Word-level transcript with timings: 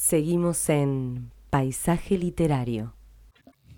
Seguimos 0.00 0.70
en 0.70 1.30
Paisaje 1.50 2.16
Literario. 2.16 2.94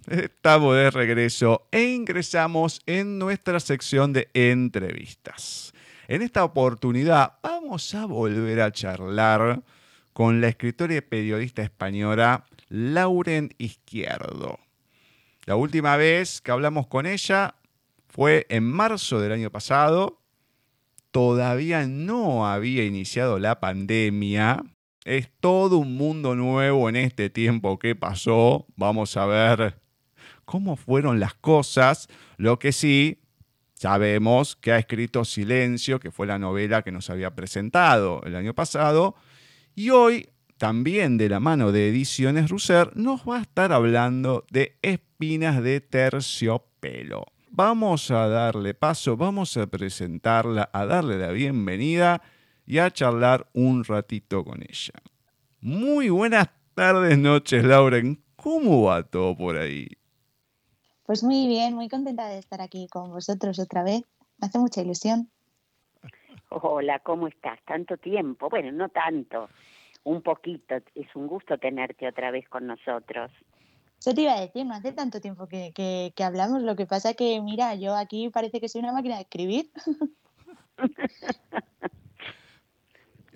Estamos 0.06 0.76
de 0.76 0.88
regreso 0.92 1.66
e 1.72 1.82
ingresamos 1.82 2.80
en 2.86 3.18
nuestra 3.18 3.58
sección 3.58 4.12
de 4.12 4.30
entrevistas. 4.32 5.74
En 6.06 6.22
esta 6.22 6.44
oportunidad 6.44 7.40
vamos 7.42 7.92
a 7.96 8.06
volver 8.06 8.60
a 8.60 8.70
charlar 8.70 9.64
con 10.12 10.40
la 10.40 10.46
escritora 10.46 10.94
y 10.94 11.00
periodista 11.00 11.60
española 11.60 12.44
Lauren 12.68 13.52
Izquierdo. 13.58 14.60
La 15.44 15.56
última 15.56 15.96
vez 15.96 16.40
que 16.40 16.52
hablamos 16.52 16.86
con 16.86 17.04
ella 17.04 17.56
fue 18.06 18.46
en 18.48 18.62
marzo 18.62 19.18
del 19.18 19.32
año 19.32 19.50
pasado. 19.50 20.20
Todavía 21.10 21.88
no 21.88 22.46
había 22.46 22.84
iniciado 22.84 23.40
la 23.40 23.58
pandemia. 23.58 24.62
Es 25.04 25.30
todo 25.40 25.78
un 25.78 25.96
mundo 25.96 26.36
nuevo 26.36 26.88
en 26.88 26.94
este 26.94 27.28
tiempo 27.28 27.78
que 27.78 27.96
pasó. 27.96 28.66
Vamos 28.76 29.16
a 29.16 29.26
ver 29.26 29.80
cómo 30.44 30.76
fueron 30.76 31.18
las 31.18 31.34
cosas. 31.34 32.08
Lo 32.36 32.60
que 32.60 32.70
sí, 32.70 33.20
sabemos 33.74 34.54
que 34.54 34.70
ha 34.70 34.78
escrito 34.78 35.24
Silencio, 35.24 35.98
que 35.98 36.12
fue 36.12 36.28
la 36.28 36.38
novela 36.38 36.82
que 36.82 36.92
nos 36.92 37.10
había 37.10 37.34
presentado 37.34 38.22
el 38.24 38.36
año 38.36 38.54
pasado. 38.54 39.16
Y 39.74 39.90
hoy, 39.90 40.28
también 40.56 41.18
de 41.18 41.28
la 41.28 41.40
mano 41.40 41.72
de 41.72 41.88
Ediciones 41.88 42.48
Russer, 42.48 42.96
nos 42.96 43.22
va 43.28 43.38
a 43.38 43.42
estar 43.42 43.72
hablando 43.72 44.46
de 44.52 44.78
Espinas 44.82 45.64
de 45.64 45.80
Terciopelo. 45.80 47.24
Vamos 47.50 48.12
a 48.12 48.28
darle 48.28 48.72
paso, 48.74 49.16
vamos 49.16 49.56
a 49.56 49.66
presentarla, 49.66 50.70
a 50.72 50.86
darle 50.86 51.18
la 51.18 51.32
bienvenida 51.32 52.22
y 52.66 52.78
a 52.78 52.90
charlar 52.90 53.48
un 53.52 53.84
ratito 53.84 54.44
con 54.44 54.62
ella. 54.62 54.94
Muy 55.60 56.08
buenas 56.08 56.48
tardes, 56.74 57.18
noches, 57.18 57.64
Lauren. 57.64 58.22
¿Cómo 58.36 58.84
va 58.84 59.02
todo 59.02 59.36
por 59.36 59.56
ahí? 59.56 59.88
Pues 61.04 61.22
muy 61.22 61.46
bien, 61.46 61.74
muy 61.74 61.88
contenta 61.88 62.26
de 62.28 62.38
estar 62.38 62.60
aquí 62.60 62.86
con 62.88 63.10
vosotros 63.10 63.58
otra 63.58 63.82
vez. 63.82 64.02
Me 64.38 64.46
hace 64.46 64.58
mucha 64.58 64.80
ilusión. 64.82 65.30
Hola, 66.48 66.98
¿cómo 67.00 67.28
estás? 67.28 67.58
Tanto 67.64 67.96
tiempo. 67.96 68.48
Bueno, 68.48 68.72
no 68.72 68.88
tanto, 68.88 69.48
un 70.04 70.22
poquito. 70.22 70.76
Es 70.94 71.14
un 71.14 71.26
gusto 71.26 71.58
tenerte 71.58 72.08
otra 72.08 72.30
vez 72.30 72.48
con 72.48 72.66
nosotros. 72.66 73.30
Eso 73.98 74.14
te 74.14 74.22
iba 74.22 74.32
a 74.32 74.40
decir, 74.40 74.66
no 74.66 74.74
hace 74.74 74.92
tanto 74.92 75.20
tiempo 75.20 75.46
que, 75.46 75.72
que, 75.72 76.24
hablamos. 76.24 76.62
Lo 76.62 76.74
que 76.74 76.86
pasa 76.86 77.14
que, 77.14 77.40
mira, 77.40 77.76
yo 77.76 77.94
aquí 77.94 78.30
parece 78.30 78.60
que 78.60 78.68
soy 78.68 78.80
una 78.80 78.92
máquina 78.92 79.14
de 79.16 79.22
escribir. 79.22 79.70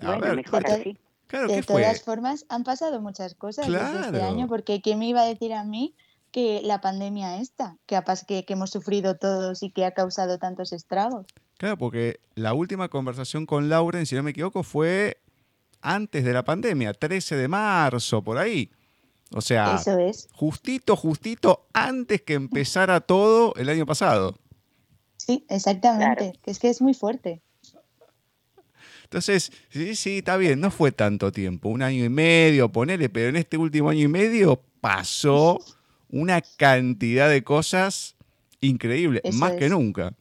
bueno, 0.00 0.34
mejor 0.34 0.66
así. 0.66 0.98
de 1.30 1.62
todas 1.62 2.02
formas, 2.02 2.46
han 2.48 2.64
pasado 2.64 3.00
muchas 3.00 3.34
cosas 3.34 3.66
desde 3.66 4.00
este 4.00 4.22
año, 4.22 4.48
porque 4.48 4.80
¿quién 4.80 4.98
me 4.98 5.08
iba 5.08 5.22
a 5.22 5.26
decir 5.26 5.52
a 5.52 5.64
mí 5.64 5.94
que 6.36 6.60
la 6.62 6.82
pandemia 6.82 7.40
esta, 7.40 7.78
que, 7.86 7.98
que, 8.26 8.44
que 8.44 8.52
hemos 8.52 8.70
sufrido 8.70 9.16
todos 9.16 9.62
y 9.62 9.70
que 9.70 9.86
ha 9.86 9.92
causado 9.92 10.38
tantos 10.38 10.72
estragos. 10.72 11.24
Claro, 11.56 11.78
porque 11.78 12.20
la 12.34 12.52
última 12.52 12.90
conversación 12.90 13.46
con 13.46 13.70
Lauren, 13.70 14.04
si 14.04 14.14
no 14.14 14.22
me 14.22 14.32
equivoco, 14.32 14.62
fue 14.62 15.22
antes 15.80 16.24
de 16.24 16.34
la 16.34 16.44
pandemia, 16.44 16.92
13 16.92 17.36
de 17.36 17.48
marzo, 17.48 18.22
por 18.22 18.36
ahí. 18.36 18.70
O 19.32 19.40
sea, 19.40 19.76
Eso 19.76 19.98
es. 19.98 20.28
justito, 20.32 20.94
justito 20.94 21.66
antes 21.72 22.20
que 22.20 22.34
empezara 22.34 23.00
todo 23.00 23.54
el 23.56 23.68
año 23.70 23.86
pasado. 23.86 24.36
Sí, 25.16 25.46
exactamente. 25.48 26.38
Es 26.44 26.58
que 26.58 26.68
es 26.68 26.82
muy 26.82 26.92
fuerte. 26.92 27.40
Entonces, 29.06 29.52
sí, 29.68 29.94
sí, 29.94 30.18
está 30.18 30.36
bien, 30.36 30.60
no 30.60 30.72
fue 30.72 30.90
tanto 30.90 31.30
tiempo, 31.30 31.68
un 31.68 31.82
año 31.82 32.04
y 32.04 32.08
medio, 32.08 32.72
ponele, 32.72 33.08
pero 33.08 33.28
en 33.28 33.36
este 33.36 33.56
último 33.56 33.90
año 33.90 34.00
y 34.00 34.08
medio 34.08 34.60
pasó 34.80 35.60
una 36.10 36.42
cantidad 36.56 37.30
de 37.30 37.44
cosas 37.44 38.16
increíbles, 38.60 39.22
más 39.34 39.52
que 39.52 39.68
nunca. 39.68 40.12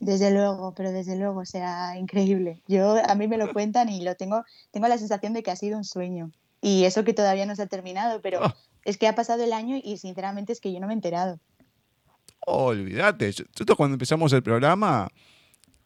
Desde 0.00 0.30
luego, 0.30 0.74
pero 0.76 0.92
desde 0.92 1.16
luego, 1.16 1.40
o 1.40 1.46
sea, 1.46 1.98
increíble. 1.98 2.62
Yo 2.68 3.02
a 3.02 3.14
mí 3.14 3.26
me 3.26 3.38
lo 3.38 3.52
cuentan 3.54 3.88
y 3.88 4.02
lo 4.02 4.14
tengo, 4.16 4.44
tengo 4.70 4.86
la 4.86 4.98
sensación 4.98 5.32
de 5.32 5.42
que 5.42 5.50
ha 5.50 5.56
sido 5.56 5.78
un 5.78 5.84
sueño. 5.84 6.30
Y 6.60 6.84
eso 6.84 7.04
que 7.04 7.14
todavía 7.14 7.46
no 7.46 7.56
se 7.56 7.62
ha 7.62 7.66
terminado, 7.66 8.20
pero 8.20 8.44
ah. 8.44 8.56
es 8.84 8.98
que 8.98 9.08
ha 9.08 9.14
pasado 9.14 9.42
el 9.44 9.54
año 9.54 9.80
y 9.82 9.96
sinceramente 9.96 10.52
es 10.52 10.60
que 10.60 10.72
yo 10.74 10.78
no 10.78 10.88
me 10.88 10.92
he 10.92 10.96
enterado. 10.96 11.40
olvídate, 12.46 13.28
nosotros 13.28 13.76
cuando 13.76 13.94
empezamos 13.94 14.30
el 14.34 14.42
programa, 14.42 15.08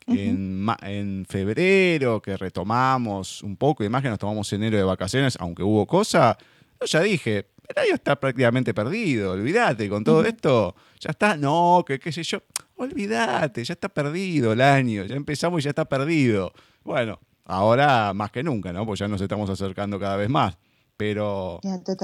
en, 0.07 0.67
en, 0.83 1.27
febrero, 1.29 2.21
que 2.21 2.37
retomamos 2.37 3.43
un 3.43 3.57
poco, 3.57 3.85
y 3.85 3.89
más 3.89 4.03
que 4.03 4.09
nos 4.09 4.19
tomamos 4.19 4.53
enero 4.53 4.77
de 4.77 4.85
vacaciones, 4.85 5.37
aunque 5.41 5.63
hubo 5.63 5.87
cosa, 5.87 6.37
yo 6.81 6.87
ya 6.87 7.01
dije, 7.01 7.47
el 7.69 7.83
año 7.83 7.95
está 7.95 8.19
prácticamente 8.19 8.75
perdido, 8.75 9.33
olvídate, 9.33 9.89
con 9.89 10.05
todo 10.05 10.25
esto, 10.25 10.75
ya 11.01 11.11
está, 11.11 11.37
no, 11.37 11.85
que 11.87 11.99
qué 11.99 12.13
sé 12.13 12.23
yo, 12.23 12.43
olvídate, 12.77 13.65
ya 13.65 13.75
está 13.75 13.89
perdido 13.89 14.53
el 14.53 14.61
año, 14.61 15.05
ya 15.05 15.15
empezamos 15.15 15.61
y 15.61 15.65
ya 15.65 15.71
está 15.71 15.85
perdido. 15.85 16.53
Bueno, 16.83 17.21
ahora 17.45 18.13
más 18.15 18.31
que 18.31 18.43
nunca, 18.43 18.73
¿no? 18.73 18.87
Pues 18.87 19.01
ya 19.01 19.09
nos 19.09 19.21
estamos 19.21 19.49
acercando 19.51 19.99
cada 19.99 20.17
vez 20.17 20.29
más. 20.29 20.57
Pero 20.97 21.61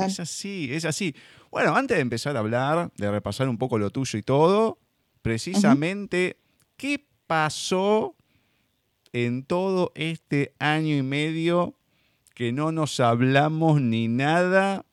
es 0.07 0.19
así, 0.19 0.71
es 0.73 0.85
así. 0.85 1.15
Bueno, 1.51 1.77
antes 1.77 1.97
de 1.97 2.01
empezar 2.01 2.37
a 2.37 2.41
hablar, 2.41 2.91
de 2.97 3.11
repasar 3.11 3.49
un 3.49 3.59
poco 3.59 3.79
lo 3.79 3.91
tuyo 3.91 4.19
y 4.19 4.23
todo, 4.23 4.79
precisamente, 5.23 6.39
¿qué 6.77 7.07
pasó 7.29 8.17
en 9.13 9.45
todo 9.45 9.93
este 9.95 10.55
año 10.59 10.97
y 10.97 11.03
medio 11.03 11.75
que 12.35 12.51
no 12.51 12.73
nos 12.73 12.99
hablamos 12.99 13.81
ni 13.81 14.09
nada 14.09 14.85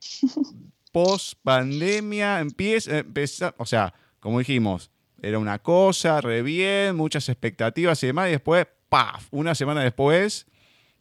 post 0.92 1.34
pandemia 1.42 2.40
empieza, 2.40 2.98
empieza, 2.98 3.54
o 3.58 3.66
sea, 3.66 3.94
como 4.20 4.38
dijimos, 4.38 4.90
era 5.22 5.38
una 5.38 5.58
cosa, 5.58 6.20
re 6.20 6.42
bien, 6.42 6.96
muchas 6.96 7.28
expectativas 7.28 8.02
y 8.02 8.08
demás, 8.08 8.28
y 8.28 8.32
después, 8.32 8.66
¡paf! 8.88 9.28
Una 9.30 9.54
semana 9.54 9.82
después 9.82 10.46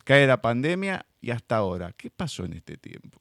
cae 0.03 0.25
la 0.25 0.41
pandemia 0.41 1.05
y 1.21 1.31
hasta 1.31 1.57
ahora. 1.57 1.93
¿Qué 1.97 2.09
pasó 2.09 2.45
en 2.45 2.53
este 2.53 2.77
tiempo? 2.77 3.19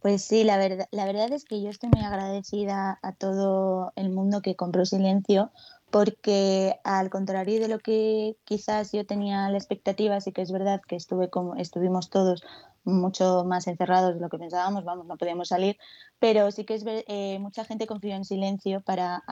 Pues 0.00 0.22
sí, 0.22 0.44
la 0.44 0.58
verdad, 0.58 0.86
la 0.90 1.06
verdad 1.06 1.32
es 1.32 1.44
que 1.44 1.62
yo 1.62 1.70
estoy 1.70 1.88
muy 1.88 2.04
agradecida 2.04 2.98
a 3.02 3.12
todo 3.12 3.92
el 3.96 4.10
mundo 4.10 4.42
que 4.42 4.54
compró 4.54 4.84
silencio, 4.84 5.50
porque 5.94 6.80
al 6.82 7.08
contrario 7.08 7.60
de 7.60 7.68
lo 7.68 7.78
que 7.78 8.36
quizás 8.42 8.90
yo 8.90 9.06
tenía 9.06 9.48
la 9.48 9.56
expectativa, 9.56 10.20
sí 10.20 10.32
que 10.32 10.42
es 10.42 10.50
verdad 10.50 10.82
que 10.82 10.96
estuve 10.96 11.30
como 11.30 11.54
estuvimos 11.54 12.10
todos 12.10 12.42
mucho 12.82 13.44
más 13.44 13.68
encerrados 13.68 14.16
de 14.16 14.20
lo 14.20 14.28
que 14.28 14.38
pensábamos, 14.38 14.84
vamos, 14.84 15.06
no 15.06 15.16
podíamos 15.16 15.46
salir, 15.50 15.78
pero 16.18 16.50
sí 16.50 16.64
que 16.64 16.74
es 16.74 16.84
eh, 16.86 17.38
mucha 17.40 17.64
gente 17.64 17.86
confió 17.86 18.14
en 18.14 18.24
silencio 18.24 18.80
para 18.80 19.22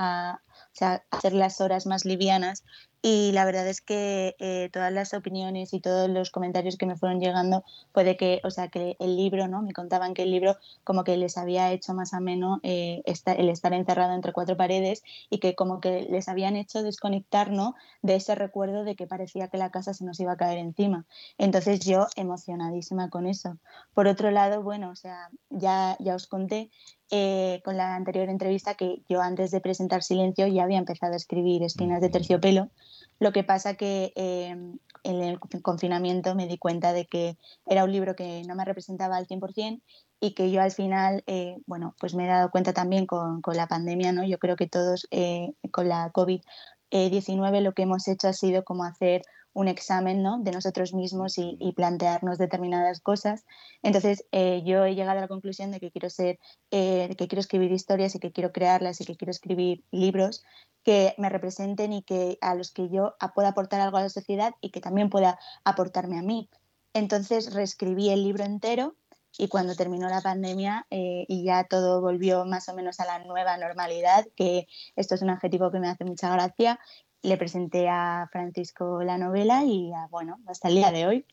hacer 1.11 1.33
las 1.33 1.61
horas 1.61 1.87
más 1.87 2.05
livianas 2.05 2.65
y 3.05 3.33
la 3.33 3.45
verdad 3.45 3.67
es 3.67 3.81
que 3.81 4.37
eh, 4.39 4.71
todas 4.73 4.93
las 4.93 5.13
opiniones 5.13 5.75
y 5.75 5.81
todos 5.81 6.09
los 6.09 6.31
comentarios 6.31 6.77
que 6.77 6.87
me 6.87 6.97
fueron 6.97 7.19
llegando 7.19 7.65
puede 7.91 8.17
que, 8.17 8.41
o 8.45 8.51
sea, 8.53 8.69
que 8.69 8.97
el 9.01 9.17
libro, 9.17 9.49
¿no? 9.49 9.61
Me 9.61 9.73
contaban 9.73 10.15
que 10.15 10.23
el 10.23 10.31
libro 10.31 10.57
como 10.85 11.03
que 11.03 11.17
les 11.17 11.37
había 11.37 11.73
hecho 11.73 11.95
más 11.95 12.15
ameno 12.15 12.61
eh, 12.63 13.03
el 13.05 13.49
estar 13.49 13.73
encerrado 13.73 14.15
entre 14.15 14.33
cuatro 14.33 14.57
paredes 14.57 15.03
y 15.31 15.41
que 15.41 15.57
como 15.57 15.81
que 15.81 16.03
les 16.11 16.29
habían 16.29 16.55
hecho 16.55 16.85
desconectar, 16.85 17.51
¿no? 17.51 17.75
De 18.03 18.15
ese 18.15 18.37
recuerdo 18.37 18.85
de 18.85 18.95
que 18.95 19.09
parecía 19.09 19.49
que 19.49 19.59
la 19.59 19.73
casa 19.73 19.95
se 19.95 20.05
nos 20.05 20.21
iba 20.21 20.33
a 20.33 20.37
caer 20.37 20.59
encima. 20.59 21.05
Entonces 21.39 21.81
yo 21.81 22.07
emocionadísima 22.15 23.11
con 23.11 23.27
eso. 23.27 23.59
Por 23.95 24.07
otro 24.07 24.31
lado, 24.31 24.63
bueno, 24.63 24.91
o 24.91 24.97
sea, 24.97 25.29
ya, 25.51 25.97
ya 25.99 26.15
os 26.15 26.29
conté 26.29 26.71
eh, 27.11 27.61
con 27.63 27.77
la 27.77 27.95
anterior 27.95 28.31
entrevista 28.31 28.75
que 28.75 29.03
yo 29.07 29.21
antes 29.21 29.51
de 29.51 29.61
presentar 29.61 30.03
Silencio 30.03 30.47
ya 30.47 30.65
había 30.65 30.79
empezado 30.79 31.13
a 31.13 31.17
escribir 31.17 31.63
Espinas 31.63 32.01
de 32.01 32.09
Terciopelo. 32.09 32.71
Lo 33.19 33.33
que 33.33 33.45
pasa 33.45 33.75
que 33.75 34.13
em, 34.17 34.79
en 35.05 35.23
el 35.23 35.39
confinamiento 35.39 36.35
me 36.35 36.47
di 36.47 36.57
cuenta 36.57 36.95
de 36.95 37.07
que 37.07 37.37
era 37.67 37.85
un 37.85 37.93
libro 37.93 38.17
que 38.17 38.43
no 38.45 38.55
me 38.55 38.65
representaba 38.65 39.17
al 39.17 39.27
100% 39.27 39.83
y 40.21 40.35
que 40.35 40.51
yo 40.51 40.63
al 40.63 40.71
final, 40.71 41.23
eh, 41.27 41.59
bueno, 41.67 41.95
pues 42.01 42.15
me 42.15 42.25
he 42.25 42.29
dado 42.29 42.51
cuenta 42.51 42.73
también 42.73 43.07
con, 43.07 43.43
con, 43.43 43.57
la 43.57 43.67
pandemia, 43.67 44.13
¿no? 44.13 44.25
Yo 44.25 44.39
creo 44.39 44.57
que 44.57 44.69
todos 44.69 45.07
eh, 45.11 45.53
con 45.71 45.89
la 45.89 46.13
COVID-19 46.13 47.61
lo 47.61 47.75
que 47.75 47.83
hemos 47.83 48.09
hecho 48.09 48.29
ha 48.29 48.33
sido 48.33 48.65
como 48.65 48.85
hacer 48.85 49.23
un 49.55 49.69
examen 49.69 50.23
¿no? 50.23 50.39
de 50.39 50.53
nosotros 50.53 50.95
mismos 50.95 51.39
y, 51.39 51.73
plantearnos 51.77 52.39
determinadas 52.39 53.01
cosas. 53.01 53.45
Entonces 53.83 54.25
eh, 54.33 54.63
yo 54.65 54.85
he 54.85 54.95
llegado 54.95 55.19
a 55.19 55.23
la 55.23 55.29
conclusión 55.29 55.71
de 55.71 55.81
que 55.81 55.91
quiero 55.91 56.11
ser, 56.11 56.39
eh, 56.71 57.15
que 57.17 57.29
quiero 57.29 57.41
escribir 57.41 57.73
historias 57.73 58.15
y 58.15 58.19
que 58.19 58.33
quiero 58.33 58.53
crearlas 58.53 59.01
y 59.01 59.05
que 59.05 59.17
quiero 59.17 59.31
escribir 59.31 59.85
libros 59.91 60.45
que 60.85 61.15
me 61.19 61.29
representen 61.29 61.93
y 61.93 62.03
que 62.03 62.39
a 62.41 62.55
los 62.55 62.73
que 62.73 62.89
yo 62.89 63.15
pueda 63.35 63.49
aportar 63.49 63.81
algo 63.81 63.97
a 63.97 64.03
la 64.03 64.09
sociedad 64.09 64.55
y 64.61 64.71
que 64.71 64.81
también 64.81 65.11
pueda 65.11 65.39
aportarme 65.65 66.19
a 66.19 66.23
mí. 66.23 66.49
Entonces 66.93 67.55
reescribí 67.55 68.11
el 68.11 68.23
libro 68.23 68.45
entero 68.45 68.97
y 69.39 69.49
cuando 69.49 69.75
terminó 69.75 70.09
la 70.09 70.21
pandemia 70.21 70.87
eh, 70.91 71.25
y 71.29 71.45
ya 71.45 71.65
todo 71.65 72.01
volvió 72.01 72.45
más 72.45 72.69
o 72.69 72.75
menos 72.75 73.01
a 73.01 73.07
la 73.07 73.19
nueva 73.21 73.57
normalidad, 73.57 74.27
que 74.37 74.67
esto 74.97 75.15
es 75.15 75.23
un 75.23 75.31
adjetivo 75.31 75.71
que 75.71 75.81
me 75.81 75.89
hace 75.89 76.05
mucha 76.05 76.31
gracia, 76.31 76.79
le 77.23 77.37
presenté 77.37 77.89
a 77.89 78.29
Francisco 78.31 79.03
la 79.03 79.17
novela 79.17 79.65
y 79.65 79.93
bueno, 80.11 80.39
hasta 80.47 80.69
el 80.69 80.75
día 80.75 80.91
de 80.91 81.07
hoy. 81.07 81.27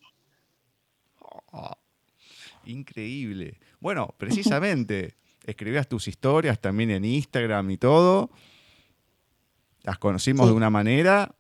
Increíble. 2.65 3.59
Bueno, 3.79 4.13
precisamente, 4.17 5.15
escribías 5.45 5.87
tus 5.87 6.07
historias 6.07 6.59
también 6.59 6.91
en 6.91 7.05
Instagram 7.05 7.69
y 7.71 7.77
todo. 7.77 8.29
Las 9.81 9.97
conocimos 9.97 10.47
de 10.47 10.53
una 10.53 10.69
manera. 10.69 11.35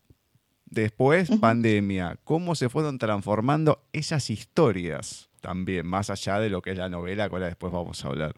Después, 0.65 1.29
pandemia. 1.39 2.19
¿Cómo 2.23 2.55
se 2.55 2.69
fueron 2.69 2.97
transformando 2.99 3.87
esas 3.91 4.29
historias 4.29 5.29
también, 5.41 5.85
más 5.85 6.09
allá 6.09 6.39
de 6.39 6.49
lo 6.49 6.61
que 6.61 6.71
es 6.71 6.77
la 6.77 6.89
novela, 6.89 7.27
que 7.27 7.35
ahora 7.35 7.47
después 7.47 7.73
vamos 7.73 8.03
a 8.03 8.07
hablar? 8.07 8.35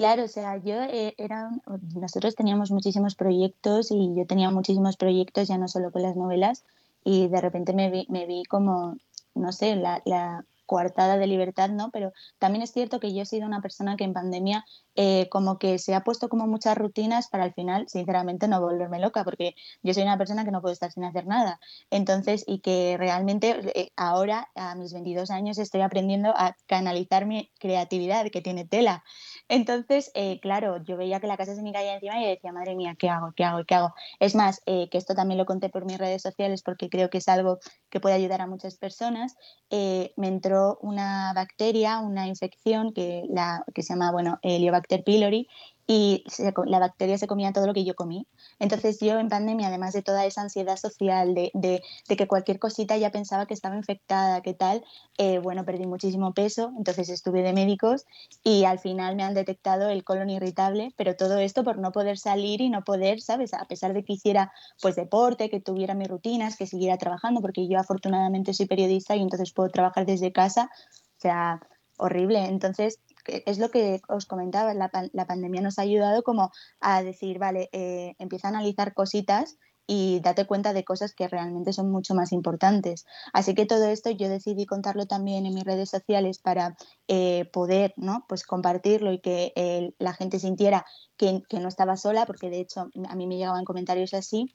Claro, 0.00 0.24
o 0.24 0.28
sea, 0.28 0.56
yo 0.56 0.80
eh, 0.84 1.14
era, 1.18 1.50
nosotros 1.94 2.34
teníamos 2.34 2.70
muchísimos 2.70 3.14
proyectos 3.16 3.90
y 3.90 4.14
yo 4.16 4.26
tenía 4.26 4.50
muchísimos 4.50 4.96
proyectos 4.96 5.46
ya 5.46 5.58
no 5.58 5.68
solo 5.68 5.92
con 5.92 6.00
las 6.00 6.16
novelas 6.16 6.64
y 7.04 7.28
de 7.28 7.38
repente 7.42 7.74
me 7.74 7.90
vi, 7.90 8.06
me 8.08 8.24
vi 8.24 8.44
como, 8.44 8.96
no 9.34 9.52
sé, 9.52 9.76
la, 9.76 10.00
la 10.06 10.46
coartada 10.70 11.18
de 11.18 11.26
libertad, 11.26 11.68
¿no? 11.68 11.90
Pero 11.90 12.12
también 12.38 12.62
es 12.62 12.70
cierto 12.70 13.00
que 13.00 13.12
yo 13.12 13.22
he 13.22 13.26
sido 13.26 13.44
una 13.44 13.60
persona 13.60 13.96
que 13.96 14.04
en 14.04 14.12
pandemia 14.12 14.64
eh, 14.94 15.28
como 15.28 15.58
que 15.58 15.80
se 15.80 15.96
ha 15.96 16.04
puesto 16.04 16.28
como 16.28 16.46
muchas 16.46 16.78
rutinas 16.78 17.28
para 17.28 17.42
al 17.42 17.52
final, 17.52 17.88
sinceramente, 17.88 18.46
no 18.46 18.60
volverme 18.60 19.00
loca, 19.00 19.24
porque 19.24 19.56
yo 19.82 19.92
soy 19.92 20.04
una 20.04 20.16
persona 20.16 20.44
que 20.44 20.52
no 20.52 20.60
puedo 20.60 20.72
estar 20.72 20.92
sin 20.92 21.02
hacer 21.02 21.26
nada. 21.26 21.58
Entonces, 21.90 22.44
y 22.46 22.60
que 22.60 22.96
realmente 22.96 23.60
eh, 23.74 23.90
ahora, 23.96 24.48
a 24.54 24.76
mis 24.76 24.92
22 24.92 25.32
años, 25.32 25.58
estoy 25.58 25.80
aprendiendo 25.80 26.32
a 26.36 26.56
canalizar 26.66 27.26
mi 27.26 27.50
creatividad, 27.58 28.30
que 28.30 28.40
tiene 28.40 28.64
tela. 28.64 29.02
Entonces, 29.50 30.12
eh, 30.14 30.38
claro, 30.40 30.82
yo 30.84 30.96
veía 30.96 31.20
que 31.20 31.26
la 31.26 31.36
casa 31.36 31.54
se 31.54 31.62
me 31.62 31.72
caía 31.72 31.94
encima 31.94 32.22
y 32.22 32.26
decía, 32.26 32.52
madre 32.52 32.76
mía, 32.76 32.96
¿qué 32.98 33.08
hago? 33.08 33.32
¿Qué 33.36 33.44
hago? 33.44 33.64
¿Qué 33.64 33.74
hago? 33.74 33.94
Es 34.20 34.34
más, 34.34 34.62
que 34.64 34.88
esto 34.92 35.14
también 35.14 35.38
lo 35.38 35.46
conté 35.46 35.68
por 35.68 35.84
mis 35.84 35.98
redes 35.98 36.22
sociales 36.22 36.62
porque 36.62 36.88
creo 36.88 37.10
que 37.10 37.18
es 37.18 37.28
algo 37.28 37.58
que 37.90 38.00
puede 38.00 38.14
ayudar 38.14 38.40
a 38.40 38.46
muchas 38.46 38.76
personas. 38.76 39.36
me 39.70 40.28
entró 40.28 40.78
una 40.82 41.32
bacteria, 41.34 41.98
una 41.98 42.26
infección 42.26 42.92
que, 42.92 43.24
la, 43.28 43.64
que 43.74 43.82
se 43.82 43.92
llama, 43.92 44.12
bueno, 44.12 44.38
Heliobacter 44.42 45.02
pylori 45.04 45.48
y 45.92 46.22
la 46.66 46.78
bacteria 46.78 47.18
se 47.18 47.26
comía 47.26 47.52
todo 47.52 47.66
lo 47.66 47.74
que 47.74 47.82
yo 47.82 47.96
comí. 47.96 48.24
Entonces 48.60 49.00
yo 49.00 49.18
en 49.18 49.28
pandemia, 49.28 49.66
además 49.66 49.92
de 49.92 50.02
toda 50.02 50.24
esa 50.24 50.42
ansiedad 50.42 50.76
social, 50.76 51.34
de, 51.34 51.50
de, 51.52 52.16
que 52.16 52.28
cualquier 52.28 52.60
cosita 52.60 52.96
ya 52.96 53.10
pensaba 53.10 53.46
que 53.46 53.54
estaba 53.54 53.74
infectada, 53.74 54.40
qué 54.40 54.54
tal, 54.54 54.84
eh, 55.18 55.40
bueno, 55.40 55.64
perdí 55.64 55.88
muchísimo 55.88 56.32
peso, 56.32 56.72
entonces 56.78 57.08
estuve 57.08 57.42
de 57.42 57.52
médicos 57.52 58.04
y 58.44 58.66
al 58.66 58.78
final 58.78 59.16
me 59.16 59.24
han 59.24 59.34
detectado 59.34 59.88
el 59.88 60.04
colon 60.04 60.30
irritable, 60.30 60.94
pero 60.96 61.16
todo 61.16 61.38
esto 61.38 61.64
por 61.64 61.78
no 61.78 61.90
poder 61.90 62.18
salir 62.18 62.60
y 62.60 62.70
no 62.70 62.84
poder, 62.84 63.20
¿sabes? 63.20 63.52
A 63.52 63.64
pesar 63.64 63.92
de 63.92 64.04
que 64.04 64.12
hiciera 64.12 64.52
pues 64.80 64.94
deporte, 64.94 65.50
que 65.50 65.58
tuviera 65.58 65.94
mis 65.94 66.06
rutinas, 66.06 66.56
que 66.56 66.68
siguiera 66.68 66.98
trabajando, 66.98 67.40
porque 67.40 67.66
yo 67.66 67.80
afortunadamente 67.80 68.54
soy 68.54 68.66
periodista 68.66 69.16
y 69.16 69.22
entonces 69.22 69.52
puedo 69.52 69.70
trabajar 69.70 70.06
desde 70.06 70.30
casa, 70.30 70.70
o 71.18 71.20
sea, 71.20 71.60
horrible. 71.98 72.44
Entonces, 72.44 73.00
es 73.26 73.58
lo 73.58 73.70
que 73.70 74.00
os 74.08 74.26
comentaba, 74.26 74.74
la, 74.74 74.90
la, 75.12 75.26
pandemia 75.26 75.60
nos 75.60 75.78
ha 75.78 75.82
ayudado 75.82 76.22
como 76.22 76.50
a 76.80 77.02
decir, 77.02 77.38
vale, 77.38 77.68
eh, 77.72 78.14
empieza 78.18 78.48
a 78.48 78.50
analizar 78.50 78.94
cositas 78.94 79.56
y 79.86 80.20
date 80.20 80.46
cuenta 80.46 80.72
de 80.72 80.84
cosas 80.84 81.14
que 81.14 81.26
realmente 81.26 81.72
son 81.72 81.90
mucho 81.90 82.14
más 82.14 82.30
importantes. 82.30 83.06
Así 83.32 83.56
que 83.56 83.66
todo 83.66 83.86
esto 83.86 84.10
yo 84.10 84.28
decidí 84.28 84.64
contarlo 84.64 85.06
también 85.06 85.46
en 85.46 85.54
mis 85.54 85.64
redes 85.64 85.90
sociales 85.90 86.38
para 86.38 86.76
eh, 87.08 87.46
poder 87.52 87.92
¿no? 87.96 88.24
pues 88.28 88.44
compartirlo 88.44 89.12
y 89.12 89.18
que 89.18 89.52
eh, 89.56 89.92
la 89.98 90.12
gente 90.12 90.38
sintiera 90.38 90.86
que, 91.16 91.42
que, 91.48 91.58
no 91.58 91.66
estaba 91.66 91.96
sola, 91.96 92.24
porque 92.24 92.50
de 92.50 92.60
hecho 92.60 92.88
a 93.08 93.16
mí 93.16 93.26
me 93.26 93.36
llegaban 93.36 93.64
comentarios 93.64 94.14
así 94.14 94.54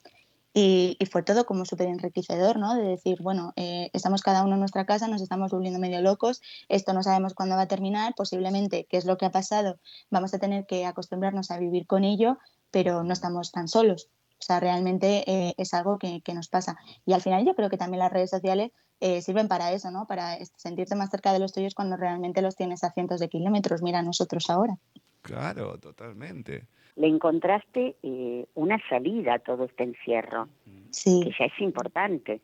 y, 0.58 0.96
fue 1.10 1.22
todo 1.22 1.44
como 1.44 1.66
súper 1.66 1.88
enriquecedor, 1.88 2.58
¿no? 2.58 2.74
De 2.74 2.82
decir, 2.82 3.18
bueno, 3.20 3.52
eh, 3.56 3.90
estamos 3.92 4.22
cada 4.22 4.42
uno 4.42 4.54
en 4.54 4.60
nuestra 4.60 4.86
casa, 4.86 5.06
nos 5.06 5.20
estamos 5.20 5.50
volviendo 5.50 5.78
medio 5.78 6.00
locos, 6.00 6.40
esto 6.70 6.94
no 6.94 7.02
sabemos 7.02 7.34
cuándo 7.34 7.56
va 7.56 7.62
a 7.62 7.68
terminar, 7.68 8.14
posiblemente, 8.16 8.86
qué 8.88 8.96
es 8.96 9.04
lo 9.04 9.18
que 9.18 9.26
ha 9.26 9.30
pasado, 9.30 9.78
vamos 10.10 10.32
a 10.32 10.38
tener 10.38 10.64
que 10.64 10.86
acostumbrarnos 10.86 11.50
a 11.50 11.58
vivir 11.58 11.86
con 11.86 12.04
ello, 12.04 12.38
pero 12.70 13.04
no 13.04 13.12
estamos 13.12 13.52
tan 13.52 13.68
solos. 13.68 14.08
O 14.40 14.44
sea, 14.46 14.58
realmente 14.58 15.30
eh, 15.30 15.54
es 15.58 15.74
algo 15.74 15.98
que, 15.98 16.22
que, 16.22 16.32
nos 16.32 16.48
pasa. 16.48 16.78
Y 17.04 17.12
al 17.12 17.20
final 17.20 17.44
yo 17.44 17.54
creo 17.54 17.68
que 17.68 17.76
también 17.76 17.98
las 17.98 18.12
redes 18.12 18.30
sociales 18.30 18.70
eh, 19.00 19.20
sirven 19.20 19.48
para 19.48 19.72
eso, 19.72 19.90
¿no? 19.90 20.06
Para 20.06 20.38
sentirte 20.56 20.94
más 20.94 21.10
cerca 21.10 21.34
de 21.34 21.38
los 21.38 21.52
tuyos 21.52 21.74
cuando 21.74 21.98
realmente 21.98 22.40
los 22.40 22.56
tienes 22.56 22.82
a 22.82 22.92
cientos 22.92 23.20
de 23.20 23.28
kilómetros. 23.28 23.82
Mira 23.82 24.00
nosotros 24.02 24.48
ahora. 24.48 24.78
Claro, 25.20 25.78
totalmente 25.78 26.66
le 26.96 27.08
encontraste 27.08 27.96
eh, 28.02 28.46
una 28.54 28.80
salida 28.88 29.34
a 29.34 29.38
todo 29.38 29.64
este 29.64 29.84
encierro, 29.84 30.48
sí. 30.90 31.20
que 31.24 31.30
ya 31.38 31.44
es 31.46 31.60
importante. 31.60 32.40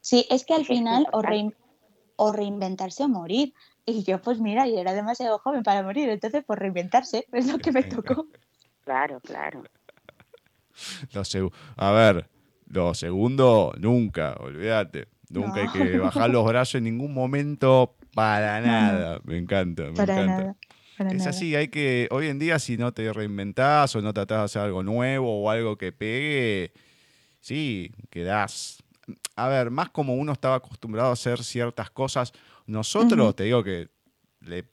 Sí, 0.00 0.26
es 0.30 0.44
que 0.44 0.54
al 0.54 0.64
final 0.64 1.06
o, 1.12 1.22
o, 2.16 2.32
reinventarse 2.32 3.04
o 3.04 3.08
morir. 3.08 3.52
Y 3.84 4.04
yo 4.04 4.22
pues 4.22 4.40
mira, 4.40 4.68
y 4.68 4.78
era 4.78 4.94
demasiado 4.94 5.38
joven 5.38 5.64
para 5.64 5.82
morir, 5.82 6.08
entonces 6.08 6.44
pues 6.46 6.58
reinventarse 6.58 7.26
es 7.32 7.50
lo 7.50 7.58
que 7.58 7.72
me 7.72 7.82
tocó. 7.82 8.26
Claro, 8.84 9.20
claro. 9.20 9.64
a 11.76 11.92
ver, 11.92 12.28
lo 12.66 12.94
segundo, 12.94 13.72
nunca, 13.78 14.36
olvídate. 14.40 15.08
Nunca 15.28 15.62
hay 15.62 15.68
que 15.68 15.98
bajar 15.98 16.28
los 16.28 16.44
brazos 16.44 16.76
en 16.76 16.84
ningún 16.84 17.14
momento 17.14 17.96
para 18.14 18.60
nada. 18.60 19.20
Me 19.24 19.38
encanta, 19.38 19.84
me 19.84 19.92
para 19.94 20.14
encanta. 20.14 20.42
Nada 20.42 20.56
es 21.10 21.26
así, 21.26 21.54
hay 21.54 21.68
que, 21.68 22.08
hoy 22.10 22.28
en 22.28 22.38
día 22.38 22.58
si 22.58 22.76
no 22.76 22.92
te 22.92 23.12
reinventás 23.12 23.94
o 23.96 24.02
no 24.02 24.12
tratás 24.12 24.38
de 24.38 24.44
hacer 24.44 24.62
algo 24.62 24.82
nuevo 24.82 25.42
o 25.42 25.50
algo 25.50 25.76
que 25.76 25.92
pegue, 25.92 26.72
sí, 27.40 27.92
quedás. 28.10 28.82
A 29.36 29.48
ver, 29.48 29.70
más 29.70 29.90
como 29.90 30.14
uno 30.14 30.32
estaba 30.32 30.56
acostumbrado 30.56 31.10
a 31.10 31.14
hacer 31.14 31.42
ciertas 31.42 31.90
cosas, 31.90 32.32
nosotros, 32.66 33.34
te 33.36 33.44
digo 33.44 33.62
que 33.62 33.88
le, 34.40 34.64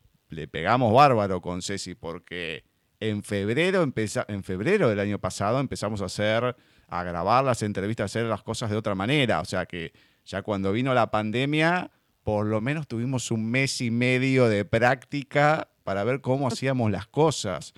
pegamos 0.47 0.93
bárbaro 0.93 1.41
con 1.41 1.61
Ceci 1.61 1.95
porque 1.95 2.63
en 2.99 3.23
febrero, 3.23 3.83
en 3.83 4.43
febrero 4.43 4.89
del 4.89 4.99
año 4.99 5.19
pasado 5.19 5.59
empezamos 5.59 6.01
a 6.01 6.05
hacer, 6.05 6.55
a 6.87 7.03
grabar 7.03 7.43
las 7.43 7.63
entrevistas, 7.63 8.03
a 8.03 8.05
hacer 8.05 8.25
las 8.25 8.43
cosas 8.43 8.69
de 8.69 8.77
otra 8.77 8.95
manera. 8.95 9.41
O 9.41 9.45
sea 9.45 9.65
que 9.65 9.93
ya 10.25 10.41
cuando 10.41 10.71
vino 10.71 10.93
la 10.93 11.09
pandemia, 11.09 11.91
por 12.23 12.45
lo 12.45 12.61
menos 12.61 12.87
tuvimos 12.87 13.31
un 13.31 13.49
mes 13.49 13.81
y 13.81 13.89
medio 13.89 14.47
de 14.47 14.65
práctica 14.65 15.69
para 15.89 16.03
ver 16.03 16.21
cómo 16.21 16.47
hacíamos 16.47 16.91
las 16.91 17.07
cosas. 17.07 17.73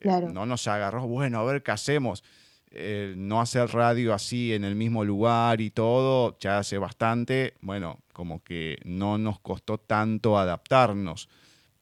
Eh, 0.00 0.28
no 0.32 0.46
nos 0.46 0.66
agarró, 0.66 1.06
bueno, 1.06 1.40
a 1.40 1.44
ver 1.44 1.62
qué 1.62 1.72
hacemos. 1.72 2.24
Eh, 2.70 3.12
no 3.18 3.38
hacer 3.38 3.68
radio 3.68 4.14
así 4.14 4.54
en 4.54 4.64
el 4.64 4.74
mismo 4.74 5.04
lugar 5.04 5.60
y 5.60 5.68
todo, 5.68 6.38
ya 6.38 6.60
hace 6.60 6.78
bastante, 6.78 7.52
bueno, 7.60 8.00
como 8.14 8.42
que 8.42 8.78
no 8.86 9.18
nos 9.18 9.40
costó 9.40 9.76
tanto 9.76 10.38
adaptarnos. 10.38 11.28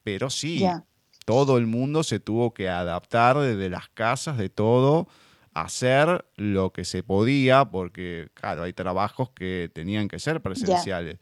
Pero 0.03 0.31
sí, 0.31 0.67
todo 1.25 1.59
el 1.59 1.69
mundo 1.69 2.03
se 2.03 2.19
tuvo 2.19 2.53
que 2.53 2.69
adaptar 2.69 3.39
desde 3.39 3.71
las 3.71 3.89
casas, 3.89 4.39
de 4.39 4.49
todo, 4.49 5.07
hacer 5.55 6.25
lo 6.35 6.73
que 6.73 6.85
se 6.85 7.05
podía, 7.05 7.67
porque, 7.67 8.31
claro, 8.35 8.65
hay 8.65 8.73
trabajos 8.73 9.31
que 9.31 9.71
tenían 9.73 10.09
que 10.09 10.19
ser 10.19 10.43
presenciales. 10.43 11.19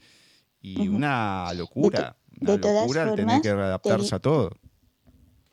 Y 0.62 0.88
una 0.88 1.52
locura 1.52 2.16
de 2.40 2.58
todas 2.58 2.86
formas, 2.86 3.16
tener 3.16 3.42
que 3.42 3.54
readaptarse 3.54 4.14
a 4.14 4.18
todo. 4.18 4.50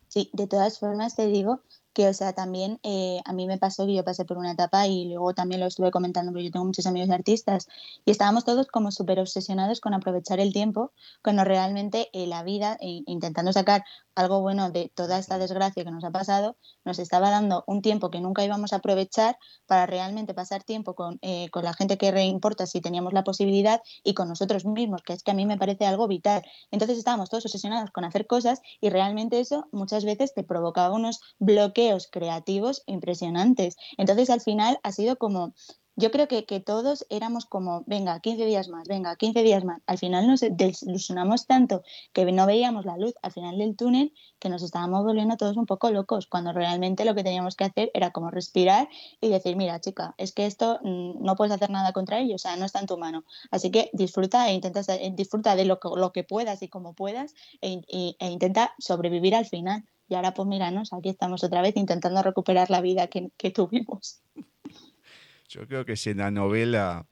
Sí, 0.07 0.29
de 0.33 0.47
todas 0.47 0.79
formas 0.79 1.15
te 1.15 1.27
digo 1.27 1.61
que, 1.97 2.07
o 2.07 2.13
sea, 2.13 2.31
también 2.31 2.79
eh, 2.83 3.21
a 3.25 3.33
mí 3.33 3.47
me 3.47 3.57
pasó 3.57 3.87
que 3.87 3.95
yo 3.95 4.03
pasé 4.03 4.23
por 4.23 4.37
una 4.37 4.51
etapa 4.51 4.85
y 4.85 5.05
luego 5.05 5.33
también 5.33 5.61
lo 5.61 5.65
estuve 5.65 5.89
comentando 5.89 6.31
porque 6.31 6.45
yo 6.45 6.51
tengo 6.51 6.65
muchos 6.65 6.85
amigos 6.85 7.09
artistas 7.09 7.67
y 8.05 8.11
estábamos 8.11 8.45
todos 8.45 8.67
como 8.67 8.91
súper 8.91 9.19
obsesionados 9.19 9.81
con 9.81 9.95
aprovechar 9.95 10.39
el 10.39 10.53
tiempo 10.53 10.91
cuando 11.23 11.43
realmente 11.43 12.09
eh, 12.13 12.27
la 12.27 12.43
vida, 12.43 12.77
e 12.81 13.01
intentando 13.07 13.51
sacar 13.51 13.83
algo 14.13 14.41
bueno 14.41 14.69
de 14.69 14.91
toda 14.93 15.17
esta 15.17 15.39
desgracia 15.39 15.83
que 15.83 15.89
nos 15.89 16.03
ha 16.03 16.11
pasado, 16.11 16.55
nos 16.85 16.99
estaba 16.99 17.31
dando 17.31 17.63
un 17.65 17.81
tiempo 17.81 18.11
que 18.11 18.21
nunca 18.21 18.45
íbamos 18.45 18.73
a 18.73 18.75
aprovechar 18.75 19.39
para 19.65 19.87
realmente 19.87 20.35
pasar 20.35 20.63
tiempo 20.63 20.93
con, 20.93 21.17
eh, 21.23 21.49
con 21.49 21.63
la 21.63 21.73
gente 21.73 21.97
que 21.97 22.11
reimporta 22.11 22.67
si 22.67 22.79
teníamos 22.79 23.13
la 23.13 23.23
posibilidad 23.23 23.81
y 24.03 24.13
con 24.13 24.27
nosotros 24.27 24.65
mismos, 24.65 25.01
que 25.01 25.13
es 25.13 25.23
que 25.23 25.31
a 25.31 25.33
mí 25.33 25.47
me 25.47 25.57
parece 25.57 25.87
algo 25.87 26.07
vital. 26.07 26.43
Entonces 26.69 26.99
estábamos 26.99 27.31
todos 27.31 27.45
obsesionados 27.45 27.89
con 27.89 28.05
hacer 28.05 28.27
cosas 28.27 28.61
y 28.81 28.91
realmente 28.91 29.39
eso 29.39 29.67
muchas 29.71 30.05
veces 30.05 30.35
te 30.35 30.43
provocaba 30.43 30.93
unos 30.93 31.21
bloqueos 31.39 31.86
creativos 32.11 32.83
impresionantes. 32.85 33.77
Entonces 33.97 34.29
al 34.29 34.41
final 34.41 34.79
ha 34.83 34.91
sido 34.91 35.17
como, 35.17 35.53
yo 35.99 36.11
creo 36.11 36.27
que, 36.27 36.45
que, 36.45 36.59
todos 36.59 37.07
éramos 37.09 37.47
como, 37.47 37.83
venga, 37.87 38.19
15 38.19 38.45
días 38.45 38.69
más, 38.69 38.87
venga, 38.87 39.15
15 39.15 39.41
días 39.41 39.65
más. 39.65 39.81
Al 39.87 39.97
final 39.97 40.27
nos 40.27 40.41
desilusionamos 40.41 41.47
tanto 41.47 41.81
que 42.13 42.31
no 42.31 42.45
veíamos 42.45 42.85
la 42.85 42.97
luz 42.97 43.15
al 43.23 43.31
final 43.31 43.57
del 43.57 43.75
túnel 43.75 44.13
que 44.37 44.49
nos 44.49 44.61
estábamos 44.61 45.03
volviendo 45.03 45.37
todos 45.37 45.57
un 45.57 45.65
poco 45.65 45.89
locos, 45.89 46.27
cuando 46.27 46.53
realmente 46.53 47.03
lo 47.03 47.15
que 47.15 47.23
teníamos 47.23 47.55
que 47.55 47.63
hacer 47.63 47.89
era 47.95 48.11
como 48.11 48.29
respirar 48.29 48.87
y 49.21 49.29
decir, 49.29 49.55
mira, 49.55 49.81
chica, 49.81 50.13
es 50.19 50.33
que 50.33 50.45
esto 50.45 50.79
mm, 50.83 51.23
no 51.23 51.35
puedes 51.35 51.53
hacer 51.53 51.71
nada 51.71 51.93
contra 51.93 52.19
ello, 52.19 52.35
o 52.35 52.39
sea, 52.39 52.55
no 52.57 52.65
está 52.65 52.79
en 52.79 52.85
tu 52.85 52.97
mano. 52.99 53.25
Así 53.49 53.71
que 53.71 53.89
disfruta 53.91 54.49
e 54.49 54.53
intenta, 54.53 54.81
disfruta 55.13 55.55
de 55.55 55.65
lo, 55.65 55.79
lo 55.95 56.11
que 56.11 56.23
puedas 56.23 56.61
y 56.61 56.69
como 56.69 56.93
puedas 56.93 57.33
e, 57.61 57.81
e 58.19 58.29
intenta 58.29 58.75
sobrevivir 58.77 59.33
al 59.33 59.47
final. 59.47 59.83
Y 60.09 60.15
ahora 60.15 60.33
pues 60.33 60.47
míranos, 60.47 60.93
aquí 60.93 61.09
estamos 61.09 61.43
otra 61.43 61.61
vez 61.61 61.75
intentando 61.75 62.21
recuperar 62.23 62.69
la 62.69 62.81
vida 62.81 63.07
que, 63.07 63.51
tuvimos. 63.51 64.21
Yo 65.49 65.67
creo 65.67 65.85
que 65.85 65.95
si 65.95 66.11
en 66.11 66.17
la 66.17 66.31
novela 66.31 67.05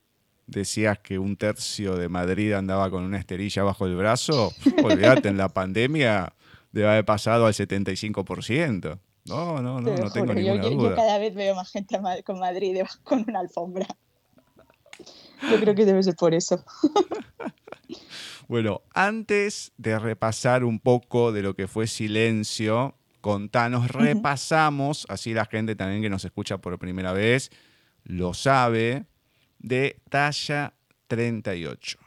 decías 0.48 1.00
que 1.00 1.18
un 1.18 1.38
tercio 1.38 1.96
de 1.96 2.10
Madrid 2.10 2.54
andaba 2.54 2.90
con 2.90 3.04
una 3.04 3.18
esterilla 3.18 3.64
bajo 3.64 3.86
el 3.86 3.96
brazo, 3.96 4.52
olvídate, 4.84 5.30
en 5.30 5.38
la 5.38 5.50
pandemia 5.50 6.34
debe 6.72 6.88
haber 6.88 7.06
pasado 7.06 7.46
al 7.48 7.54
75%. 7.54 9.00
No, 9.26 9.62
no, 9.62 9.82
no, 9.82 9.96
no 9.96 10.12
tengo 10.12 10.34
ninguna 10.34 10.64
duda. 10.64 10.90
Yo 10.90 10.96
cada 10.96 11.18
vez 11.18 11.34
veo 11.34 11.56
más 11.56 11.72
gente 11.72 12.00
con 12.24 12.40
Madrid 12.40 12.82
con 13.04 13.26
una 13.28 13.40
alfombra. 13.40 13.88
Yo 15.50 15.60
creo 15.60 15.76
que 15.76 15.86
debe 15.86 16.04
ser 16.04 16.16
por 16.16 16.34
eso. 16.34 16.64
bueno, 18.48 18.82
antes 18.94 19.74
de 19.78 20.00
repasar 20.00 20.64
un 20.64 20.80
poco 20.80 21.32
de 21.32 21.42
lo 21.42 21.56
que 21.56 21.68
fue 21.68 21.88
silencio, 21.88 22.96
contanos, 23.22 23.90
repasamos, 23.92 25.06
así 25.10 25.34
la 25.34 25.46
gente 25.46 25.76
también 25.76 26.02
que 26.02 26.10
nos 26.10 26.26
escucha 26.26 26.58
por 26.60 26.78
primera 26.80 27.14
vez 27.14 27.52
lo 28.06 28.34
sabe, 28.34 29.08
de 29.60 30.00
talla 30.10 30.74
38. 31.08 32.00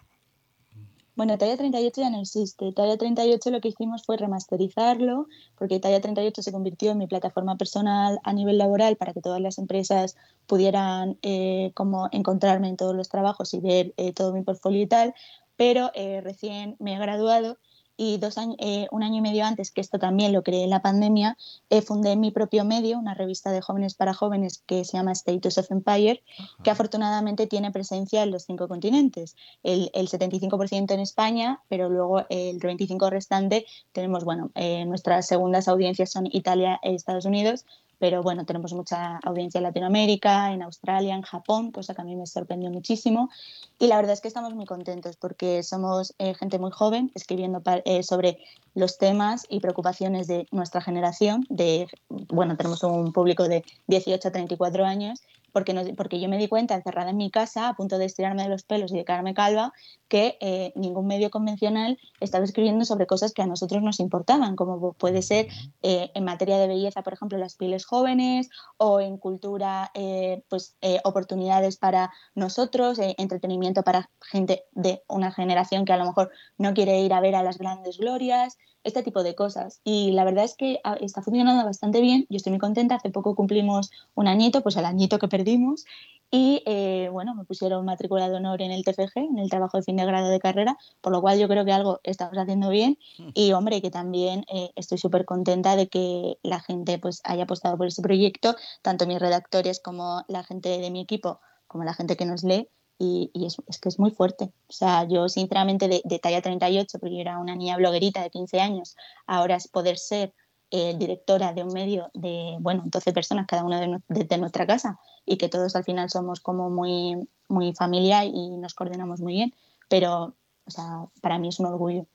Bueno, 1.18 1.36
Talla 1.36 1.56
38 1.56 2.00
ya 2.00 2.10
no 2.10 2.20
existe. 2.20 2.70
Talla 2.70 2.96
38 2.96 3.50
lo 3.50 3.60
que 3.60 3.66
hicimos 3.66 4.04
fue 4.04 4.16
remasterizarlo, 4.16 5.26
porque 5.56 5.80
Talla 5.80 6.00
38 6.00 6.42
se 6.42 6.52
convirtió 6.52 6.92
en 6.92 6.98
mi 6.98 7.08
plataforma 7.08 7.56
personal 7.56 8.20
a 8.22 8.32
nivel 8.32 8.56
laboral 8.56 8.94
para 8.94 9.12
que 9.12 9.20
todas 9.20 9.40
las 9.40 9.58
empresas 9.58 10.16
pudieran 10.46 11.18
eh, 11.22 11.72
como 11.74 12.08
encontrarme 12.12 12.68
en 12.68 12.76
todos 12.76 12.94
los 12.94 13.08
trabajos 13.08 13.52
y 13.52 13.58
ver 13.58 13.94
eh, 13.96 14.12
todo 14.12 14.32
mi 14.32 14.42
portfolio 14.42 14.80
y 14.80 14.86
tal. 14.86 15.12
Pero 15.58 15.90
eh, 15.94 16.22
recién 16.22 16.76
me 16.78 16.94
he 16.94 16.98
graduado 16.98 17.58
y 18.00 18.16
dos 18.18 18.38
años, 18.38 18.56
eh, 18.60 18.86
un 18.92 19.02
año 19.02 19.16
y 19.16 19.20
medio 19.20 19.44
antes, 19.44 19.72
que 19.72 19.80
esto 19.80 19.98
también 19.98 20.32
lo 20.32 20.44
creé 20.44 20.62
en 20.62 20.70
la 20.70 20.80
pandemia, 20.80 21.36
eh, 21.68 21.82
fundé 21.82 22.14
mi 22.14 22.30
propio 22.30 22.64
medio, 22.64 22.96
una 22.96 23.12
revista 23.12 23.50
de 23.50 23.60
jóvenes 23.60 23.94
para 23.94 24.14
jóvenes 24.14 24.62
que 24.66 24.84
se 24.84 24.96
llama 24.96 25.10
Status 25.12 25.58
of 25.58 25.70
Empire, 25.72 26.22
que 26.62 26.70
afortunadamente 26.70 27.48
tiene 27.48 27.72
presencia 27.72 28.22
en 28.22 28.30
los 28.30 28.44
cinco 28.44 28.68
continentes. 28.68 29.34
El, 29.64 29.90
el 29.94 30.08
75% 30.08 30.94
en 30.94 31.00
España, 31.00 31.60
pero 31.68 31.90
luego 31.90 32.20
el 32.30 32.60
25% 32.60 33.10
restante 33.10 33.66
tenemos, 33.90 34.24
bueno, 34.24 34.52
eh, 34.54 34.84
nuestras 34.86 35.26
segundas 35.26 35.66
audiencias 35.66 36.12
son 36.12 36.28
Italia 36.30 36.78
e 36.84 36.94
Estados 36.94 37.24
Unidos, 37.24 37.66
pero 37.98 38.22
bueno, 38.22 38.44
tenemos 38.44 38.72
mucha 38.72 39.18
audiencia 39.18 39.58
en 39.58 39.64
Latinoamérica, 39.64 40.52
en 40.52 40.62
Australia, 40.62 41.14
en 41.14 41.22
Japón, 41.22 41.72
cosa 41.72 41.94
que 41.94 42.02
a 42.02 42.04
mí 42.04 42.16
me 42.16 42.26
sorprendió 42.26 42.70
muchísimo. 42.70 43.30
Y 43.78 43.88
la 43.88 43.96
verdad 43.96 44.12
es 44.12 44.20
que 44.20 44.28
estamos 44.28 44.54
muy 44.54 44.66
contentos 44.66 45.16
porque 45.16 45.62
somos 45.62 46.14
eh, 46.18 46.34
gente 46.34 46.58
muy 46.58 46.70
joven 46.70 47.10
escribiendo 47.14 47.62
eh, 47.84 48.02
sobre 48.02 48.38
los 48.74 48.98
temas 48.98 49.46
y 49.48 49.60
preocupaciones 49.60 50.26
de 50.26 50.46
nuestra 50.52 50.80
generación. 50.80 51.46
De, 51.48 51.88
bueno, 52.08 52.56
tenemos 52.56 52.82
un 52.82 53.12
público 53.12 53.48
de 53.48 53.64
18 53.86 54.28
a 54.28 54.30
34 54.30 54.84
años 54.84 55.20
porque, 55.52 55.74
no, 55.74 55.82
porque 55.96 56.20
yo 56.20 56.28
me 56.28 56.38
di 56.38 56.48
cuenta, 56.48 56.74
encerrada 56.74 57.10
en 57.10 57.16
mi 57.16 57.30
casa, 57.30 57.68
a 57.68 57.74
punto 57.74 57.98
de 57.98 58.04
estirarme 58.04 58.42
de 58.42 58.48
los 58.48 58.62
pelos 58.62 58.92
y 58.92 58.96
de 58.96 59.04
quedarme 59.04 59.34
calva, 59.34 59.72
que 60.08 60.38
eh, 60.40 60.72
ningún 60.74 61.06
medio 61.06 61.30
convencional 61.30 61.98
estaba 62.20 62.44
escribiendo 62.44 62.84
sobre 62.84 63.06
cosas 63.06 63.32
que 63.32 63.42
a 63.42 63.46
nosotros 63.46 63.82
nos 63.82 64.00
importaban, 64.00 64.56
como 64.56 64.92
puede 64.94 65.22
ser 65.22 65.48
eh, 65.82 66.10
en 66.14 66.24
materia 66.24 66.58
de 66.58 66.68
belleza, 66.68 67.02
por 67.02 67.12
ejemplo, 67.12 67.38
las 67.38 67.56
pieles 67.56 67.84
jóvenes, 67.84 68.48
o 68.76 69.00
en 69.00 69.18
cultura, 69.18 69.90
eh, 69.94 70.42
pues 70.48 70.76
oportunidades 71.04 71.76
para 71.76 72.10
nosotros, 72.34 72.98
entretenimiento 72.98 73.82
para 73.82 74.10
gente 74.20 74.64
de 74.72 75.02
una 75.08 75.32
generación 75.32 75.84
que 75.84 75.92
a 75.92 75.96
lo 75.96 76.06
mejor 76.06 76.30
no 76.56 76.74
quiere 76.74 77.00
ir 77.00 77.12
a 77.12 77.20
ver 77.20 77.34
a 77.34 77.42
las 77.42 77.58
grandes 77.58 77.98
glorias, 77.98 78.56
este 78.84 79.02
tipo 79.02 79.22
de 79.22 79.34
cosas. 79.34 79.80
Y 79.84 80.12
la 80.12 80.24
verdad 80.24 80.44
es 80.44 80.54
que 80.56 80.80
ah, 80.84 80.96
está 81.00 81.22
funcionando 81.22 81.64
bastante 81.64 82.00
bien. 82.00 82.26
Yo 82.28 82.36
estoy 82.36 82.50
muy 82.50 82.58
contenta. 82.58 82.96
Hace 82.96 83.10
poco 83.10 83.34
cumplimos 83.34 83.90
un 84.14 84.28
añito, 84.28 84.62
pues 84.62 84.76
el 84.76 84.84
añito 84.84 85.18
que 85.18 85.28
perdimos. 85.28 85.84
Y 86.30 86.62
eh, 86.66 87.08
bueno, 87.10 87.34
me 87.34 87.44
pusieron 87.44 87.84
matrícula 87.86 88.28
de 88.28 88.36
honor 88.36 88.60
en 88.60 88.70
el 88.70 88.84
TFG, 88.84 89.16
en 89.16 89.38
el 89.38 89.48
trabajo 89.48 89.78
de 89.78 89.82
fin 89.82 89.96
de 89.96 90.04
grado 90.04 90.28
de 90.28 90.38
carrera, 90.38 90.76
por 91.00 91.12
lo 91.12 91.22
cual 91.22 91.38
yo 91.38 91.48
creo 91.48 91.64
que 91.64 91.72
algo 91.72 92.00
estamos 92.02 92.36
haciendo 92.36 92.68
bien. 92.68 92.98
Hmm. 93.18 93.30
Y 93.34 93.52
hombre, 93.52 93.80
que 93.80 93.90
también 93.90 94.44
eh, 94.52 94.70
estoy 94.76 94.98
súper 94.98 95.24
contenta 95.24 95.74
de 95.76 95.88
que 95.88 96.38
la 96.42 96.60
gente 96.60 96.98
pues 96.98 97.20
haya 97.24 97.44
apostado 97.44 97.78
por 97.78 97.86
ese 97.86 98.02
proyecto, 98.02 98.56
tanto 98.82 99.06
mis 99.06 99.18
redactores 99.18 99.80
como 99.80 100.22
la 100.28 100.44
gente 100.44 100.68
de 100.78 100.90
mi 100.90 101.00
equipo, 101.00 101.40
como 101.66 101.84
la 101.84 101.94
gente 101.94 102.16
que 102.16 102.26
nos 102.26 102.44
lee, 102.44 102.68
y, 102.98 103.30
es, 103.46 103.78
que 103.78 103.88
es 103.88 103.98
muy 103.98 104.10
fuerte. 104.10 104.52
O 104.68 104.72
sea, 104.72 105.04
yo 105.04 105.28
sinceramente 105.28 105.88
de, 105.88 106.18
talla 106.18 106.42
38, 106.42 106.98
porque 106.98 107.14
yo 107.14 107.20
era 107.20 107.38
una 107.38 107.54
niña 107.54 107.76
bloguerita 107.76 108.22
de 108.22 108.30
15 108.30 108.60
años, 108.60 108.96
ahora 109.26 109.56
es 109.56 109.68
poder 109.68 109.98
ser 109.98 110.34
eh, 110.70 110.96
directora 110.98 111.52
de 111.52 111.62
un 111.62 111.72
medio 111.72 112.10
de, 112.14 112.56
bueno, 112.60 112.82
12 112.86 113.12
personas, 113.12 113.46
cada 113.46 113.64
una 113.64 113.80
de, 113.80 114.38
nuestra 114.38 114.66
casa, 114.66 114.98
y 115.24 115.36
que 115.36 115.48
todos 115.48 115.76
al 115.76 115.84
final 115.84 116.10
somos 116.10 116.40
como 116.40 116.70
muy, 116.70 117.16
muy 117.48 117.72
familia 117.74 118.24
y 118.24 118.50
nos 118.56 118.74
coordinamos 118.74 119.20
muy 119.20 119.34
bien. 119.34 119.54
Pero, 119.88 120.34
o 120.64 120.70
sea, 120.70 121.06
para 121.22 121.38
mí 121.38 121.48
es 121.48 121.60
un 121.60 121.66
orgullo. 121.66 122.06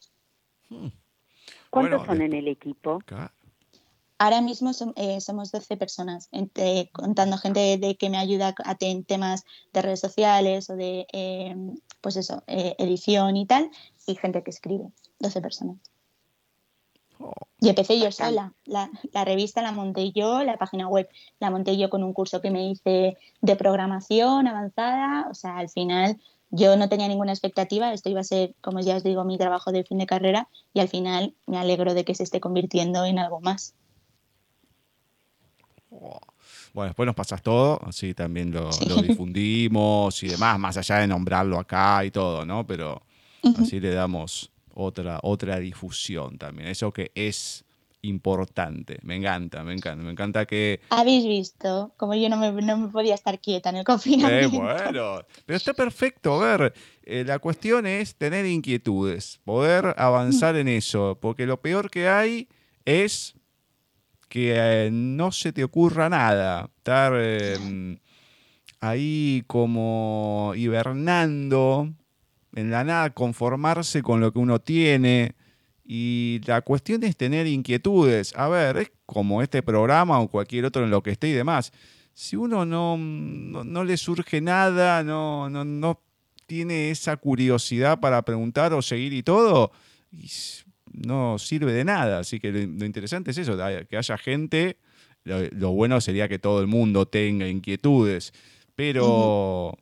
Hmm. 0.70 0.90
¿Cuántos 1.70 2.06
son 2.06 2.22
en 2.22 2.34
el 2.34 2.48
equipo? 2.48 3.00
Ahora 4.24 4.40
mismo 4.40 4.72
eh, 4.96 5.20
somos 5.20 5.52
12 5.52 5.76
personas, 5.76 6.30
contando 6.94 7.38
gente 7.38 7.78
de, 7.78 7.98
que 7.98 8.10
me 8.10 8.18
ayuda 8.18 8.56
a, 8.64 8.78
en 8.80 9.04
temas 9.04 9.44
de 9.74 9.82
redes 9.82 10.00
sociales 10.00 10.70
o 10.70 10.78
de, 10.78 11.06
em, 11.12 11.76
pues 12.00 12.16
eso, 12.16 12.42
eh, 12.48 12.74
edición 12.78 13.36
y 13.36 13.46
tal, 13.46 13.70
y 14.08 14.16
gente 14.16 14.42
que 14.42 14.52
escribe, 14.52 14.86
12 15.20 15.42
personas. 15.42 15.76
Oh. 17.20 17.34
Y 17.60 17.68
empecé 17.68 18.00
yo 18.00 18.14
sola. 18.14 18.54
La, 18.64 18.90
la, 19.12 19.26
revista 19.26 19.62
la 19.62 19.74
monté 19.74 20.14
yo, 20.14 20.42
la 20.46 20.56
página 20.56 20.88
web 20.88 21.10
la 21.42 21.52
monté 21.52 21.76
yo 21.76 21.90
con 21.90 22.02
un 22.02 22.14
curso 22.14 22.40
que 22.40 22.50
me 22.50 22.70
hice 22.70 23.18
de 23.42 23.56
programación 23.58 24.48
avanzada. 24.48 25.28
O 25.30 25.34
sea, 25.34 25.58
al 25.58 25.68
final 25.68 26.18
yo 26.50 26.78
no 26.78 26.88
tenía 26.88 27.10
ninguna 27.10 27.34
expectativa. 27.34 27.92
Esto 27.92 28.10
iba 28.10 28.22
a 28.22 28.24
ser, 28.24 28.56
como 28.62 28.80
ya 28.80 28.96
os 28.96 29.04
digo, 29.04 29.26
mi 29.26 29.38
trabajo 29.38 29.74
de 29.74 29.84
fin 29.84 29.98
de 29.98 30.06
carrera 30.06 30.48
y 30.74 30.80
al 30.80 30.88
final 30.88 31.36
me 31.46 31.58
alegro 31.58 31.94
de 31.94 32.06
que 32.06 32.16
se 32.16 32.24
esté 32.24 32.40
convirtiendo 32.40 33.04
en 33.04 33.20
algo 33.20 33.42
más. 33.42 33.76
Bueno, 36.74 36.90
después 36.90 37.06
nos 37.06 37.16
pasas 37.16 37.42
todo, 37.42 37.80
así 37.86 38.14
también 38.14 38.52
lo, 38.52 38.70
difundimos 39.02 40.22
y 40.24 40.28
demás, 40.28 40.60
más 40.60 40.78
allá 40.78 40.98
de 40.98 41.08
nombrarlo 41.08 41.60
acá 41.60 42.04
y 42.04 42.12
todo, 42.12 42.46
¿no? 42.46 42.66
Pero 42.66 43.02
así 43.60 43.80
le 43.80 43.94
damos 43.94 44.52
otra, 44.74 45.20
otra 45.22 45.60
difusión 45.60 46.38
también. 46.38 46.70
Eso 46.70 46.92
que 46.92 47.12
es 47.14 47.64
importante. 48.04 49.00
Me 49.02 49.16
encanta, 49.16 49.64
me 49.64 49.74
encanta. 49.74 50.04
Me 50.04 50.12
encanta 50.12 50.46
que. 50.46 50.82
Habéis 50.90 51.26
visto, 51.26 51.94
como 51.98 52.14
yo 52.14 52.30
no 52.30 52.38
me, 52.38 52.88
podía 52.90 53.16
estar 53.16 53.40
quieta 53.40 53.70
en 53.70 53.78
el 53.78 53.84
confinamiento. 53.84 54.56
Eh, 54.56 54.60
bueno, 54.60 55.22
pero 55.46 55.58
está 55.58 55.74
perfecto. 55.74 56.42
A 56.42 56.58
ver, 56.58 56.74
eh, 57.04 57.24
la 57.26 57.40
cuestión 57.40 57.88
es 57.88 58.16
tener 58.16 58.46
inquietudes, 58.46 59.40
poder 59.44 59.96
avanzar 59.98 60.56
en 60.58 60.68
eso, 60.68 61.18
porque 61.20 61.46
lo 61.46 61.62
peor 61.62 61.90
que 61.90 62.08
hay 62.08 62.48
es 62.86 63.36
que 64.34 64.52
eh, 64.56 64.90
no 64.92 65.32
se 65.32 65.54
te 65.54 65.64
ocurra 65.64 66.10
nada, 66.10 66.68
estar 66.78 67.14
em, 67.16 68.00
ahí 68.80 69.44
como 69.46 70.54
hibernando, 70.56 71.94
en 72.56 72.72
la 72.72 72.84
nada, 72.84 73.12
conformarse 73.12 74.02
con 74.02 74.22
lo 74.22 74.34
que 74.34 74.40
uno 74.40 74.58
tiene. 74.58 75.36
Y 75.86 76.42
la 76.48 76.62
cuestión 76.62 77.04
es 77.04 77.16
tener 77.16 77.46
inquietudes. 77.46 78.36
A 78.36 78.48
ver, 78.48 78.78
es 78.78 78.92
como 79.06 79.44
este 79.44 79.62
programa 79.62 80.20
o 80.20 80.28
cualquier 80.28 80.66
otro 80.66 80.84
en 80.84 80.90
lo 80.90 81.04
que 81.04 81.12
esté 81.12 81.28
y 81.28 81.34
demás. 81.34 81.72
Si 82.16 82.36
uno 82.36 82.66
no, 82.66 82.98
no, 82.98 83.84
le 83.84 83.98
surge 83.98 84.42
nada, 84.42 85.04
no, 85.04 85.48
no, 85.48 85.64
no 85.64 86.02
tiene 86.48 86.90
esa 86.90 87.18
curiosidad 87.18 88.00
para 88.00 88.24
preguntar 88.24 88.74
o 88.74 88.82
seguir 88.82 89.14
y 89.14 89.22
todo, 89.22 89.72
no 90.94 91.38
sirve 91.40 91.74
de 91.74 91.84
nada. 91.84 92.20
Así 92.20 92.40
que 92.40 92.52
lo, 92.52 92.86
interesante 92.86 93.32
es 93.32 93.38
eso, 93.38 93.58
que 93.90 93.98
haya 93.98 94.18
gente. 94.18 94.78
Lo, 95.24 95.72
bueno 95.72 96.02
sería 96.02 96.28
que 96.28 96.40
todo 96.40 96.60
el 96.62 96.68
mundo 96.68 97.08
tenga 97.08 97.48
inquietudes, 97.48 98.34
pero 98.76 99.78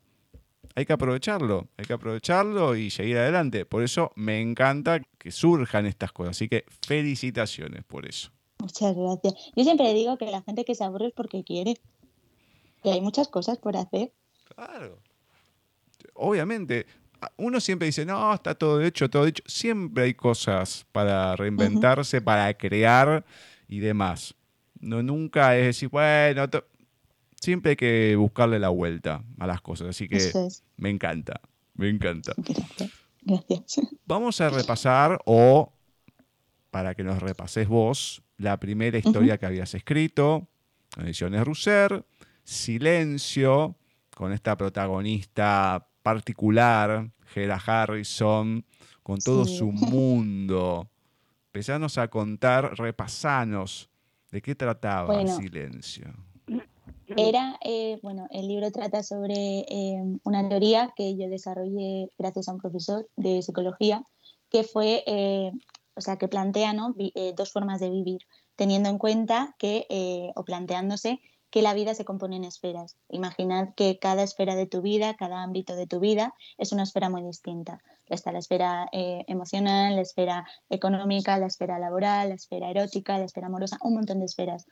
hay 0.75 0.85
que 0.85 0.93
aprovecharlo, 0.93 1.67
hay 1.77 1.85
que 1.85 1.93
aprovecharlo 1.93 2.75
y 2.75 2.89
seguir 2.91 3.17
adelante. 3.17 3.65
Por 3.65 3.83
eso 3.83 4.11
me 4.15 4.39
encanta 4.39 5.01
que 5.17 5.31
surjan 5.31 5.85
estas 5.85 6.11
cosas. 6.11 6.37
Así 6.37 6.47
que 6.47 6.65
felicitaciones 6.85 7.83
por 7.83 8.07
eso. 8.07 8.31
Muchas 8.59 8.95
gracias. 8.95 9.33
Yo 9.55 9.63
siempre 9.63 9.93
digo 9.93 10.17
que 10.17 10.25
la 10.25 10.41
gente 10.43 10.63
que 10.63 10.75
se 10.75 10.83
aburre 10.83 11.07
es 11.07 11.13
porque 11.13 11.43
quiere. 11.43 11.75
Que 12.83 12.91
hay 12.91 13.01
muchas 13.01 13.27
cosas 13.27 13.57
por 13.57 13.75
hacer. 13.75 14.11
Claro. 14.55 14.99
Obviamente, 16.13 16.85
uno 17.37 17.59
siempre 17.59 17.87
dice, 17.87 18.05
no, 18.05 18.33
está 18.33 18.55
todo 18.55 18.81
hecho, 18.81 19.09
todo 19.09 19.27
hecho. 19.27 19.43
Siempre 19.45 20.05
hay 20.05 20.13
cosas 20.13 20.85
para 20.91 21.35
reinventarse, 21.35 22.21
para 22.21 22.53
crear 22.55 23.25
y 23.67 23.79
demás. 23.79 24.35
No, 24.79 25.03
nunca 25.03 25.55
es 25.57 25.65
decir, 25.65 25.89
bueno, 25.89 26.45
siempre 27.39 27.71
hay 27.71 27.75
que 27.75 28.15
buscarle 28.15 28.59
la 28.59 28.69
vuelta 28.69 29.23
a 29.39 29.47
las 29.47 29.61
cosas. 29.61 29.89
Así 29.89 30.07
que 30.07 30.31
me 30.77 30.89
encanta, 30.89 31.39
me 31.75 31.89
encanta. 31.89 32.33
Gracias. 33.21 33.87
Vamos 34.05 34.41
a 34.41 34.49
repasar, 34.49 35.21
o 35.25 35.71
para 36.71 36.95
que 36.95 37.03
nos 37.03 37.21
repases 37.21 37.67
vos, 37.67 38.23
la 38.37 38.59
primera 38.59 38.97
historia 38.97 39.37
que 39.37 39.45
habías 39.45 39.75
escrito, 39.75 40.47
Ediciones 40.97 41.45
Russer, 41.45 42.03
Silencio, 42.43 43.75
con 44.15 44.33
esta 44.33 44.57
protagonista 44.57 45.87
particular, 46.01 47.11
Gera 47.27 47.61
Harrison, 47.65 48.65
con 49.03 49.19
todo 49.19 49.45
Sí. 49.45 49.57
su 49.57 49.71
mundo. 49.71 50.87
Empezanos 51.47 51.97
a 51.97 52.07
contar, 52.07 52.77
repasanos 52.77 53.89
de 54.31 54.41
qué 54.41 54.55
trataba 54.55 55.13
Bueno. 55.13 55.35
Silencio. 55.35 56.13
Era, 57.17 57.57
eh, 57.65 57.99
bueno, 58.01 58.27
el 58.31 58.47
libro 58.47 58.71
trata 58.71 59.03
sobre 59.03 59.65
eh, 59.67 60.01
una 60.23 60.47
teoría 60.47 60.93
que 60.95 61.17
yo 61.17 61.27
desarrollé 61.27 62.09
gracias 62.17 62.47
a 62.47 62.53
un 62.53 62.59
profesor 62.59 63.09
de 63.17 63.41
psicología, 63.41 64.03
que 64.49 64.63
fue, 64.63 65.03
eh, 65.05 65.51
o 65.95 65.99
sea, 66.01 66.17
que 66.17 66.29
plantea 66.29 66.71
¿no? 66.71 66.95
Dos 67.35 67.51
formas 67.51 67.81
de 67.81 67.89
vivir, 67.89 68.21
teniendo 68.55 68.87
en 68.89 68.97
cuenta 68.97 69.55
que, 69.59 70.31
o 70.35 70.45
planteándose 70.45 71.19
que 71.51 71.61
la 71.61 71.73
vida 71.73 71.93
se 71.93 72.05
compone 72.05 72.37
en 72.37 72.45
esferas. 72.45 72.97
Imaginad 73.09 73.75
que 73.75 73.99
cada 73.99 74.23
esfera 74.23 74.55
de 74.55 74.65
tu 74.65 74.81
vida, 74.81 75.15
cada 75.15 75.43
ámbito 75.43 75.75
de 75.75 75.85
tu 75.85 75.99
vida 75.99 76.33
es 76.57 76.71
una 76.71 76.83
esfera 76.83 77.09
muy 77.09 77.21
distinta. 77.23 77.79
Está 78.07 78.31
la 78.31 78.39
esfera 78.39 78.87
eh, 78.91 79.23
emocional, 79.27 79.95
la 79.95 80.01
esfera 80.01 80.45
económica, 80.69 81.37
la 81.37 81.47
esfera 81.47 81.77
laboral, 81.77 82.29
la 82.29 82.35
esfera 82.35 82.69
erótica, 82.69 83.17
la 83.17 83.25
esfera 83.25 83.47
amorosa, 83.47 83.77
un 83.81 83.95
montón 83.95 84.19
de 84.19 84.25
esferas. 84.25 84.65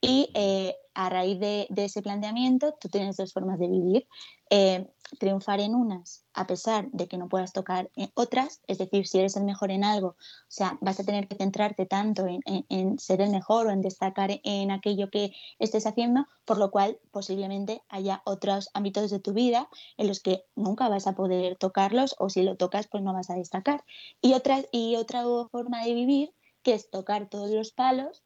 Y 0.00 0.30
eh, 0.34 0.76
a 0.94 1.08
raíz 1.10 1.38
de, 1.40 1.66
ese 1.76 2.02
planteamiento, 2.02 2.74
tú 2.80 2.88
tienes 2.88 3.16
dos 3.16 3.32
formas 3.32 3.58
de 3.58 3.68
vivir. 3.68 4.08
Eh, 4.50 4.86
triunfar 5.18 5.60
en 5.60 5.74
unas, 5.74 6.24
a 6.34 6.46
pesar 6.46 6.88
de 6.92 7.06
que 7.08 7.18
no 7.18 7.28
puedas 7.28 7.52
tocar 7.52 7.90
en 7.96 8.10
otras, 8.14 8.60
es 8.66 8.78
decir, 8.78 9.06
si 9.06 9.18
eres 9.18 9.36
el 9.36 9.44
mejor 9.44 9.70
en 9.70 9.84
algo, 9.84 10.08
o 10.08 10.16
sea, 10.48 10.78
vas 10.80 11.00
a 11.00 11.04
tener 11.04 11.26
que 11.28 11.36
centrarte 11.36 11.86
tanto 11.86 12.26
en, 12.26 12.40
en- 12.46 12.64
en 12.68 12.98
ser 12.98 13.20
el 13.20 13.30
mejor 13.30 13.66
o 13.66 13.70
en 13.70 13.80
destacar 13.80 14.40
en 14.44 14.70
aquello 14.70 15.10
que 15.10 15.32
estés 15.58 15.86
haciendo, 15.86 16.26
por 16.44 16.58
lo 16.58 16.70
cual 16.70 16.98
posiblemente 17.10 17.82
haya 17.88 18.22
otros 18.24 18.70
ámbitos 18.74 19.10
de 19.10 19.20
tu 19.20 19.32
vida 19.32 19.68
en 19.96 20.08
los 20.08 20.20
que 20.20 20.44
nunca 20.56 20.88
vas 20.88 21.06
a 21.06 21.14
poder 21.14 21.56
tocarlos 21.56 22.14
o 22.18 22.28
si 22.30 22.42
lo 22.42 22.56
tocas, 22.56 22.86
pues 22.88 23.02
no 23.02 23.12
vas 23.12 23.30
a 23.30 23.34
destacar. 23.34 23.84
Y 24.20 24.34
otra, 24.34 24.62
y 24.72 24.96
otra 24.96 25.24
forma 25.50 25.84
de 25.84 25.94
vivir, 25.94 26.34
que 26.62 26.74
es 26.74 26.90
tocar 26.90 27.28
todos 27.28 27.50
los 27.50 27.72
palos 27.72 28.22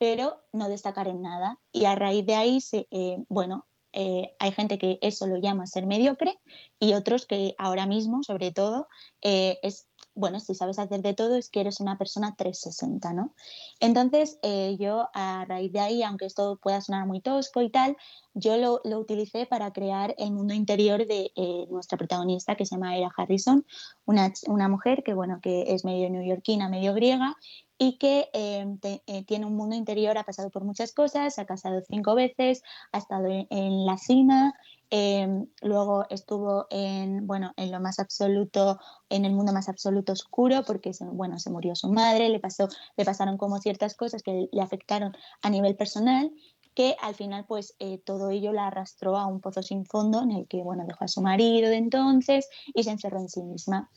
pero 0.00 0.42
no 0.54 0.70
destacar 0.70 1.08
en 1.08 1.20
nada. 1.20 1.58
Y 1.72 1.84
a 1.84 1.94
raíz 1.94 2.24
de 2.24 2.34
ahí, 2.34 2.62
se, 2.62 2.88
eh, 2.90 3.18
bueno, 3.28 3.66
eh, 3.92 4.34
hay 4.38 4.50
gente 4.52 4.78
que 4.78 4.98
eso 5.02 5.26
lo 5.26 5.36
llama 5.36 5.66
ser 5.66 5.86
mediocre 5.86 6.40
y 6.78 6.94
otros 6.94 7.26
que 7.26 7.54
ahora 7.58 7.84
mismo, 7.84 8.22
sobre 8.22 8.50
todo, 8.50 8.88
eh, 9.20 9.58
es, 9.62 9.89
bueno, 10.20 10.38
si 10.38 10.54
sabes 10.54 10.78
hacer 10.78 11.02
de 11.02 11.14
todo, 11.14 11.36
es 11.36 11.50
que 11.50 11.60
eres 11.62 11.80
una 11.80 11.98
persona 11.98 12.36
360, 12.36 13.12
¿no? 13.12 13.34
Entonces, 13.80 14.38
eh, 14.42 14.76
yo 14.78 15.08
a 15.14 15.44
raíz 15.46 15.72
de 15.72 15.80
ahí, 15.80 16.02
aunque 16.02 16.26
esto 16.26 16.58
pueda 16.62 16.80
sonar 16.80 17.06
muy 17.06 17.20
tosco 17.20 17.62
y 17.62 17.70
tal, 17.70 17.96
yo 18.34 18.56
lo, 18.56 18.80
lo 18.84 18.98
utilicé 19.00 19.46
para 19.46 19.72
crear 19.72 20.14
el 20.18 20.32
mundo 20.32 20.54
interior 20.54 21.06
de 21.06 21.32
eh, 21.34 21.66
nuestra 21.70 21.98
protagonista, 21.98 22.54
que 22.54 22.66
se 22.66 22.76
llama 22.76 22.96
Era 22.96 23.10
Harrison, 23.16 23.64
una, 24.04 24.32
una 24.46 24.68
mujer 24.68 25.02
que, 25.02 25.14
bueno, 25.14 25.40
que 25.42 25.72
es 25.74 25.84
medio 25.84 26.08
neoyorquina, 26.10 26.68
medio 26.68 26.94
griega, 26.94 27.34
y 27.82 27.96
que 27.96 28.28
te- 28.80 29.02
eh, 29.06 29.24
tiene 29.24 29.46
un 29.46 29.56
mundo 29.56 29.74
interior, 29.74 30.18
ha 30.18 30.24
pasado 30.24 30.50
por 30.50 30.64
muchas 30.64 30.92
cosas, 30.92 31.34
se 31.34 31.40
ha 31.40 31.46
casado 31.46 31.80
cinco 31.88 32.14
veces, 32.14 32.62
ha 32.92 32.98
estado 32.98 33.26
en, 33.26 33.86
la 33.86 33.96
cima, 33.96 34.52
eh, 34.90 35.28
luego 35.62 36.04
estuvo 36.10 36.66
en, 36.70 37.26
bueno, 37.26 37.52
en 37.56 37.70
lo 37.70 37.80
más 37.80 37.98
absoluto, 37.98 38.78
en 39.08 39.24
el 39.24 39.32
mundo 39.32 39.52
más 39.52 39.68
absoluto 39.68 40.12
oscuro, 40.12 40.64
porque 40.66 40.92
se, 40.92 41.04
bueno, 41.04 41.38
se 41.38 41.50
murió 41.50 41.74
su 41.76 41.92
madre, 41.92 42.28
le, 42.28 42.40
pasó, 42.40 42.68
le 42.96 43.04
pasaron 43.04 43.36
como 43.38 43.58
ciertas 43.58 43.94
cosas 43.94 44.22
que 44.22 44.48
le 44.50 44.62
afectaron 44.62 45.12
a 45.42 45.50
nivel 45.50 45.76
personal, 45.76 46.32
que 46.74 46.96
al 47.00 47.14
final 47.14 47.44
pues 47.46 47.74
eh, 47.78 47.98
todo 47.98 48.30
ello 48.30 48.52
la 48.52 48.68
arrastró 48.68 49.16
a 49.16 49.26
un 49.26 49.40
pozo 49.40 49.62
sin 49.62 49.84
fondo 49.86 50.22
en 50.22 50.32
el 50.32 50.48
que 50.48 50.62
bueno, 50.62 50.84
dejó 50.86 51.04
a 51.04 51.08
su 51.08 51.20
marido 51.20 51.68
de 51.68 51.76
entonces 51.76 52.48
y 52.74 52.84
se 52.84 52.90
encerró 52.90 53.18
en 53.18 53.28
sí 53.28 53.42
misma. 53.42 53.90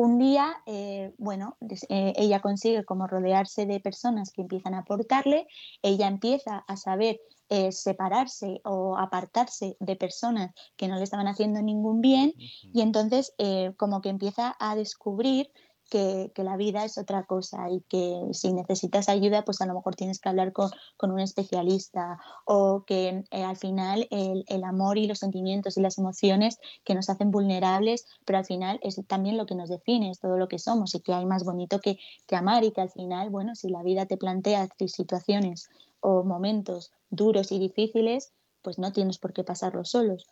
Un 0.00 0.16
día, 0.16 0.56
eh, 0.64 1.12
bueno, 1.18 1.58
eh, 1.90 2.14
ella 2.16 2.40
consigue 2.40 2.86
como 2.86 3.06
rodearse 3.06 3.66
de 3.66 3.80
personas 3.80 4.32
que 4.32 4.40
empiezan 4.40 4.72
a 4.72 4.78
aportarle, 4.78 5.46
ella 5.82 6.08
empieza 6.08 6.64
a 6.66 6.78
saber 6.78 7.20
eh, 7.50 7.70
separarse 7.70 8.62
o 8.64 8.96
apartarse 8.96 9.76
de 9.78 9.96
personas 9.96 10.54
que 10.78 10.88
no 10.88 10.96
le 10.96 11.02
estaban 11.02 11.28
haciendo 11.28 11.60
ningún 11.60 12.00
bien 12.00 12.32
y 12.38 12.80
entonces 12.80 13.34
como 13.76 14.00
que 14.00 14.08
empieza 14.08 14.56
a 14.58 14.74
descubrir 14.74 15.50
que, 15.90 16.32
que 16.34 16.44
la 16.44 16.56
vida 16.56 16.84
es 16.84 16.96
otra 16.96 17.24
cosa 17.24 17.68
y 17.68 17.82
que 17.82 18.28
si 18.32 18.52
necesitas 18.52 19.08
ayuda, 19.08 19.44
pues 19.44 19.60
a 19.60 19.66
lo 19.66 19.74
mejor 19.74 19.96
tienes 19.96 20.20
que 20.20 20.28
hablar 20.28 20.52
con, 20.52 20.70
con 20.96 21.10
un 21.10 21.20
especialista 21.20 22.18
o 22.46 22.84
que 22.86 23.24
eh, 23.30 23.44
al 23.44 23.56
final 23.56 24.06
el, 24.10 24.44
el 24.46 24.64
amor 24.64 24.96
y 24.96 25.06
los 25.06 25.18
sentimientos 25.18 25.76
y 25.76 25.82
las 25.82 25.98
emociones 25.98 26.58
que 26.84 26.94
nos 26.94 27.10
hacen 27.10 27.30
vulnerables, 27.30 28.06
pero 28.24 28.38
al 28.38 28.46
final 28.46 28.80
es 28.82 28.98
también 29.06 29.36
lo 29.36 29.44
que 29.44 29.54
nos 29.54 29.68
define, 29.68 30.10
es 30.10 30.20
todo 30.20 30.38
lo 30.38 30.48
que 30.48 30.58
somos 30.58 30.94
y 30.94 31.00
que 31.00 31.12
hay 31.12 31.26
más 31.26 31.44
bonito 31.44 31.80
que, 31.80 31.98
que 32.26 32.36
amar 32.36 32.64
y 32.64 32.70
que 32.70 32.80
al 32.80 32.90
final, 32.90 33.28
bueno, 33.28 33.54
si 33.54 33.68
la 33.68 33.82
vida 33.82 34.06
te 34.06 34.16
plantea 34.16 34.68
situaciones 34.86 35.68
o 36.00 36.24
momentos 36.24 36.92
duros 37.10 37.52
y 37.52 37.58
difíciles, 37.58 38.32
pues 38.62 38.78
no 38.78 38.92
tienes 38.92 39.18
por 39.18 39.32
qué 39.32 39.44
pasarlos 39.44 39.90
solos. 39.90 40.26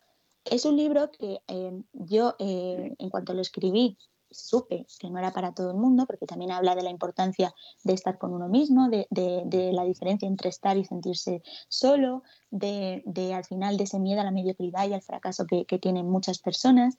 Es 0.45 0.65
un 0.65 0.77
libro 0.77 1.11
que 1.11 1.41
eh, 1.49 1.83
yo, 1.93 2.35
eh, 2.39 2.95
en 2.99 3.11
cuanto 3.11 3.35
lo 3.35 3.43
escribí, 3.43 3.99
supe 4.31 4.87
que 4.99 5.11
no 5.11 5.19
era 5.19 5.33
para 5.33 5.53
todo 5.53 5.71
el 5.71 5.77
mundo, 5.77 6.07
porque 6.07 6.27
también 6.27 6.51
habla 6.51 6.75
de 6.75 6.83
la 6.83 6.91
importancia 6.91 7.55
de 7.85 7.93
estar 7.93 8.19
con 8.19 8.33
uno 8.33 8.49
mismo, 8.49 8.89
de, 8.89 9.07
de, 9.11 9.43
de 9.47 9.73
la 9.73 9.85
diferencia 9.85 10.27
entre 10.27 10.51
estar 10.51 10.77
y 10.77 10.85
sentirse 10.85 11.43
solo, 11.69 12.23
de, 12.51 13.03
de, 13.07 13.35
al 13.35 13.45
final 13.45 13.77
de 13.77 13.85
ese 13.85 13.99
miedo 13.99 14.21
a 14.21 14.25
la 14.25 14.31
mediocridad 14.31 14.89
y 14.89 14.95
al 14.95 15.03
fracaso 15.03 15.47
que, 15.47 15.65
que 15.65 15.79
tienen 15.79 16.09
muchas 16.09 16.39
personas. 16.39 16.97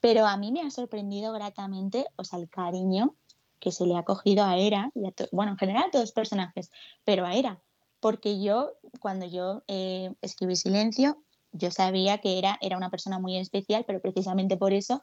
Pero 0.00 0.26
a 0.26 0.36
mí 0.36 0.52
me 0.52 0.62
ha 0.62 0.70
sorprendido 0.70 1.32
gratamente, 1.32 2.06
o 2.16 2.24
sea, 2.24 2.38
el 2.38 2.48
cariño 2.48 3.14
que 3.58 3.72
se 3.72 3.86
le 3.86 3.96
ha 3.96 4.02
cogido 4.02 4.44
a 4.44 4.58
Era, 4.58 4.90
y 4.94 5.06
a 5.06 5.12
bueno, 5.32 5.52
en 5.52 5.58
general 5.58 5.84
a 5.84 5.90
todos 5.90 6.02
los 6.02 6.12
personajes, 6.12 6.70
pero 7.04 7.24
a 7.24 7.34
Era, 7.34 7.62
porque 8.00 8.42
yo, 8.42 8.72
cuando 9.00 9.24
yo 9.24 9.62
eh, 9.66 10.12
escribí 10.20 10.56
Silencio, 10.56 11.16
yo 11.52 11.70
sabía 11.70 12.18
que 12.18 12.38
era, 12.38 12.58
era 12.60 12.76
una 12.76 12.90
persona 12.90 13.18
muy 13.18 13.38
especial, 13.38 13.84
pero 13.86 14.02
precisamente 14.02 14.58
por 14.58 14.74
eso 14.74 15.02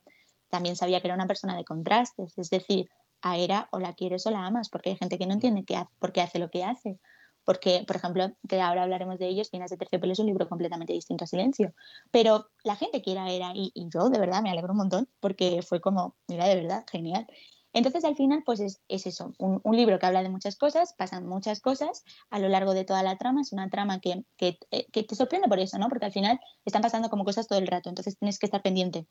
también 0.51 0.75
sabía 0.75 1.01
que 1.01 1.07
era 1.07 1.15
una 1.15 1.27
persona 1.27 1.57
de 1.57 1.63
contrastes, 1.63 2.37
es 2.37 2.49
decir, 2.51 2.89
a 3.21 3.37
Era 3.37 3.69
o 3.71 3.79
la 3.79 3.93
quieres 3.93 4.25
o 4.27 4.31
la 4.31 4.45
amas, 4.45 4.69
porque 4.69 4.91
hay 4.91 4.97
gente 4.97 5.17
que 5.17 5.25
no 5.25 5.33
entiende 5.33 5.63
qué 5.65 5.77
hace, 5.77 5.89
por 5.99 6.11
qué 6.11 6.21
hace 6.21 6.37
lo 6.37 6.51
que 6.51 6.63
hace. 6.63 6.99
Porque, 7.43 7.83
por 7.87 7.95
ejemplo, 7.95 8.31
que 8.47 8.61
ahora 8.61 8.83
hablaremos 8.83 9.17
de 9.17 9.27
ellos, 9.27 9.49
Finas 9.49 9.71
de 9.71 9.77
Terciopelo 9.77 10.13
es 10.13 10.19
un 10.19 10.27
libro 10.27 10.47
completamente 10.47 10.93
distinto 10.93 11.23
a 11.23 11.27
Silencio. 11.27 11.73
Pero 12.11 12.49
la 12.63 12.75
gente 12.75 13.01
quiere 13.01 13.19
a 13.19 13.31
Era 13.31 13.51
y, 13.55 13.71
y 13.73 13.89
yo 13.89 14.09
de 14.09 14.19
verdad 14.19 14.43
me 14.43 14.51
alegro 14.51 14.73
un 14.73 14.77
montón 14.77 15.09
porque 15.19 15.61
fue 15.63 15.81
como, 15.81 16.15
mira, 16.27 16.45
de 16.47 16.55
verdad, 16.55 16.85
genial. 16.91 17.25
Entonces, 17.73 18.03
al 18.03 18.15
final, 18.15 18.43
pues 18.45 18.59
es, 18.59 18.81
es 18.89 19.07
eso, 19.07 19.33
un, 19.37 19.61
un, 19.63 19.75
libro 19.77 19.97
que 19.97 20.05
habla 20.05 20.23
de 20.23 20.29
muchas 20.29 20.57
cosas, 20.57 20.93
pasan 20.97 21.25
muchas 21.25 21.61
cosas 21.61 22.03
a 22.29 22.37
lo 22.39 22.49
largo 22.49 22.73
de 22.73 22.83
toda 22.83 23.01
la 23.01 23.17
trama, 23.17 23.41
es 23.41 23.53
una 23.53 23.69
trama 23.69 24.01
que, 24.01 24.25
que, 24.35 24.59
que, 24.91 25.03
te 25.03 25.15
sorprende 25.15 25.47
por 25.47 25.59
eso, 25.59 25.77
¿no? 25.77 25.87
Porque 25.87 26.05
al 26.05 26.11
final 26.11 26.39
están 26.65 26.81
pasando 26.81 27.09
como 27.09 27.23
cosas 27.23 27.47
todo 27.47 27.59
el 27.59 27.67
rato, 27.67 27.87
entonces 27.87 28.17
tienes 28.17 28.39
que 28.39 28.45
estar 28.45 28.61
pendiente. 28.61 29.07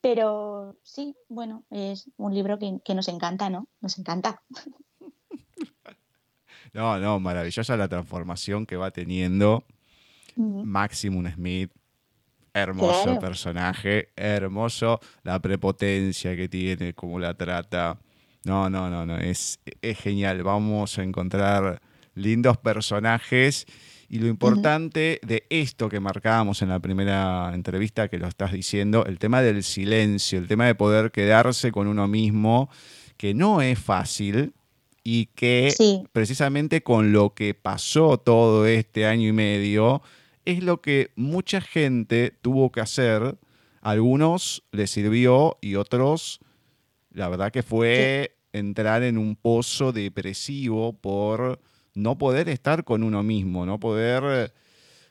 Pero 0.00 0.76
sí, 0.82 1.16
bueno, 1.28 1.64
es 1.70 2.10
un 2.16 2.34
libro 2.34 2.58
que, 2.58 2.78
que 2.84 2.94
nos 2.94 3.08
encanta, 3.08 3.50
¿no? 3.50 3.66
Nos 3.80 3.98
encanta. 3.98 4.42
No, 6.72 6.98
no, 6.98 7.18
maravillosa 7.20 7.76
la 7.76 7.88
transformación 7.88 8.66
que 8.66 8.76
va 8.76 8.90
teniendo 8.90 9.64
Uh 10.38 10.42
-huh. 10.60 10.64
Maximum 10.66 11.26
Smith. 11.32 11.70
Hermoso 12.52 13.04
Claro. 13.04 13.20
personaje, 13.20 14.10
hermoso 14.16 15.00
la 15.22 15.40
prepotencia 15.40 16.36
que 16.36 16.48
tiene, 16.48 16.92
cómo 16.92 17.18
la 17.18 17.32
trata. 17.34 17.98
No, 18.44 18.68
no, 18.68 18.90
no, 18.90 19.06
no, 19.06 19.16
es, 19.16 19.58
es 19.80 19.98
genial. 19.98 20.42
Vamos 20.42 20.98
a 20.98 21.02
encontrar 21.02 21.80
lindos 22.14 22.58
personajes. 22.58 23.64
Y 24.08 24.18
lo 24.18 24.28
importante 24.28 25.20
de 25.26 25.46
esto 25.50 25.88
que 25.88 25.98
marcábamos 26.00 26.62
en 26.62 26.68
la 26.68 26.78
primera 26.78 27.50
entrevista 27.52 28.08
que 28.08 28.18
lo 28.18 28.28
estás 28.28 28.52
diciendo, 28.52 29.04
el 29.06 29.18
tema 29.18 29.42
del 29.42 29.64
silencio, 29.64 30.38
el 30.38 30.46
tema 30.46 30.66
de 30.66 30.74
poder 30.74 31.10
quedarse 31.10 31.72
con 31.72 31.88
uno 31.88 32.06
mismo, 32.06 32.70
que 33.16 33.34
no 33.34 33.62
es 33.62 33.78
fácil 33.78 34.52
y 35.02 35.26
que 35.34 35.72
Sí. 35.76 36.04
precisamente 36.12 36.82
con 36.82 37.12
lo 37.12 37.34
que 37.34 37.54
pasó 37.54 38.18
todo 38.18 38.66
este 38.66 39.06
año 39.06 39.28
y 39.28 39.32
medio, 39.32 40.02
es 40.44 40.62
lo 40.62 40.80
que 40.80 41.10
mucha 41.16 41.60
gente 41.60 42.32
tuvo 42.42 42.70
que 42.70 42.80
hacer. 42.80 43.36
A 43.82 43.90
algunos 43.90 44.62
les 44.72 44.90
sirvió 44.90 45.58
y 45.60 45.74
otros, 45.74 46.40
la 47.10 47.28
verdad 47.28 47.50
que 47.52 47.62
fue 47.62 48.36
entrar 48.52 49.02
en 49.02 49.18
un 49.18 49.36
pozo 49.36 49.92
depresivo 49.92 50.92
por 50.92 51.60
no 51.96 52.18
poder 52.18 52.48
estar 52.48 52.84
con 52.84 53.02
uno 53.02 53.22
mismo, 53.22 53.66
no 53.66 53.80
poder 53.80 54.52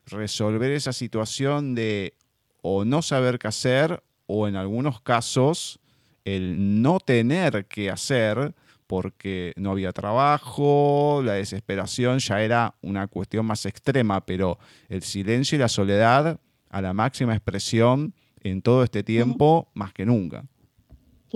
resolver 0.05 0.71
esa 0.71 0.93
situación 0.93 1.75
de 1.75 2.13
o 2.61 2.85
no 2.85 3.01
saber 3.01 3.39
qué 3.39 3.47
hacer 3.47 4.03
o 4.27 4.47
en 4.47 4.55
algunos 4.55 5.01
casos 5.01 5.79
el 6.23 6.81
no 6.81 6.99
tener 6.99 7.65
que 7.65 7.89
hacer 7.91 8.53
porque 8.87 9.53
no 9.55 9.71
había 9.71 9.91
trabajo, 9.91 11.21
la 11.23 11.33
desesperación 11.33 12.19
ya 12.19 12.41
era 12.41 12.75
una 12.81 13.07
cuestión 13.07 13.45
más 13.45 13.65
extrema, 13.65 14.25
pero 14.25 14.59
el 14.89 15.01
silencio 15.01 15.55
y 15.55 15.59
la 15.59 15.69
soledad 15.69 16.39
a 16.69 16.81
la 16.81 16.93
máxima 16.93 17.35
expresión 17.35 18.13
en 18.41 18.61
todo 18.61 18.83
este 18.83 19.03
tiempo 19.03 19.69
más 19.73 19.91
que 19.91 20.05
nunca. 20.05 20.45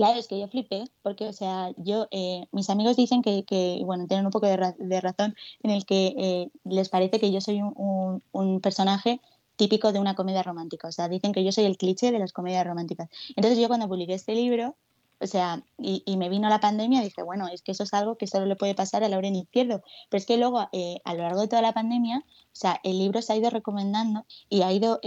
Claro, 0.00 0.18
es 0.18 0.28
que 0.28 0.40
yo 0.40 0.48
flipé, 0.48 0.84
porque, 1.02 1.28
o 1.28 1.32
sea, 1.34 1.74
yo, 1.76 2.08
eh, 2.10 2.46
mis 2.52 2.70
amigos 2.70 2.96
dicen 2.96 3.20
que, 3.20 3.44
que, 3.44 3.82
bueno, 3.84 4.06
tienen 4.06 4.24
un 4.24 4.32
poco 4.32 4.46
de, 4.46 4.56
razón 4.56 5.36
en 5.62 5.70
el 5.70 5.84
que 5.84 6.14
eh, 6.16 6.50
les 6.64 6.88
parece 6.88 7.20
que 7.20 7.30
yo 7.30 7.42
soy 7.42 7.60
un, 7.60 8.22
un, 8.32 8.60
personaje 8.62 9.20
típico 9.56 9.92
de 9.92 9.98
una 9.98 10.14
comedia 10.14 10.42
romántica, 10.42 10.88
o 10.88 10.92
sea, 10.92 11.10
dicen 11.10 11.32
que 11.32 11.44
yo 11.44 11.52
soy 11.52 11.66
el 11.66 11.76
cliché 11.76 12.12
de 12.12 12.18
las 12.18 12.32
comedias 12.32 12.66
románticas. 12.66 13.10
Entonces 13.36 13.58
yo 13.58 13.68
cuando 13.68 13.88
publiqué 13.88 14.14
este 14.14 14.34
libro, 14.34 14.74
o 15.20 15.26
sea, 15.26 15.62
y, 15.76 16.02
y, 16.06 16.16
me 16.16 16.30
vino 16.30 16.48
la 16.48 16.60
pandemia, 16.60 17.02
dije, 17.02 17.22
bueno, 17.22 17.48
es 17.48 17.60
que 17.60 17.72
eso 17.72 17.82
es 17.82 17.92
algo 17.92 18.16
que 18.16 18.26
solo 18.26 18.46
le 18.46 18.56
puede 18.56 18.74
pasar 18.74 19.04
a 19.04 19.08
Lauren 19.10 19.36
Izquierdo. 19.36 19.82
Pero 20.08 20.18
es 20.18 20.24
que 20.24 20.38
luego, 20.38 20.66
eh, 20.72 21.02
a 21.04 21.12
lo 21.12 21.24
largo 21.24 21.42
de 21.42 21.48
toda 21.48 21.60
la 21.60 21.74
pandemia, 21.74 22.24
o 22.26 22.54
sea, 22.56 22.80
el 22.84 22.98
libro 22.98 23.20
se 23.20 23.34
ha 23.34 23.36
ido 23.36 23.50
recomendando 23.50 24.24
y 24.48 24.62
ha 24.62 24.72
ido 24.72 24.98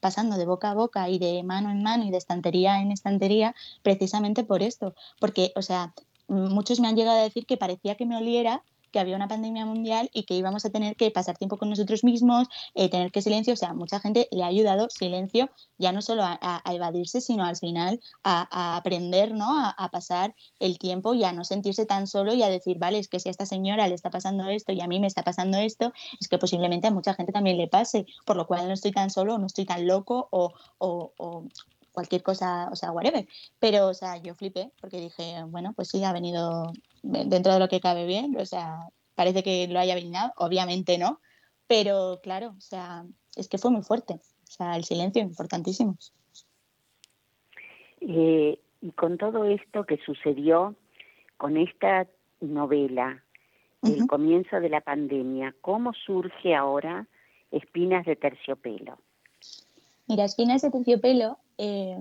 pasando 0.00 0.36
de 0.36 0.46
boca 0.46 0.70
a 0.70 0.74
boca 0.74 1.08
y 1.08 1.18
de 1.18 1.42
mano 1.42 1.70
en 1.70 1.82
mano 1.82 2.04
y 2.04 2.10
de 2.10 2.18
estantería 2.18 2.80
en 2.80 2.92
estantería 2.92 3.54
precisamente 3.82 4.44
por 4.44 4.62
esto. 4.62 4.94
Porque, 5.20 5.52
o 5.56 5.62
sea, 5.62 5.94
muchos 6.28 6.80
me 6.80 6.88
han 6.88 6.96
llegado 6.96 7.18
a 7.18 7.22
decir 7.22 7.46
que 7.46 7.56
parecía 7.56 7.96
que 7.96 8.06
me 8.06 8.16
oliera 8.16 8.62
que 8.96 9.00
había 9.00 9.16
una 9.16 9.28
pandemia 9.28 9.66
mundial 9.66 10.08
y 10.14 10.22
que 10.22 10.32
íbamos 10.32 10.64
a 10.64 10.70
tener 10.70 10.96
que 10.96 11.10
pasar 11.10 11.36
tiempo 11.36 11.58
con 11.58 11.68
nosotros 11.68 12.02
mismos, 12.02 12.48
eh, 12.74 12.88
tener 12.88 13.12
que 13.12 13.20
silencio, 13.20 13.52
o 13.52 13.56
sea, 13.56 13.74
mucha 13.74 14.00
gente 14.00 14.26
le 14.30 14.42
ha 14.42 14.46
ayudado 14.46 14.88
silencio 14.88 15.50
ya 15.76 15.92
no 15.92 16.00
solo 16.00 16.22
a, 16.24 16.62
evadirse, 16.64 17.20
sino 17.20 17.44
al 17.44 17.56
final 17.56 18.00
a, 18.24 18.78
aprender, 18.78 19.34
¿no? 19.34 19.48
A, 19.50 19.90
pasar 19.92 20.34
el 20.60 20.78
tiempo 20.78 21.12
y 21.12 21.24
a 21.24 21.32
no 21.34 21.44
sentirse 21.44 21.84
tan 21.84 22.06
solo 22.06 22.32
y 22.32 22.42
a 22.42 22.48
decir, 22.48 22.78
vale, 22.78 22.98
es 22.98 23.08
que 23.08 23.20
si 23.20 23.28
a 23.28 23.32
esta 23.32 23.44
señora 23.44 23.86
le 23.86 23.94
está 23.94 24.08
pasando 24.08 24.48
esto 24.48 24.72
y 24.72 24.80
a 24.80 24.86
mí 24.86 24.98
me 24.98 25.08
está 25.08 25.22
pasando 25.22 25.58
esto, 25.58 25.92
es 26.18 26.28
que 26.28 26.38
posiblemente 26.38 26.86
a 26.88 26.90
mucha 26.90 27.12
gente 27.12 27.32
también 27.32 27.58
le 27.58 27.68
pase, 27.68 28.06
por 28.24 28.36
lo 28.36 28.46
cual 28.46 28.66
no 28.66 28.72
estoy 28.72 28.92
tan 28.92 29.10
solo, 29.10 29.36
no 29.36 29.44
estoy 29.44 29.66
tan 29.66 29.86
loco 29.86 30.28
o, 30.30 30.54
o 30.78 31.44
cualquier 31.96 32.22
cosa, 32.22 32.68
o 32.70 32.76
sea, 32.76 32.92
whatever. 32.92 33.26
Pero, 33.58 33.88
o 33.88 33.94
sea, 33.94 34.18
yo 34.18 34.34
flipé 34.34 34.70
porque 34.82 35.00
dije, 35.00 35.42
bueno, 35.46 35.72
pues 35.74 35.88
sí, 35.88 36.04
ha 36.04 36.12
venido 36.12 36.70
dentro 37.02 37.54
de 37.54 37.58
lo 37.58 37.68
que 37.68 37.80
cabe 37.80 38.04
bien, 38.04 38.36
o 38.38 38.44
sea, 38.44 38.76
parece 39.14 39.42
que 39.42 39.66
lo 39.66 39.78
haya 39.78 39.94
venido, 39.94 40.18
obviamente 40.36 40.98
no, 40.98 41.22
pero 41.66 42.20
claro, 42.22 42.54
o 42.58 42.60
sea, 42.60 43.06
es 43.34 43.48
que 43.48 43.56
fue 43.56 43.70
muy 43.70 43.82
fuerte, 43.82 44.12
o 44.12 44.46
sea, 44.46 44.76
el 44.76 44.84
silencio 44.84 45.22
importantísimo. 45.22 45.96
Eh, 48.02 48.58
y 48.82 48.90
con 48.90 49.16
todo 49.16 49.46
esto 49.46 49.84
que 49.86 49.96
sucedió 50.04 50.74
con 51.38 51.56
esta 51.56 52.06
novela, 52.42 53.24
el 53.82 54.06
comienzo 54.06 54.60
de 54.60 54.68
la 54.68 54.82
pandemia, 54.82 55.54
¿cómo 55.62 55.94
surge 55.94 56.54
ahora 56.54 57.06
Espinas 57.50 58.04
de 58.04 58.16
Terciopelo? 58.16 58.98
Mira, 60.06 60.24
Espinas 60.24 60.62
de 60.62 60.70
Terciopelo 60.70 61.38
eh, 61.58 61.98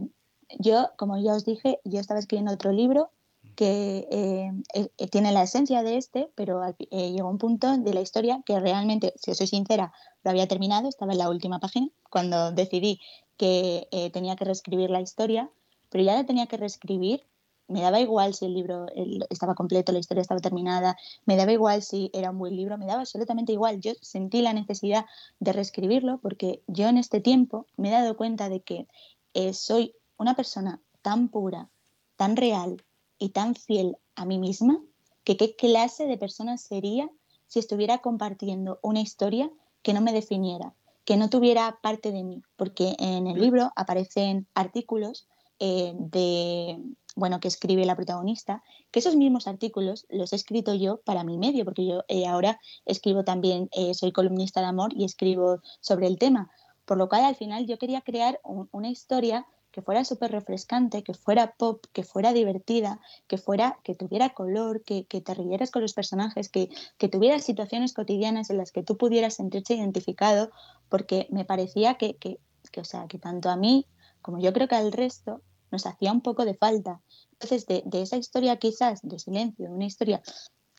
yo, 0.59 0.89
como 0.97 1.17
ya 1.17 1.33
os 1.33 1.45
dije, 1.45 1.79
yo 1.83 1.99
estaba 1.99 2.19
escribiendo 2.19 2.53
otro 2.53 2.71
libro 2.71 3.09
que 3.55 4.07
eh, 4.11 4.51
eh, 4.73 5.07
tiene 5.07 5.31
la 5.31 5.43
esencia 5.43 5.81
de 5.81 5.97
este, 5.97 6.29
pero 6.35 6.61
llegó 6.91 7.29
un 7.29 7.37
punto 7.37 7.77
de 7.77 7.93
la 7.93 8.01
historia 8.01 8.41
que 8.45 8.59
realmente, 8.59 9.13
si 9.15 9.31
os 9.31 9.37
soy 9.37 9.47
sincera, 9.47 9.93
lo 10.23 10.31
había 10.31 10.47
terminado, 10.47 10.89
estaba 10.89 11.13
en 11.13 11.19
la 11.19 11.29
última 11.29 11.59
página, 11.59 11.87
cuando 12.09 12.51
decidí 12.51 12.99
que 13.37 13.87
tenía 14.13 14.35
que 14.35 14.45
reescribir 14.45 14.89
la 14.89 15.01
historia, 15.01 15.49
pero 15.89 16.03
ya 16.03 16.15
la 16.15 16.25
tenía 16.25 16.47
que 16.47 16.57
reescribir. 16.57 17.23
Me 17.67 17.81
daba 17.81 17.99
igual 17.99 18.33
si 18.33 18.45
el 18.45 18.53
libro 18.53 18.85
estaba 19.29 19.55
completo, 19.55 19.91
la 19.91 19.99
historia 19.99 20.21
estaba 20.21 20.39
terminada, 20.39 20.95
me 21.25 21.35
daba 21.35 21.51
igual 21.51 21.81
si 21.81 22.11
era 22.13 22.31
un 22.31 22.37
buen 22.37 22.55
libro, 22.55 22.77
me 22.77 22.85
daba 22.85 23.01
absolutamente 23.01 23.53
igual. 23.53 23.79
Yo 23.79 23.93
sentí 24.01 24.41
la 24.41 24.53
necesidad 24.53 25.05
de 25.39 25.53
reescribirlo 25.53 26.19
porque 26.19 26.61
yo 26.67 26.87
en 26.87 26.97
este 26.97 27.21
tiempo 27.21 27.65
me 27.75 27.89
he 27.89 27.91
dado 27.91 28.15
cuenta 28.17 28.49
de 28.49 28.61
que 28.61 28.87
eh, 29.33 29.53
soy 29.53 29.95
una 30.17 30.35
persona 30.35 30.81
tan 31.01 31.29
pura, 31.29 31.69
tan 32.15 32.35
real 32.35 32.83
y 33.17 33.29
tan 33.29 33.55
fiel 33.55 33.97
a 34.15 34.25
mí 34.25 34.37
misma, 34.37 34.81
que 35.23 35.37
qué 35.37 35.55
clase 35.55 36.05
de 36.05 36.17
persona 36.17 36.57
sería 36.57 37.09
si 37.47 37.59
estuviera 37.59 37.99
compartiendo 37.99 38.79
una 38.81 39.01
historia 39.01 39.49
que 39.81 39.93
no 39.93 40.01
me 40.01 40.13
definiera, 40.13 40.73
que 41.03 41.17
no 41.17 41.29
tuviera 41.29 41.79
parte 41.81 42.11
de 42.11 42.23
mí, 42.23 42.41
porque 42.55 42.95
en 42.99 43.27
el 43.27 43.39
libro 43.39 43.71
aparecen 43.75 44.47
artículos 44.53 45.27
eh, 45.59 45.93
de 45.95 46.77
bueno 47.15 47.39
que 47.39 47.47
escribe 47.47 47.85
la 47.85 47.95
protagonista, 47.95 48.61
que 48.91 48.99
esos 48.99 49.15
mismos 49.15 49.47
artículos 49.47 50.05
los 50.09 50.33
he 50.33 50.35
escrito 50.35 50.73
yo 50.73 50.97
para 50.97 51.23
mi 51.23 51.37
medio, 51.37 51.63
porque 51.63 51.85
yo 51.85 52.03
eh, 52.09 52.27
ahora 52.27 52.59
escribo 52.85 53.23
también, 53.23 53.69
soy 53.93 54.11
columnista 54.11 54.59
de 54.59 54.67
amor 54.67 54.91
y 54.93 55.05
escribo 55.05 55.61
sobre 55.79 56.07
el 56.07 56.19
tema, 56.19 56.51
por 56.83 56.97
lo 56.97 57.07
cual 57.07 57.23
al 57.23 57.37
final 57.37 57.67
yo 57.67 57.77
quería 57.77 58.01
crear 58.01 58.41
una 58.43 58.89
historia 58.89 59.45
que 59.75 59.81
fuera 59.81 60.05
súper 60.05 60.31
refrescante, 60.31 61.03
que 61.03 61.13
fuera 61.13 61.53
pop, 61.57 61.83
que 61.91 62.03
fuera 62.03 62.31
divertida, 62.31 63.01
que 63.27 63.37
fuera, 63.37 63.77
que 63.83 63.93
tuviera 63.93 64.29
color, 64.29 64.81
que, 64.85 65.03
te 65.03 65.33
rieras 65.33 65.69
con 65.69 65.81
los 65.81 65.93
personajes, 65.93 66.47
que, 66.47 66.69
que 66.97 67.09
tuviera 67.09 67.39
situaciones 67.39 67.91
cotidianas 67.91 68.49
en 68.49 68.57
las 68.57 68.71
que 68.71 68.83
tú 68.83 68.95
pudieras 68.95 69.33
sentirte 69.33 69.73
identificado, 69.73 70.49
porque 70.87 71.27
me 71.29 71.43
parecía 71.43 71.95
que, 71.95 72.15
que, 72.15 72.39
o 72.79 72.85
sea, 72.85 73.07
que 73.09 73.19
tanto 73.19 73.49
a 73.49 73.57
mí 73.57 73.85
como 74.25 74.39
yo 74.39 74.51
creo 74.53 74.67
que 74.67 74.73
al 74.73 74.91
resto 74.91 75.43
nos 75.69 75.85
hacía 75.85 76.11
un 76.11 76.21
poco 76.21 76.45
de 76.45 76.55
falta. 76.55 76.99
Entonces, 77.33 77.67
de, 77.67 77.83
esa 78.01 78.17
historia 78.17 78.57
quizás 78.57 78.99
de 79.03 79.19
silencio, 79.19 79.69
una 79.69 79.85
historia 79.85 80.19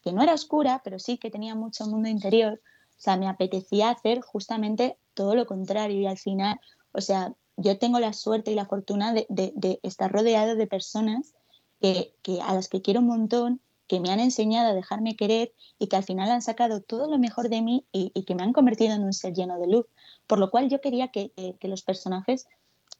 que 0.02 0.12
no 0.12 0.20
era 0.20 0.34
oscura, 0.34 0.80
pero 0.82 0.98
sí 0.98 1.16
que 1.16 1.30
tenía 1.30 1.54
mucho 1.54 1.86
mundo 1.86 2.08
interior, 2.08 2.54
o 2.54 3.00
sea, 3.00 3.16
me 3.16 3.28
apetecía 3.28 3.90
hacer 3.90 4.20
justamente 4.20 4.98
todo 5.14 5.36
lo 5.36 5.46
contrario 5.46 6.00
y 6.00 6.06
al 6.06 6.18
final, 6.18 6.58
o 6.90 7.00
sea, 7.00 7.36
yo 7.56 7.78
tengo 7.78 8.00
la 8.00 8.14
suerte 8.14 8.50
y 8.50 8.56
la 8.56 8.66
fortuna 8.66 9.12
de, 9.12 9.78
estar 9.84 10.10
rodeado 10.10 10.56
de 10.56 10.66
personas 10.66 11.32
que, 11.80 12.16
a 12.42 12.52
las 12.52 12.68
que 12.68 12.82
quiero 12.82 12.98
un 12.98 13.06
montón, 13.06 13.60
que 13.86 14.00
me 14.00 14.10
han 14.10 14.18
enseñado 14.18 14.70
a 14.70 14.74
dejarme 14.74 15.14
querer 15.14 15.52
y 15.78 15.86
que 15.86 15.94
al 15.94 16.02
final 16.02 16.32
han 16.32 16.42
sacado 16.42 16.80
todo 16.80 17.08
lo 17.08 17.20
mejor 17.20 17.48
de 17.48 17.62
mí 17.62 17.86
y, 17.92 18.10
que 18.24 18.34
me 18.34 18.42
han 18.42 18.52
convertido 18.52 18.96
en 18.96 19.04
un 19.04 19.12
ser 19.12 19.34
lleno 19.34 19.60
de 19.60 19.68
luz. 19.68 19.86
Por 20.26 20.40
lo 20.40 20.50
cual 20.50 20.68
yo 20.68 20.80
quería 20.80 21.12
que, 21.12 21.30
los 21.62 21.82
personajes, 21.82 22.48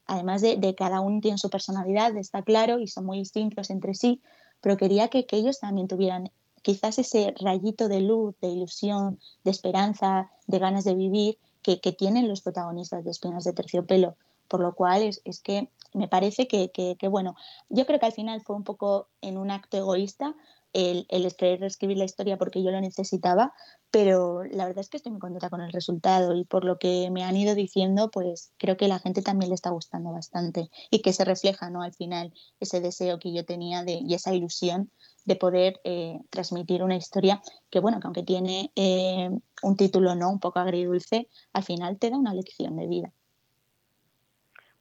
además 0.06 0.42
de, 0.42 0.74
cada 0.76 1.00
uno 1.00 1.20
tiene 1.20 1.38
su 1.38 1.50
personalidad, 1.50 2.16
está 2.16 2.42
claro, 2.42 2.78
y 2.78 2.88
son 2.88 3.06
muy 3.06 3.18
distintos 3.18 3.70
entre 3.70 3.94
sí, 3.94 4.20
pero 4.60 4.76
quería 4.76 5.08
que, 5.08 5.26
que 5.26 5.36
ellos 5.36 5.60
también 5.60 5.88
tuvieran 5.88 6.30
quizás 6.62 6.98
ese 6.98 7.32
rayito 7.40 7.88
de 7.88 8.00
luz, 8.00 8.34
de 8.40 8.48
ilusión, 8.48 9.20
de 9.44 9.52
esperanza, 9.52 10.30
de 10.46 10.58
ganas 10.58 10.84
de 10.84 10.94
vivir 10.94 11.38
que, 11.62 11.92
tienen 11.92 12.28
los 12.28 12.40
protagonistas 12.40 13.04
de 13.04 13.10
Espinas 13.10 13.44
de 13.44 13.52
Terciopelo. 13.52 14.16
Por 14.48 14.60
lo 14.60 14.74
cual 14.74 15.02
es, 15.02 15.20
que 15.40 15.68
me 15.94 16.06
parece 16.06 16.46
que, 16.46 16.96
bueno, 17.08 17.34
yo 17.68 17.86
creo 17.86 17.98
que 17.98 18.06
al 18.06 18.12
final 18.12 18.40
fue 18.42 18.54
un 18.54 18.62
poco 18.62 19.08
en 19.20 19.36
un 19.36 19.50
acto 19.50 19.76
egoísta 19.76 20.34
el, 20.72 21.07
el 21.09 21.35
querer 21.37 21.61
reescribir 21.61 21.96
la 21.96 22.05
historia 22.05 22.37
porque 22.37 22.62
yo 22.62 22.70
lo 22.70 22.81
necesitaba, 22.81 23.52
pero 23.90 24.44
la 24.44 24.66
verdad 24.66 24.81
es 24.81 24.88
que 24.88 24.96
estoy 24.96 25.12
muy 25.12 25.20
contenta 25.20 25.50
con 25.50 25.61
el 25.61 25.72
resultado 25.72 26.35
y 26.35 26.44
por 26.44 26.64
lo 26.64 26.79
que 26.79 27.11
me 27.11 27.24
han 27.24 27.37
ido 27.37 27.55
diciendo, 27.55 28.11
pues 28.11 28.52
creo 28.59 28.76
que 28.76 28.88
la 28.88 28.98
gente 28.98 29.22
también 29.22 29.48
le 29.48 29.55
está 29.55 29.70
gustando 29.70 30.12
bastante 30.12 30.68
y 30.90 31.00
que 31.00 31.12
se 31.12 31.24
refleja, 31.24 31.70
¿no? 31.70 31.83
Al 31.83 31.94
final 31.94 32.33
ese 32.61 32.81
deseo 32.81 33.18
que 33.18 33.33
yo 33.33 33.44
tenía 33.44 33.85
de, 33.85 34.00
y 34.05 34.14
esa 34.14 34.35
ilusión 34.35 34.90
de 35.24 35.37
poder 35.37 35.81
eh, 35.85 36.18
transmitir 36.31 36.83
una 36.83 36.96
historia 36.96 37.42
que, 37.70 37.81
bueno, 37.81 38.00
que 38.00 38.07
aunque 38.07 38.22
tiene 38.22 38.70
eh, 38.76 39.31
un 39.62 39.76
título 39.76 40.14
no 40.14 40.31
un 40.31 40.40
poco 40.40 40.61
agridulce, 40.61 41.29
al 41.52 41.64
final 41.64 41.98
te 41.98 42.11
da 42.11 42.16
una 42.16 42.33
lección 42.33 42.76
de 42.76 42.87
vida. 42.87 43.12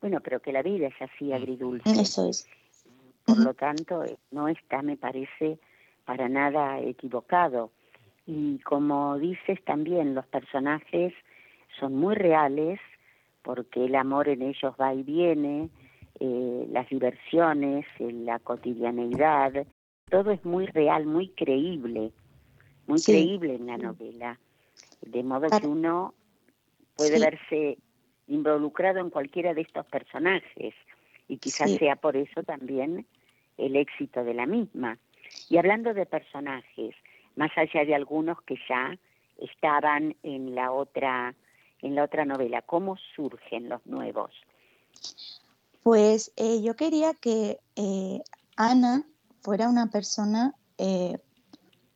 Bueno, 0.01 0.19
pero 0.21 0.39
que 0.39 0.51
la 0.51 0.61
vida 0.61 0.87
es 0.87 1.01
así 1.01 1.33
agridulce. 1.33 1.89
Eso 1.89 2.29
es. 2.29 2.47
Por 3.25 3.39
lo 3.39 3.55
tanto, 3.55 4.03
no 4.29 4.47
está, 4.47 4.83
me 4.83 4.97
parece, 4.97 5.57
para 6.05 6.29
nada 6.29 6.79
equivocado. 6.79 7.71
Y 8.25 8.59
como 8.59 9.17
dices 9.19 9.63
también, 9.65 10.15
los 10.15 10.25
personajes 10.27 11.13
son 11.79 11.95
muy 11.95 12.15
reales 12.15 12.79
porque 13.41 13.85
el 13.85 13.95
amor 13.95 14.27
en 14.27 14.41
ellos 14.41 14.73
va 14.79 14.93
y 14.93 15.03
viene, 15.03 15.69
eh, 16.19 16.67
las 16.71 16.89
diversiones, 16.89 17.85
la 17.99 18.39
cotidianeidad, 18.39 19.67
todo 20.09 20.31
es 20.31 20.43
muy 20.45 20.65
real, 20.67 21.05
muy 21.05 21.29
creíble, 21.29 22.11
muy 22.87 23.01
creíble 23.01 23.55
en 23.55 23.67
la 23.67 23.77
novela, 23.77 24.39
de 25.01 25.23
modo 25.23 25.47
que 25.59 25.67
uno 25.67 26.13
puede 26.95 27.19
verse 27.19 27.77
involucrado 28.27 28.99
en 28.99 29.09
cualquiera 29.09 29.53
de 29.53 29.61
estos 29.61 29.85
personajes 29.87 30.73
y 31.27 31.37
quizás 31.37 31.71
sea 31.71 31.95
por 31.95 32.15
eso 32.15 32.43
también 32.43 33.05
el 33.57 33.75
éxito 33.75 34.23
de 34.23 34.33
la 34.33 34.45
misma. 34.45 34.97
Y 35.49 35.57
hablando 35.57 35.93
de 35.93 36.05
personajes, 36.05 36.95
más 37.35 37.51
allá 37.57 37.85
de 37.85 37.95
algunos 37.95 38.41
que 38.43 38.55
ya 38.67 38.97
estaban 39.37 40.15
en 40.23 40.55
la 40.55 40.71
otra 40.71 41.35
en 41.81 41.93
la 41.93 42.03
otra 42.03 42.25
novela, 42.25 42.61
¿cómo 42.63 42.97
surgen 43.15 43.69
los 43.69 43.85
nuevos? 43.85 44.31
Pues 45.83 46.31
eh, 46.35 46.61
yo 46.63 46.75
quería 46.75 47.13
que 47.13 47.59
eh, 47.75 48.21
Ana 48.55 49.03
fuera 49.41 49.69
una 49.69 49.91
persona 49.91 50.55
eh, 50.79 51.19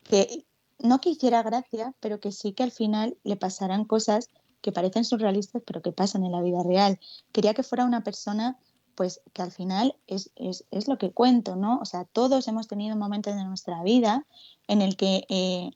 que 0.04 0.46
no 0.78 1.00
quisiera 1.00 1.42
gracia, 1.42 1.94
pero 2.00 2.20
que 2.20 2.32
sí 2.32 2.54
que 2.54 2.64
al 2.64 2.72
final 2.72 3.18
le 3.24 3.36
pasaran 3.36 3.86
cosas 3.86 4.30
que 4.62 4.72
parecen 4.72 5.06
surrealistas, 5.06 5.64
pero 5.66 5.82
que 5.82 5.92
pasan 5.92 6.24
en 6.24 6.34
la 6.34 6.42
vida 6.42 6.62
real. 6.64 7.00
Quería 7.32 7.54
que 7.54 7.64
fuera 7.64 7.86
una 7.86 8.04
persona 8.04 8.60
pues 9.00 9.22
que 9.32 9.42
al 9.42 9.54
final 9.54 9.96
es, 10.08 10.30
es, 10.36 10.66
es, 10.72 10.90
lo 10.90 10.98
que 10.98 11.14
cuento, 11.14 11.56
¿no? 11.56 11.80
O 11.80 11.86
sea, 11.86 12.04
todos 12.04 12.50
hemos 12.50 12.68
tenido 12.68 12.98
momentos 12.98 13.34
de 13.34 13.46
nuestra 13.46 13.82
vida 13.82 14.28
en 14.68 14.82
el 14.82 14.98
que 14.98 15.24
eh, 15.30 15.72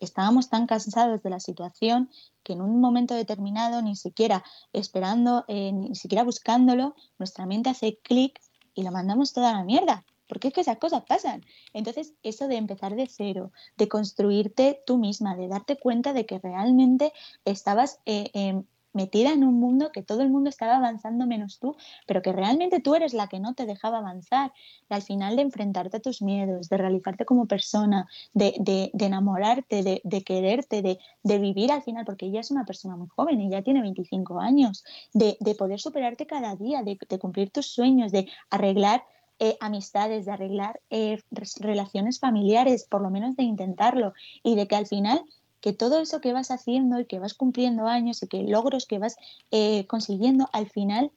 estábamos 0.00 0.50
tan 0.50 0.66
cansados 0.66 1.22
de 1.22 1.30
la 1.30 1.38
situación 1.38 2.10
que 2.42 2.54
en 2.54 2.62
un 2.62 2.80
momento 2.80 3.14
determinado, 3.14 3.80
ni 3.80 3.94
siquiera 3.94 4.42
esperando, 4.72 5.44
eh, 5.46 5.70
ni 5.70 5.94
siquiera 5.94 6.24
buscándolo, 6.24 6.96
nuestra 7.16 7.46
mente 7.46 7.70
hace 7.70 8.00
clic 8.02 8.40
y 8.74 8.82
la 8.82 8.90
mandamos 8.90 9.32
toda 9.32 9.52
la 9.52 9.62
mierda. 9.62 10.04
Porque 10.26 10.48
es 10.48 10.54
que 10.54 10.62
esas 10.62 10.78
cosas 10.78 11.04
pasan. 11.06 11.44
Entonces, 11.74 12.14
eso 12.24 12.48
de 12.48 12.56
empezar 12.56 12.96
de 12.96 13.06
cero, 13.06 13.52
de 13.76 13.86
construirte 13.86 14.82
tú 14.84 14.98
misma, 14.98 15.36
de 15.36 15.46
darte 15.46 15.76
cuenta 15.76 16.12
de 16.12 16.26
que 16.26 16.40
realmente 16.40 17.12
estabas 17.44 18.00
eh, 18.04 18.32
em, 18.34 18.64
metida 18.94 19.32
en 19.32 19.44
un 19.44 19.60
mundo 19.60 19.90
que 19.92 20.02
todo 20.02 20.22
el 20.22 20.30
mundo 20.30 20.48
estaba 20.48 20.76
avanzando 20.76 21.26
menos 21.26 21.58
tú, 21.58 21.76
pero 22.06 22.22
que 22.22 22.32
realmente 22.32 22.80
tú 22.80 22.94
eres 22.94 23.12
la 23.12 23.28
que 23.28 23.40
no 23.40 23.54
te 23.54 23.66
dejaba 23.66 23.98
avanzar. 23.98 24.52
Y 24.88 24.94
al 24.94 25.02
final 25.02 25.36
de 25.36 25.42
enfrentarte 25.42 25.98
a 25.98 26.00
tus 26.00 26.22
miedos, 26.22 26.68
de 26.68 26.76
realizarte 26.78 27.24
como 27.24 27.46
persona, 27.46 28.08
de, 28.32 28.54
de, 28.60 28.90
enamorarte, 29.04 29.82
de, 29.82 30.00
de 30.04 30.22
quererte, 30.22 30.82
de, 30.82 31.38
vivir 31.38 31.72
al 31.72 31.82
final, 31.82 32.04
porque 32.04 32.26
ella 32.26 32.40
es 32.40 32.50
una 32.50 32.64
persona 32.64 32.96
muy 32.96 33.08
joven, 33.08 33.40
ella 33.40 33.62
tiene 33.62 33.82
25 33.82 34.40
años, 34.40 34.84
de, 35.12 35.36
poder 35.58 35.80
superarte 35.80 36.26
cada 36.26 36.56
día, 36.56 36.82
de, 36.82 36.96
cumplir 37.18 37.50
tus 37.50 37.66
sueños, 37.66 38.12
de 38.12 38.28
arreglar 38.50 39.04
eh, 39.40 39.56
amistades, 39.60 40.26
de 40.26 40.32
arreglar 40.32 40.80
eh, 40.90 41.20
relaciones 41.58 42.20
familiares, 42.20 42.86
por 42.88 43.02
lo 43.02 43.10
menos 43.10 43.34
de 43.36 43.42
intentarlo, 43.42 44.12
y 44.44 44.54
de 44.54 44.68
que 44.68 44.76
al 44.76 44.86
final 44.86 45.24
que 45.64 45.72
todo 45.72 45.98
eso 45.98 46.20
que 46.20 46.34
vas 46.34 46.50
haciendo 46.50 47.00
y 47.00 47.06
que 47.06 47.18
vas 47.18 47.32
cumpliendo 47.32 47.86
años 47.86 48.22
y 48.22 48.26
que 48.26 48.42
logros 48.42 48.84
que 48.84 48.98
vas 48.98 49.16
eh, 49.50 49.86
consiguiendo, 49.86 50.50
al 50.52 50.68
final 50.68 51.10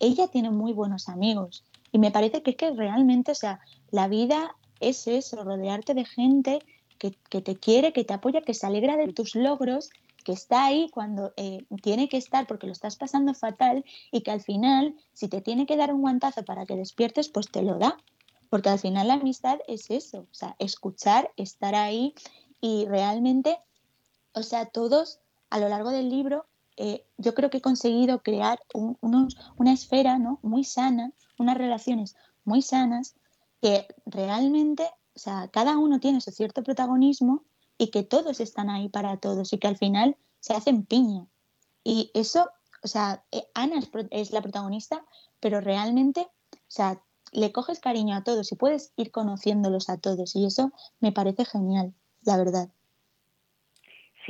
ella 0.00 0.28
tiene 0.28 0.50
muy 0.50 0.74
buenos 0.74 1.08
amigos. 1.08 1.64
Y 1.90 1.98
me 1.98 2.10
parece 2.10 2.42
que 2.42 2.50
es 2.50 2.56
que 2.58 2.72
realmente, 2.72 3.32
o 3.32 3.34
sea, 3.34 3.60
la 3.90 4.06
vida 4.06 4.54
es 4.80 5.06
eso, 5.06 5.42
rodearte 5.44 5.94
de 5.94 6.04
gente 6.04 6.58
que, 6.98 7.12
te 7.40 7.56
quiere, 7.56 7.94
que 7.94 8.04
te 8.04 8.12
apoya, 8.12 8.42
que 8.42 8.52
se 8.52 8.66
alegra 8.66 8.98
de 8.98 9.14
tus 9.14 9.34
logros, 9.34 9.88
que 10.26 10.32
está 10.32 10.66
ahí 10.66 10.90
cuando 10.92 11.32
eh, 11.38 11.64
tiene 11.82 12.10
que 12.10 12.18
estar 12.18 12.46
porque 12.46 12.66
lo 12.66 12.74
estás 12.74 12.96
pasando 12.96 13.32
fatal 13.32 13.82
y 14.12 14.20
que 14.20 14.30
al 14.30 14.42
final, 14.42 14.94
si 15.14 15.28
te 15.28 15.40
tiene 15.40 15.64
que 15.64 15.78
dar 15.78 15.94
un 15.94 16.02
guantazo 16.02 16.44
para 16.44 16.66
que 16.66 16.76
despiertes, 16.76 17.30
pues 17.30 17.50
te 17.50 17.62
lo 17.62 17.78
da. 17.78 17.96
Porque 18.50 18.68
al 18.68 18.78
final 18.78 19.08
la 19.08 19.14
amistad 19.14 19.58
es 19.68 19.90
eso, 19.90 20.26
o 20.30 20.34
sea, 20.34 20.54
escuchar, 20.58 21.32
estar 21.38 21.74
ahí 21.74 22.12
y 22.60 22.84
realmente 22.84 23.56
o 24.32 24.42
sea, 24.42 24.66
todos 24.66 25.20
a 25.50 25.58
lo 25.58 25.68
largo 25.68 25.90
del 25.90 26.08
libro, 26.08 26.46
eh, 26.76 27.04
yo 27.18 27.34
creo 27.34 27.50
que 27.50 27.58
he 27.58 27.62
conseguido 27.62 28.22
crear 28.22 28.62
una 29.02 29.72
esfera 29.72 30.18
¿no? 30.18 30.38
muy 30.42 30.64
sana, 30.64 31.12
unas 31.38 31.58
relaciones 31.58 32.16
muy 32.44 32.62
sanas, 32.62 33.16
que 33.60 33.86
realmente, 34.06 34.84
o 35.14 35.18
sea, 35.18 35.48
cada 35.48 35.76
uno 35.76 36.00
tiene 36.00 36.20
su 36.20 36.30
cierto 36.30 36.62
protagonismo 36.62 37.44
y 37.76 37.88
que 37.88 38.02
todos 38.02 38.40
están 38.40 38.70
ahí 38.70 38.88
para 38.88 39.18
todos 39.18 39.52
y 39.52 39.58
que 39.58 39.68
al 39.68 39.76
final 39.76 40.16
se 40.38 40.54
hacen 40.54 40.84
piña. 40.84 41.26
Y 41.84 42.10
eso, 42.14 42.48
o 42.82 42.88
sea, 42.88 43.24
eh, 43.30 43.46
Ana 43.54 43.78
es, 43.78 43.90
es 44.10 44.32
la 44.32 44.42
protagonista, 44.42 45.04
pero 45.40 45.60
realmente, 45.60 46.28
o 46.52 46.58
sea, 46.68 47.02
le 47.32 47.52
coges 47.52 47.80
cariño 47.80 48.16
a 48.16 48.24
todos 48.24 48.50
y 48.52 48.56
puedes 48.56 48.92
ir 48.96 49.10
conociéndolos 49.10 49.88
a 49.88 49.98
todos 49.98 50.34
y 50.34 50.46
eso 50.46 50.72
me 51.00 51.12
parece 51.12 51.44
genial, 51.44 51.94
la 52.22 52.36
verdad. 52.36 52.70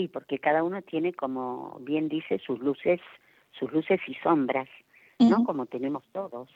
Sí, 0.01 0.09
porque 0.09 0.39
cada 0.39 0.65
uno 0.65 0.81
tiene, 0.81 1.13
como 1.13 1.77
bien 1.83 2.09
dice, 2.09 2.39
sus 2.39 2.59
luces, 2.61 3.03
sus 3.51 3.71
luces 3.71 4.01
y 4.07 4.15
sombras, 4.15 4.67
¿no? 5.19 5.45
Como 5.45 5.67
tenemos 5.67 6.03
todos. 6.11 6.49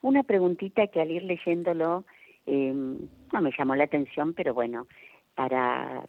Una 0.00 0.22
preguntita 0.22 0.86
que 0.86 1.00
al 1.00 1.10
ir 1.10 1.24
leyéndolo 1.24 2.04
em, 2.46 2.98
no 3.32 3.40
me 3.40 3.50
llamó 3.58 3.74
la 3.74 3.82
atención, 3.82 4.32
pero 4.32 4.54
bueno, 4.54 4.86
para, 5.34 6.04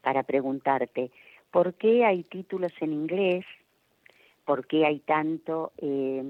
para 0.00 0.22
preguntarte, 0.22 1.10
¿por 1.50 1.74
qué 1.74 2.04
hay 2.04 2.22
títulos 2.22 2.70
en 2.80 2.92
inglés? 2.92 3.44
¿Por 4.44 4.68
qué 4.68 4.86
hay 4.86 5.00
tanto, 5.00 5.72
eh, 5.78 6.22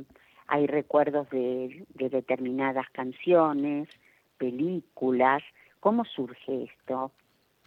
hay 0.47 0.67
recuerdos 0.67 1.29
de, 1.29 1.85
de 1.91 2.09
determinadas 2.09 2.89
canciones, 2.93 3.91
películas? 4.39 5.43
¿Cómo 5.81 6.07
surge 6.07 6.65
esto? 6.65 7.13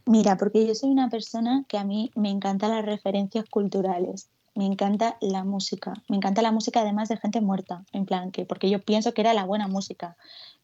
Mira, 0.05 0.37
porque 0.37 0.65
yo 0.65 0.75
soy 0.75 0.89
una 0.89 1.09
persona 1.09 1.63
que 1.67 1.77
a 1.77 1.83
mí 1.83 2.11
me 2.15 2.29
encantan 2.29 2.71
las 2.71 2.85
referencias 2.85 3.45
culturales, 3.49 4.29
me 4.55 4.65
encanta 4.65 5.17
la 5.21 5.43
música, 5.43 5.93
me 6.09 6.17
encanta 6.17 6.41
la 6.41 6.51
música 6.51 6.81
además 6.81 7.07
de 7.07 7.17
gente 7.17 7.39
muerta, 7.39 7.85
en 7.93 8.05
plan 8.05 8.31
que, 8.31 8.45
porque 8.45 8.69
yo 8.69 8.81
pienso 8.81 9.13
que 9.13 9.21
era 9.21 9.33
la 9.33 9.45
buena 9.45 9.67
música. 9.67 10.17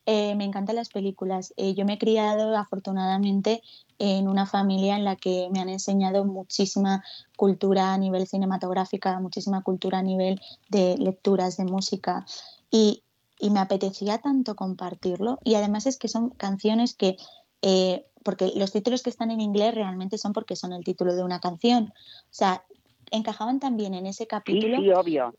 Eh, 0.05 0.35
me 0.35 0.45
encantan 0.45 0.77
las 0.77 0.89
películas. 0.89 1.53
Eh, 1.57 1.73
yo 1.73 1.85
me 1.85 1.93
he 1.93 1.97
criado 1.97 2.55
afortunadamente 2.55 3.61
en 3.99 4.27
una 4.27 4.45
familia 4.45 4.95
en 4.95 5.03
la 5.03 5.15
que 5.17 5.49
me 5.51 5.59
han 5.59 5.69
enseñado 5.69 6.23
muchísima 6.25 7.03
cultura 7.35 7.93
a 7.93 7.97
nivel 7.97 8.25
cinematográfica, 8.27 9.19
muchísima 9.19 9.63
cultura 9.63 9.99
a 9.99 10.03
nivel 10.03 10.39
de 10.69 10.97
lecturas 10.97 11.57
de 11.57 11.65
música 11.65 12.25
y, 12.71 13.03
y 13.39 13.49
me 13.49 13.59
apetecía 13.59 14.19
tanto 14.19 14.55
compartirlo 14.55 15.39
y 15.43 15.55
además 15.55 15.85
es 15.85 15.97
que 15.97 16.07
son 16.07 16.29
canciones 16.29 16.93
que 16.93 17.17
eh, 17.61 18.05
porque 18.27 18.51
los 18.57 18.73
títulos 18.73 19.03
que 19.03 19.09
están 19.09 19.31
en 19.31 19.39
inglés 19.39 19.73
realmente 19.73 20.17
son 20.17 20.33
porque 20.33 20.57
son 20.57 20.73
el 20.73 20.83
título 20.83 21.15
de 21.15 21.23
una 21.23 21.39
canción. 21.39 21.93
O 21.95 22.27
sea, 22.29 22.65
encajaban 23.09 23.61
también 23.61 23.93
en 23.93 24.05
ese 24.05 24.27
capítulo. 24.27 24.81
Sí, 24.81 24.91
obvio. 24.91 25.33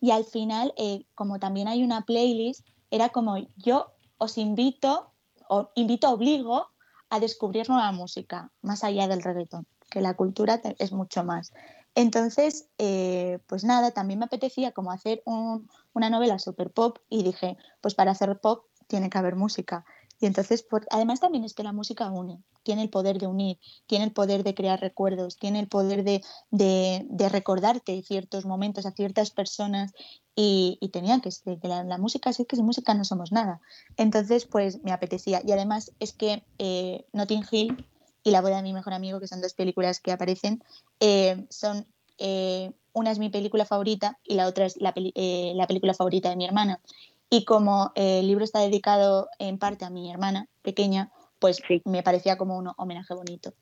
Y 0.00 0.10
al 0.10 0.24
final, 0.24 0.72
eh, 0.78 1.04
como 1.14 1.38
también 1.38 1.68
hay 1.68 1.84
una 1.84 2.06
playlist, 2.06 2.66
era 2.90 3.10
como 3.10 3.36
yo 3.58 3.92
os 4.16 4.38
invito, 4.38 5.12
o 5.50 5.70
invito, 5.74 6.08
obligo 6.08 6.68
a 7.10 7.20
descubrir 7.20 7.68
nueva 7.68 7.92
música, 7.92 8.50
más 8.62 8.82
allá 8.82 9.06
del 9.06 9.22
reggaetón, 9.22 9.66
que 9.90 10.00
la 10.00 10.14
cultura 10.14 10.62
es 10.78 10.92
mucho 10.92 11.22
más. 11.22 11.52
Entonces, 11.94 12.70
eh, 12.78 13.40
pues 13.46 13.62
nada, 13.64 13.90
también 13.90 14.20
me 14.20 14.24
apetecía 14.24 14.72
como 14.72 14.90
hacer 14.90 15.22
una 15.26 16.08
novela 16.08 16.38
super 16.38 16.70
pop 16.70 16.96
y 17.10 17.24
dije, 17.24 17.58
pues 17.82 17.94
para 17.94 18.12
hacer 18.12 18.40
pop 18.40 18.64
tiene 18.86 19.10
que 19.10 19.18
haber 19.18 19.36
música. 19.36 19.84
Y 20.20 20.26
entonces, 20.26 20.66
además 20.90 21.20
también 21.20 21.44
es 21.44 21.54
que 21.54 21.62
la 21.62 21.72
música 21.72 22.10
une, 22.10 22.42
tiene 22.64 22.82
el 22.82 22.90
poder 22.90 23.18
de 23.18 23.26
unir, 23.26 23.58
tiene 23.86 24.04
el 24.04 24.12
poder 24.12 24.42
de 24.42 24.54
crear 24.54 24.80
recuerdos, 24.80 25.36
tiene 25.36 25.60
el 25.60 25.68
poder 25.68 26.02
de, 26.04 26.22
de, 26.50 27.28
recordarte 27.28 28.02
ciertos 28.02 28.44
momentos 28.44 28.84
a 28.84 28.90
ciertas 28.90 29.30
personas 29.30 29.92
y, 30.34 30.76
y 30.80 30.88
tenía 30.88 31.20
que 31.20 31.30
ser, 31.30 31.58
que 31.60 31.68
la, 31.68 31.98
música, 31.98 32.30
es 32.30 32.42
que 32.48 32.56
sin 32.56 32.66
música 32.66 32.94
no 32.94 33.04
somos 33.04 33.32
nada. 33.32 33.60
Entonces, 33.96 34.44
pues 34.44 34.82
me 34.82 34.92
apetecía. 34.92 35.40
Y 35.46 35.52
además 35.52 35.92
es 36.00 36.12
que 36.12 36.42
eh, 36.58 37.06
Notting 37.12 37.44
Hill 37.50 37.86
y 38.24 38.30
La 38.30 38.40
boda 38.40 38.56
de 38.56 38.62
mi 38.62 38.72
mejor 38.72 38.94
amigo, 38.94 39.20
que 39.20 39.28
son 39.28 39.40
dos 39.40 39.54
películas 39.54 40.00
que 40.00 40.12
aparecen, 40.12 40.62
eh, 41.00 41.46
son... 41.50 41.86
Eh, 42.20 42.72
una 42.98 43.12
es 43.12 43.18
mi 43.18 43.30
película 43.30 43.64
favorita 43.64 44.18
y 44.24 44.34
la 44.34 44.46
otra 44.46 44.66
es 44.66 44.76
la, 44.78 44.92
eh, 44.96 45.52
la 45.54 45.66
película 45.66 45.94
favorita 45.94 46.30
de 46.30 46.36
mi 46.36 46.44
hermana. 46.44 46.80
Y 47.30 47.44
como 47.44 47.92
el 47.94 48.26
libro 48.26 48.44
está 48.44 48.60
dedicado 48.60 49.28
en 49.38 49.58
parte 49.58 49.84
a 49.84 49.90
mi 49.90 50.10
hermana 50.10 50.48
pequeña, 50.62 51.10
pues 51.38 51.60
me 51.84 52.02
parecía 52.02 52.38
como 52.38 52.56
un 52.56 52.70
homenaje 52.76 53.14
bonito. 53.14 53.52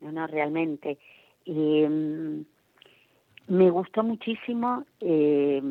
No, 0.00 0.12
no, 0.12 0.26
realmente. 0.26 0.98
Mm, 1.46 2.40
me 3.48 3.70
gustó 3.70 4.02
muchísimo 4.02 4.84
eh, 5.00 5.62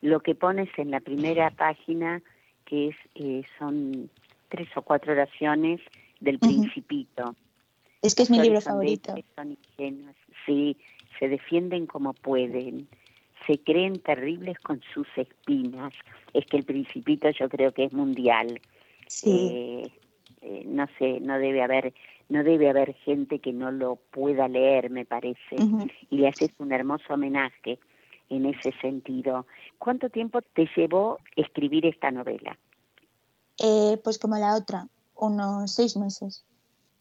lo 0.00 0.20
que 0.20 0.34
pones 0.34 0.68
en 0.78 0.90
la 0.90 1.00
primera 1.00 1.50
página, 1.50 2.22
que 2.64 2.88
es 2.88 2.96
eh, 3.14 3.42
son 3.58 4.10
tres 4.48 4.68
o 4.76 4.82
cuatro 4.82 5.12
oraciones 5.12 5.80
del 6.20 6.38
Principito. 6.38 7.34
Es 8.02 8.14
que 8.14 8.22
es 8.22 8.30
mi 8.30 8.40
libro 8.40 8.60
favorito. 8.60 9.14
Son 9.36 9.58
sí, 10.46 10.76
se 11.18 11.28
defienden 11.28 11.86
como 11.86 12.14
pueden 12.14 12.88
se 13.50 13.58
creen 13.58 14.00
terribles 14.00 14.58
con 14.60 14.80
sus 14.94 15.08
espinas. 15.16 15.92
Es 16.32 16.46
que 16.46 16.56
el 16.56 16.64
principito 16.64 17.28
yo 17.30 17.48
creo 17.48 17.72
que 17.72 17.84
es 17.84 17.92
mundial. 17.92 18.60
Sí. 19.08 19.48
Eh, 19.52 19.92
eh, 20.42 20.62
no 20.66 20.86
sé, 20.98 21.18
no 21.20 21.38
debe 21.38 21.62
haber 21.62 21.92
no 22.28 22.44
debe 22.44 22.70
haber 22.70 22.94
gente 22.94 23.40
que 23.40 23.52
no 23.52 23.72
lo 23.72 23.96
pueda 23.96 24.46
leer, 24.46 24.88
me 24.88 25.04
parece. 25.04 25.56
Y 26.10 26.18
le 26.18 26.28
haces 26.28 26.50
un 26.58 26.70
hermoso 26.70 27.14
homenaje 27.14 27.80
en 28.28 28.46
ese 28.46 28.70
sentido. 28.80 29.46
¿Cuánto 29.78 30.10
tiempo 30.10 30.40
te 30.40 30.68
llevó 30.76 31.18
escribir 31.34 31.86
esta 31.86 32.12
novela? 32.12 32.56
Eh, 33.58 33.98
pues 34.04 34.20
como 34.20 34.36
la 34.36 34.54
otra, 34.54 34.86
unos 35.16 35.74
seis 35.74 35.96
meses 35.96 36.44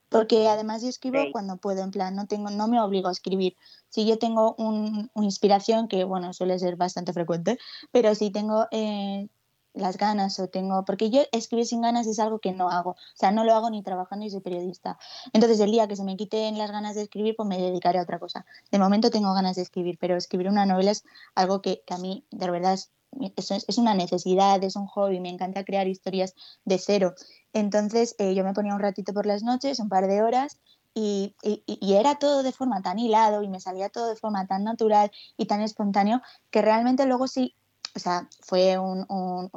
porque 0.09 0.47
además 0.47 0.81
yo 0.81 0.89
escribo 0.89 1.19
cuando 1.31 1.57
puedo, 1.57 1.83
en 1.83 1.91
plan, 1.91 2.15
no 2.15 2.27
tengo, 2.27 2.49
no 2.49 2.67
me 2.67 2.81
obligo 2.81 3.07
a 3.07 3.11
escribir. 3.11 3.55
Si 3.89 4.05
yo 4.05 4.17
tengo 4.17 4.55
un, 4.57 5.09
una 5.13 5.25
inspiración, 5.25 5.87
que 5.87 6.03
bueno, 6.03 6.33
suele 6.33 6.57
ser 6.59 6.75
bastante 6.75 7.13
frecuente, 7.13 7.57
pero 7.91 8.13
si 8.15 8.31
tengo 8.31 8.67
eh, 8.71 9.27
las 9.73 9.97
ganas 9.97 10.39
o 10.39 10.47
tengo, 10.47 10.83
porque 10.85 11.09
yo 11.09 11.21
escribir 11.31 11.65
sin 11.65 11.81
ganas 11.81 12.07
es 12.07 12.19
algo 12.19 12.39
que 12.39 12.51
no 12.51 12.69
hago, 12.69 12.91
o 12.91 12.95
sea, 13.15 13.31
no 13.31 13.43
lo 13.43 13.53
hago 13.53 13.69
ni 13.69 13.83
trabajando 13.83 14.25
ni 14.25 14.31
soy 14.31 14.41
periodista. 14.41 14.97
Entonces 15.33 15.59
el 15.59 15.71
día 15.71 15.87
que 15.87 15.95
se 15.95 16.03
me 16.03 16.17
quiten 16.17 16.57
las 16.57 16.71
ganas 16.71 16.95
de 16.95 17.03
escribir, 17.03 17.35
pues 17.35 17.47
me 17.47 17.57
dedicaré 17.57 17.99
a 17.99 18.03
otra 18.03 18.19
cosa. 18.19 18.45
De 18.71 18.79
momento 18.79 19.09
tengo 19.09 19.33
ganas 19.33 19.55
de 19.55 19.61
escribir, 19.63 19.97
pero 19.99 20.15
escribir 20.15 20.49
una 20.49 20.65
novela 20.65 20.91
es 20.91 21.03
algo 21.35 21.61
que, 21.61 21.83
que 21.85 21.93
a 21.93 21.97
mí 21.97 22.25
de 22.31 22.49
verdad 22.51 22.73
es 22.73 22.91
es, 23.35 23.77
una 23.77 23.93
necesidad, 23.93 24.63
es 24.63 24.75
un 24.75 24.87
hobby, 24.87 25.19
me 25.19 25.29
encanta 25.29 25.63
crear 25.63 25.87
historias 25.87 26.33
de 26.65 26.77
cero. 26.77 27.15
Entonces 27.53 28.15
eh, 28.19 28.35
yo 28.35 28.43
me 28.43 28.53
ponía 28.53 28.73
un 28.73 28.79
ratito 28.79 29.13
por 29.13 29.25
las 29.25 29.43
noches, 29.43 29.79
un 29.79 29.89
par 29.89 30.07
de 30.07 30.21
horas, 30.21 30.59
y, 30.93 31.35
era 31.81 32.15
todo 32.15 32.43
de 32.43 32.51
forma 32.51 32.81
tan 32.81 32.99
hilado 32.99 33.43
y 33.43 33.47
me 33.47 33.59
salía 33.59 33.89
todo 33.89 34.09
de 34.09 34.15
forma 34.15 34.47
tan 34.47 34.63
natural 34.63 35.11
y 35.37 35.45
tan 35.45 35.61
espontáneo 35.61 36.21
que 36.49 36.61
realmente 36.61 37.05
luego 37.05 37.27
sí, 37.27 37.55
o 37.95 37.99
sea, 37.99 38.27
fue 38.41 38.77
un, 38.77 39.05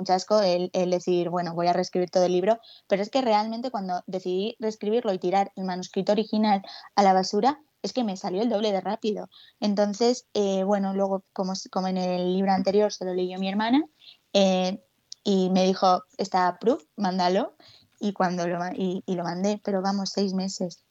chasco 0.04 0.40
el, 0.40 0.70
decir, 0.90 1.30
bueno, 1.30 1.54
voy 1.54 1.66
a 1.66 1.72
reescribir 1.72 2.10
todo 2.10 2.24
el 2.24 2.32
libro, 2.32 2.58
pero 2.86 3.02
es 3.02 3.10
que 3.10 3.22
realmente 3.22 3.70
cuando 3.70 4.02
decidí 4.06 4.56
reescribirlo 4.60 5.12
y 5.12 5.18
tirar 5.18 5.52
el 5.56 5.64
manuscrito 5.64 6.12
original 6.12 6.62
a 6.96 7.02
la 7.02 7.12
basura, 7.12 7.60
es 7.82 7.92
que 7.92 8.04
me 8.04 8.16
salió 8.16 8.42
el 8.42 8.48
doble 8.48 8.72
de 8.72 8.80
rápido. 8.80 9.28
Entonces, 9.60 10.26
eh, 10.34 10.64
bueno, 10.64 10.94
luego, 10.94 11.24
como, 11.32 11.52
como 11.70 11.88
en 11.88 11.98
el 11.98 12.34
libro 12.34 12.52
anterior 12.52 12.92
se 12.92 13.04
lo 13.04 13.14
leyó 13.14 13.38
mi 13.38 13.48
hermana, 13.48 13.84
eh, 14.32 14.82
y 15.24 15.50
me 15.50 15.64
dijo, 15.64 16.02
está 16.18 16.58
proof, 16.58 16.82
mándalo, 16.96 17.54
y, 18.00 18.12
cuando 18.12 18.48
lo, 18.48 18.58
y, 18.74 19.02
y 19.06 19.14
lo 19.14 19.24
mandé, 19.24 19.60
pero 19.62 19.82
vamos, 19.82 20.10
seis 20.10 20.34
meses. 20.34 20.84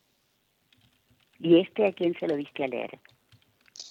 ¿Y 1.39 1.60
este 1.60 1.88
a 1.88 1.93
quién 1.93 2.15
se 2.19 2.27
lo 2.27 2.36
diste 2.36 2.63
a 2.63 2.67
leer? 2.67 2.99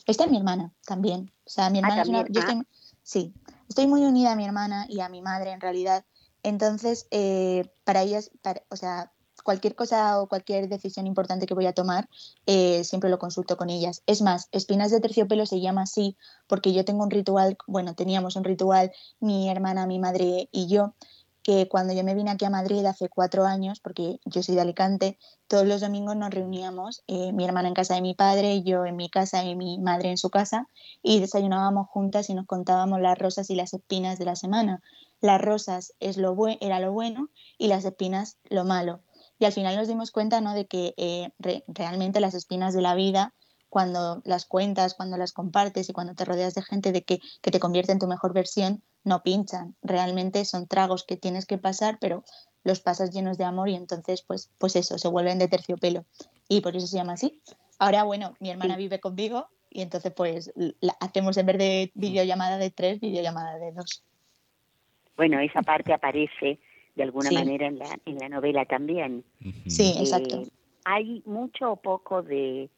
Esta 0.06 0.24
es 0.24 0.30
mi 0.30 0.38
hermana 0.38 0.72
también. 0.86 1.30
O 1.44 1.50
sea, 1.50 1.68
mi 1.70 1.78
ah, 1.78 1.82
hermana 1.82 2.02
es 2.02 2.08
una, 2.08 2.24
yo 2.28 2.40
estoy, 2.40 2.56
ah. 2.56 2.64
sí, 3.02 3.34
estoy 3.68 3.86
muy 3.86 4.04
unida 4.04 4.32
a 4.32 4.36
mi 4.36 4.44
hermana 4.44 4.86
y 4.88 5.00
a 5.00 5.08
mi 5.08 5.20
madre 5.20 5.50
en 5.50 5.60
realidad. 5.60 6.04
Entonces, 6.42 7.06
eh, 7.10 7.70
para 7.84 8.02
ellas, 8.02 8.30
o 8.68 8.76
sea, 8.76 9.12
cualquier 9.42 9.74
cosa 9.74 10.20
o 10.20 10.28
cualquier 10.28 10.68
decisión 10.68 11.06
importante 11.06 11.46
que 11.46 11.54
voy 11.54 11.66
a 11.66 11.72
tomar, 11.72 12.08
eh, 12.46 12.84
siempre 12.84 13.10
lo 13.10 13.18
consulto 13.18 13.56
con 13.56 13.70
ellas. 13.70 14.02
Es 14.06 14.22
más, 14.22 14.48
Espinas 14.52 14.90
de 14.90 15.00
Terciopelo 15.00 15.46
se 15.46 15.60
llama 15.60 15.82
así 15.82 16.16
porque 16.46 16.72
yo 16.72 16.84
tengo 16.84 17.04
un 17.04 17.10
ritual, 17.10 17.56
bueno, 17.66 17.94
teníamos 17.94 18.36
un 18.36 18.44
ritual, 18.44 18.92
mi 19.20 19.48
hermana, 19.48 19.86
mi 19.86 19.98
madre 19.98 20.48
y 20.52 20.68
yo, 20.68 20.94
que 21.42 21.68
cuando 21.68 21.94
yo 21.94 22.04
me 22.04 22.14
vine 22.14 22.30
aquí 22.30 22.44
a 22.44 22.50
Madrid 22.50 22.84
hace 22.84 23.08
cuatro 23.08 23.44
años, 23.44 23.80
porque 23.80 24.20
yo 24.24 24.42
soy 24.42 24.54
de 24.54 24.60
Alicante, 24.60 25.18
todos 25.48 25.66
los 25.66 25.80
domingos 25.80 26.16
nos 26.16 26.30
reuníamos, 26.30 27.02
eh, 27.06 27.32
mi 27.32 27.44
hermana 27.44 27.68
en 27.68 27.74
casa 27.74 27.94
de 27.94 28.02
mi 28.02 28.14
padre, 28.14 28.62
yo 28.62 28.84
en 28.84 28.96
mi 28.96 29.08
casa 29.08 29.44
y 29.44 29.56
mi 29.56 29.78
madre 29.78 30.10
en 30.10 30.18
su 30.18 30.30
casa, 30.30 30.68
y 31.02 31.20
desayunábamos 31.20 31.88
juntas 31.88 32.28
y 32.30 32.34
nos 32.34 32.46
contábamos 32.46 33.00
las 33.00 33.18
rosas 33.18 33.48
y 33.50 33.54
las 33.54 33.72
espinas 33.72 34.18
de 34.18 34.26
la 34.26 34.36
semana. 34.36 34.82
Las 35.20 35.40
rosas 35.40 35.94
es 36.00 36.16
lo 36.16 36.36
era 36.60 36.80
lo 36.80 36.92
bueno 36.92 37.28
y 37.58 37.68
las 37.68 37.84
espinas 37.84 38.38
lo 38.48 38.64
malo. 38.64 39.00
Y 39.40 39.46
al 39.46 39.52
final 39.52 39.74
nos 39.74 39.88
dimos 39.88 40.12
cuenta 40.12 40.40
¿no? 40.40 40.54
de 40.54 40.66
que 40.66 40.94
eh, 40.96 41.30
realmente 41.66 42.20
las 42.20 42.34
espinas 42.34 42.74
de 42.74 42.82
la 42.82 42.94
vida 42.94 43.34
cuando 43.70 44.20
las 44.24 44.44
cuentas, 44.44 44.94
cuando 44.94 45.16
las 45.16 45.32
compartes 45.32 45.88
y 45.88 45.92
cuando 45.92 46.14
te 46.14 46.24
rodeas 46.24 46.54
de 46.54 46.62
gente 46.62 46.92
de 46.92 47.02
que, 47.02 47.20
que 47.40 47.50
te 47.50 47.60
convierte 47.60 47.92
en 47.92 47.98
tu 47.98 48.06
mejor 48.06 48.34
versión, 48.34 48.82
no 49.04 49.22
pinchan. 49.22 49.76
Realmente 49.80 50.44
son 50.44 50.66
tragos 50.66 51.04
que 51.04 51.16
tienes 51.16 51.46
que 51.46 51.56
pasar, 51.56 51.98
pero 52.00 52.22
los 52.64 52.80
pasas 52.80 53.12
llenos 53.12 53.38
de 53.38 53.44
amor 53.44 53.68
y 53.70 53.76
entonces, 53.76 54.22
pues, 54.22 54.50
pues 54.58 54.76
eso, 54.76 54.98
se 54.98 55.08
vuelven 55.08 55.38
de 55.38 55.48
terciopelo. 55.48 56.04
Y 56.48 56.60
por 56.60 56.76
eso 56.76 56.86
se 56.86 56.96
llama 56.96 57.14
así. 57.14 57.40
Ahora, 57.78 58.02
bueno, 58.02 58.34
mi 58.40 58.50
hermana 58.50 58.76
vive 58.76 59.00
conmigo 59.00 59.48
y 59.70 59.80
entonces, 59.82 60.12
pues, 60.14 60.52
la 60.56 60.96
hacemos 61.00 61.36
en 61.38 61.46
vez 61.46 61.58
de 61.58 61.92
videollamada 61.94 62.58
de 62.58 62.70
tres, 62.70 63.00
videollamada 63.00 63.56
de 63.58 63.72
dos. 63.72 64.02
Bueno, 65.16 65.38
esa 65.38 65.62
parte 65.62 65.94
aparece 65.94 66.58
de 67.00 67.04
alguna 67.04 67.30
manera 67.30 67.66
en 67.66 67.78
la, 67.78 67.98
en 68.04 68.18
la 68.18 68.28
novela 68.28 68.66
también. 68.66 69.24
Sí, 69.66 69.94
exacto. 69.96 70.36
Eh, 70.36 70.50
¿Hay 70.84 71.22
mucho 71.24 71.72
o 71.72 71.76
poco 71.76 72.22
de, 72.22 72.68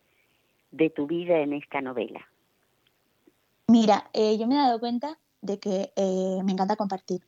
de 0.71 0.91
tu 0.91 1.09
vida 1.09 1.41
en 1.41 1.55
esta 1.55 1.81
novela? 1.81 2.21
Mira, 3.67 4.09
eh, 4.13 4.39
yo 4.39 4.47
me 4.47 4.55
he 4.55 4.59
dado 4.59 4.79
cuenta 4.79 5.19
de 5.41 5.59
que 5.59 5.93
eh, 5.97 6.41
me 6.45 6.53
encanta 6.53 6.77
compartir. 6.77 7.27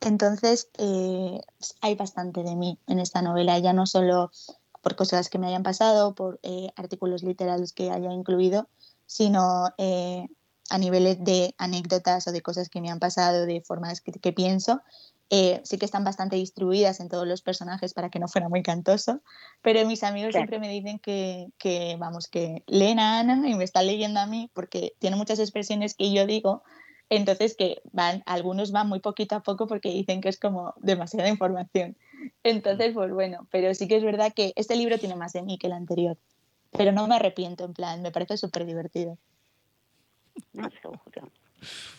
Entonces, 0.00 0.70
eh, 0.78 1.42
hay 1.82 1.94
bastante 1.94 2.42
de 2.42 2.56
mí 2.56 2.78
en 2.86 3.00
esta 3.00 3.20
novela, 3.20 3.58
ya 3.58 3.74
no 3.74 3.84
solo 3.84 4.30
por 4.80 4.96
cosas 4.96 5.28
que 5.28 5.38
me 5.38 5.46
hayan 5.46 5.62
pasado, 5.62 6.14
por 6.14 6.40
artículos 6.74 7.22
literarios 7.22 7.74
que 7.74 7.90
haya 7.90 8.10
incluido, 8.14 8.66
sino 9.04 9.66
a 9.66 10.78
niveles 10.78 11.22
de 11.22 11.54
anécdotas 11.58 12.26
o 12.28 12.32
de 12.32 12.40
cosas 12.40 12.70
que 12.70 12.80
me 12.80 12.88
han 12.88 12.98
pasado, 12.98 13.44
de 13.44 13.60
formas 13.60 14.00
que 14.00 14.32
pienso 14.32 14.80
eh, 15.32 15.60
sí 15.62 15.78
que 15.78 15.84
están 15.84 16.02
bastante 16.02 16.34
distribuidas 16.34 16.98
en 16.98 17.08
todos 17.08 17.26
los 17.26 17.40
personajes 17.40 17.94
para 17.94 18.10
que 18.10 18.18
no 18.18 18.26
fuera 18.26 18.48
muy 18.48 18.64
cantoso, 18.64 19.20
pero 19.62 19.86
mis 19.86 20.02
amigos 20.02 20.32
siempre 20.34 20.58
me 20.58 20.68
dicen 20.68 20.98
que, 20.98 21.46
que, 21.56 21.96
vamos, 22.00 22.26
que 22.26 22.64
leen 22.66 22.98
a 22.98 23.20
Ana 23.20 23.48
y 23.48 23.54
me 23.54 23.62
están 23.62 23.86
leyendo 23.86 24.18
a 24.18 24.26
mí 24.26 24.50
porque 24.52 24.92
tiene 24.98 25.14
muchas 25.14 25.38
expresiones 25.38 25.94
que 25.94 26.12
yo 26.12 26.26
digo, 26.26 26.64
entonces 27.10 27.56
que 27.56 27.80
van, 27.92 28.24
algunos 28.26 28.72
van 28.72 28.88
muy 28.88 28.98
poquito 28.98 29.36
a 29.36 29.42
poco 29.42 29.68
porque 29.68 29.90
dicen 29.90 30.20
que 30.20 30.28
es 30.28 30.38
como 30.38 30.74
demasiada 30.78 31.28
información. 31.28 31.96
Entonces, 32.42 32.92
pues 32.92 33.12
bueno, 33.12 33.46
pero 33.52 33.72
sí 33.74 33.86
que 33.86 33.96
es 33.96 34.02
verdad 34.02 34.32
que 34.34 34.52
este 34.56 34.74
libro 34.74 34.98
tiene 34.98 35.14
más 35.14 35.32
de 35.32 35.42
mí 35.42 35.58
que 35.58 35.68
el 35.68 35.74
anterior, 35.74 36.18
pero 36.72 36.90
no 36.90 37.06
me 37.06 37.14
arrepiento, 37.14 37.64
en 37.64 37.72
plan, 37.72 38.02
me 38.02 38.10
parece 38.10 38.36
súper 38.36 38.66
divertido. 38.66 39.16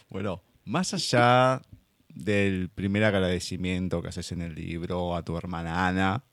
Bueno, 0.09 0.41
más 0.65 0.93
allá 0.93 1.61
del 2.23 2.69
primer 2.69 3.03
agradecimiento 3.03 4.01
que 4.01 4.09
haces 4.09 4.31
en 4.31 4.41
el 4.41 4.55
libro 4.55 5.15
a 5.15 5.23
tu 5.23 5.37
hermana 5.37 5.87
Ana, 5.87 6.23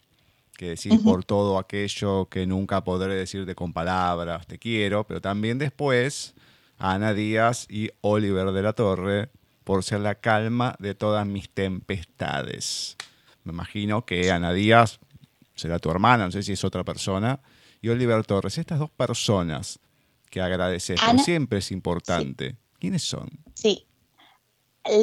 que 0.56 0.70
decís 0.70 0.98
por 1.04 1.24
todo 1.24 1.58
aquello 1.58 2.26
que 2.26 2.46
nunca 2.46 2.82
podré 2.82 3.14
decirte 3.14 3.54
con 3.54 3.72
palabras, 3.72 4.46
te 4.46 4.58
quiero, 4.58 5.04
pero 5.04 5.20
también 5.20 5.58
después 5.58 6.34
a 6.78 6.94
Ana 6.94 7.14
Díaz 7.14 7.66
y 7.70 7.90
Oliver 8.00 8.50
de 8.52 8.62
la 8.62 8.72
Torre 8.72 9.30
por 9.64 9.84
ser 9.84 10.00
la 10.00 10.16
calma 10.16 10.74
de 10.78 10.94
todas 10.94 11.26
mis 11.26 11.48
tempestades. 11.50 12.96
Me 13.44 13.52
imagino 13.52 14.04
que 14.04 14.30
Ana 14.30 14.52
Díaz 14.52 14.98
será 15.54 15.78
tu 15.78 15.90
hermana, 15.90 16.26
no 16.26 16.32
sé 16.32 16.42
si 16.42 16.52
es 16.52 16.64
otra 16.64 16.84
persona, 16.84 17.40
y 17.80 17.88
Oliver 17.88 18.24
Torres, 18.24 18.58
estas 18.58 18.78
dos 18.78 18.90
personas 18.90 19.78
que 20.30 20.40
agradeces, 20.40 21.00
siempre 21.24 21.60
es 21.60 21.70
importante. 21.70 22.56
¿Quiénes 22.78 23.02
son? 23.02 23.28
Sí, 23.54 23.87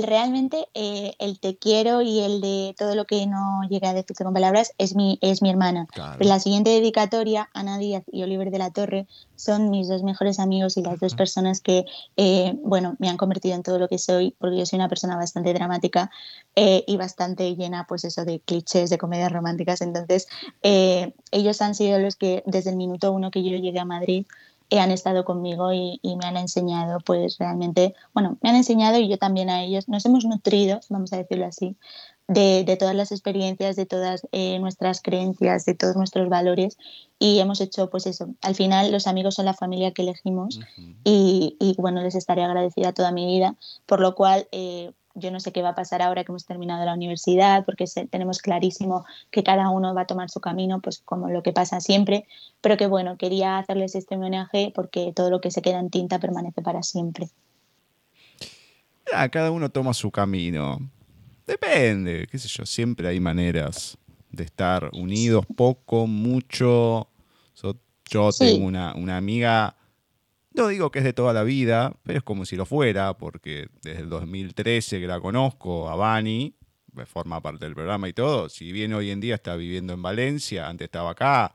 realmente 0.05 0.67
eh, 0.73 1.13
el 1.19 1.39
te 1.39 1.57
quiero 1.57 2.01
y 2.01 2.19
el 2.19 2.41
de 2.41 2.75
todo 2.77 2.95
lo 2.95 3.05
que 3.05 3.25
no 3.27 3.61
llega 3.69 3.89
a 3.89 3.93
decirte 3.93 4.23
con 4.23 4.33
palabras 4.33 4.73
es 4.77 4.95
mi, 4.95 5.17
es 5.21 5.41
mi 5.41 5.49
hermana. 5.49 5.87
la 6.19 6.39
siguiente 6.39 6.71
dedicatoria, 6.71 7.49
Ana 7.53 7.77
Díaz 7.77 8.03
y 8.11 8.23
Oliver 8.23 8.51
de 8.51 8.57
la 8.57 8.71
Torre, 8.71 9.07
son 9.35 9.69
mis 9.69 9.87
dos 9.87 10.03
mejores 10.03 10.39
amigos 10.39 10.77
y 10.77 10.81
las 10.81 10.99
dos 10.99 11.15
personas 11.15 11.61
que, 11.61 11.85
eh, 12.17 12.57
bueno, 12.63 12.95
me 12.99 13.09
han 13.09 13.17
convertido 13.17 13.55
en 13.55 13.63
todo 13.63 13.79
lo 13.79 13.87
que 13.87 13.97
soy, 13.97 14.35
porque 14.39 14.57
yo 14.57 14.65
soy 14.65 14.77
una 14.77 14.89
persona 14.89 15.15
bastante 15.15 15.53
dramática 15.53 16.09
eh, 16.55 16.83
y 16.87 16.97
bastante 16.97 17.55
llena, 17.55 17.85
pues 17.87 18.05
eso, 18.05 18.25
de 18.25 18.39
clichés, 18.39 18.89
de 18.89 18.97
comedias 18.97 19.31
románticas. 19.31 19.81
Entonces, 19.81 20.27
ellos 20.61 21.61
han 21.61 21.75
sido 21.75 21.99
los 21.99 22.15
que 22.15 22.43
desde 22.45 22.69
el 22.69 22.77
minuto 22.77 23.11
uno 23.11 23.31
que 23.31 23.43
yo 23.43 23.57
llegué 23.57 23.79
a 23.79 23.85
Madrid, 23.85 24.25
han 24.71 24.91
estado 24.91 25.25
conmigo 25.25 25.71
y, 25.73 25.99
me 26.03 26.25
han 26.25 26.37
enseñado, 26.37 26.99
pues 26.99 27.37
realmente, 27.37 27.93
bueno, 28.13 28.37
me 28.41 28.49
han 28.49 28.55
enseñado 28.55 28.99
y 28.99 29.07
yo 29.07 29.17
también 29.17 29.49
a 29.49 29.63
ellos, 29.63 29.87
nos 29.87 30.05
hemos 30.05 30.25
nutrido, 30.25 30.79
vamos 30.89 31.13
a 31.13 31.17
decirlo 31.17 31.45
así, 31.45 31.75
de, 32.27 32.75
todas 32.79 32.95
las 32.95 33.11
experiencias, 33.11 33.75
de 33.75 33.85
todas 33.85 34.27
eh, 34.31 34.57
nuestras 34.59 35.01
creencias, 35.01 35.65
de 35.65 35.75
todos 35.75 35.95
nuestros 35.95 36.27
valores 36.29 36.77
y 37.19 37.39
hemos 37.39 37.61
hecho 37.61 37.89
pues 37.89 38.07
eso. 38.07 38.29
Al 38.41 38.55
final 38.55 38.91
los 38.91 39.07
amigos 39.07 39.35
son 39.35 39.45
la 39.45 39.53
familia 39.53 39.91
que 39.91 40.01
elegimos 40.01 40.59
y, 41.03 41.55
y, 41.59 41.75
bueno, 41.77 42.01
les 42.01 42.15
estaré 42.15 42.43
agradecida 42.43 42.93
toda 42.93 43.11
mi 43.11 43.25
vida, 43.27 43.55
por 43.85 43.99
lo 43.99 44.15
cual 44.15 44.47
eh, 44.51 44.91
yo 45.15 45.31
no 45.31 45.39
sé 45.39 45.51
qué 45.51 45.61
va 45.61 45.69
a 45.69 45.75
pasar 45.75 46.01
ahora 46.01 46.23
que 46.23 46.31
hemos 46.31 46.45
terminado 46.45 46.85
la 46.85 46.93
universidad, 46.93 47.65
porque 47.65 47.85
tenemos 48.09 48.39
clarísimo 48.39 49.05
que 49.31 49.43
cada 49.43 49.69
uno 49.69 49.95
va 49.95 50.01
a 50.01 50.07
tomar 50.07 50.29
su 50.29 50.41
camino, 50.41 50.81
pues 50.81 50.99
como 50.99 51.29
lo 51.29 51.41
que 51.41 51.53
pasa 51.53 51.79
siempre, 51.79 52.27
pero 52.61 52.77
que 52.77 52.87
bueno, 52.87 53.17
quería 53.17 53.57
hacerles 53.57 53.95
este 53.95 54.15
homenaje 54.15 54.71
porque 54.75 55.13
todo 55.15 55.29
lo 55.29 55.41
que 55.41 55.51
se 55.51 55.61
queda 55.61 55.79
en 55.79 55.89
tinta 55.89 56.19
permanece 56.19 56.61
para 56.61 56.83
siempre. 56.83 57.29
cada 59.31 59.51
uno 59.51 59.69
toma 59.69 59.93
su 59.93 60.11
camino. 60.11 60.79
Depende, 61.47 62.27
qué 62.29 62.37
sé 62.37 62.49
yo, 62.49 62.65
siempre 62.65 63.07
hay 63.07 63.19
maneras 63.19 63.97
de 64.31 64.43
estar 64.43 64.89
unidos, 64.93 65.45
poco, 65.55 66.07
mucho. 66.07 67.07
yo 68.05 68.31
tengo 68.37 68.65
una, 68.65 68.93
una 68.95 69.15
amiga 69.15 69.75
no 70.55 70.67
digo 70.67 70.91
que 70.91 70.99
es 70.99 71.05
de 71.05 71.13
toda 71.13 71.33
la 71.33 71.43
vida, 71.43 71.95
pero 72.03 72.17
es 72.17 72.23
como 72.23 72.45
si 72.45 72.55
lo 72.55 72.65
fuera, 72.65 73.17
porque 73.17 73.67
desde 73.81 74.01
el 74.01 74.09
2013 74.09 74.99
que 74.99 75.07
la 75.07 75.19
conozco, 75.19 75.89
a 75.89 75.95
Bani, 75.95 76.55
forma 77.05 77.41
parte 77.41 77.65
del 77.65 77.75
programa 77.75 78.07
y 78.07 78.13
todo, 78.13 78.47
si 78.47 78.71
bien 78.71 78.93
hoy 78.93 79.11
en 79.11 79.19
día 79.19 79.35
está 79.35 79.57
viviendo 79.57 79.93
en 79.93 80.01
Valencia, 80.01 80.69
antes 80.69 80.85
estaba 80.85 81.11
acá, 81.11 81.53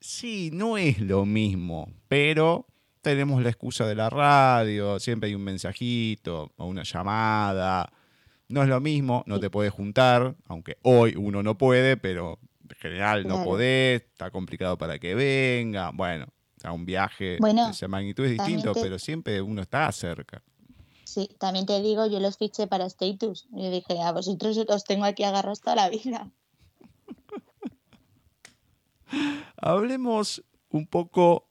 sí, 0.00 0.50
no 0.52 0.76
es 0.76 1.00
lo 1.00 1.24
mismo, 1.24 1.90
pero 2.08 2.66
tenemos 3.00 3.42
la 3.42 3.48
excusa 3.48 3.86
de 3.86 3.94
la 3.94 4.10
radio, 4.10 5.00
siempre 5.00 5.28
hay 5.28 5.34
un 5.34 5.44
mensajito 5.44 6.52
o 6.56 6.66
una 6.66 6.82
llamada, 6.82 7.90
no 8.48 8.62
es 8.62 8.68
lo 8.68 8.80
mismo, 8.80 9.24
no 9.26 9.40
te 9.40 9.48
puedes 9.48 9.72
juntar, 9.72 10.36
aunque 10.46 10.76
hoy 10.82 11.14
uno 11.16 11.42
no 11.42 11.56
puede, 11.56 11.96
pero 11.96 12.38
en 12.68 12.76
general 12.76 13.26
no 13.26 13.44
podés, 13.44 14.02
está 14.02 14.30
complicado 14.30 14.76
para 14.76 14.98
que 14.98 15.14
venga, 15.14 15.90
bueno, 15.94 16.26
un 16.72 16.84
viaje 16.84 17.38
de 17.40 17.70
esa 17.70 17.88
magnitud 17.88 18.24
es 18.24 18.32
distinto, 18.32 18.72
pero 18.74 18.98
siempre 18.98 19.40
uno 19.40 19.62
está 19.62 19.90
cerca. 19.92 20.42
Sí, 21.04 21.28
también 21.38 21.66
te 21.66 21.80
digo, 21.80 22.06
yo 22.06 22.18
los 22.18 22.38
fiché 22.38 22.66
para 22.66 22.86
Status. 22.86 23.46
Yo 23.50 23.70
dije, 23.70 24.00
a 24.02 24.12
vosotros 24.12 24.58
os 24.68 24.84
tengo 24.84 25.04
aquí 25.04 25.22
agarrados 25.22 25.60
toda 25.60 25.76
la 25.76 25.88
vida. 25.88 26.30
Hablemos 29.56 30.42
un 30.70 30.86
poco 30.86 31.48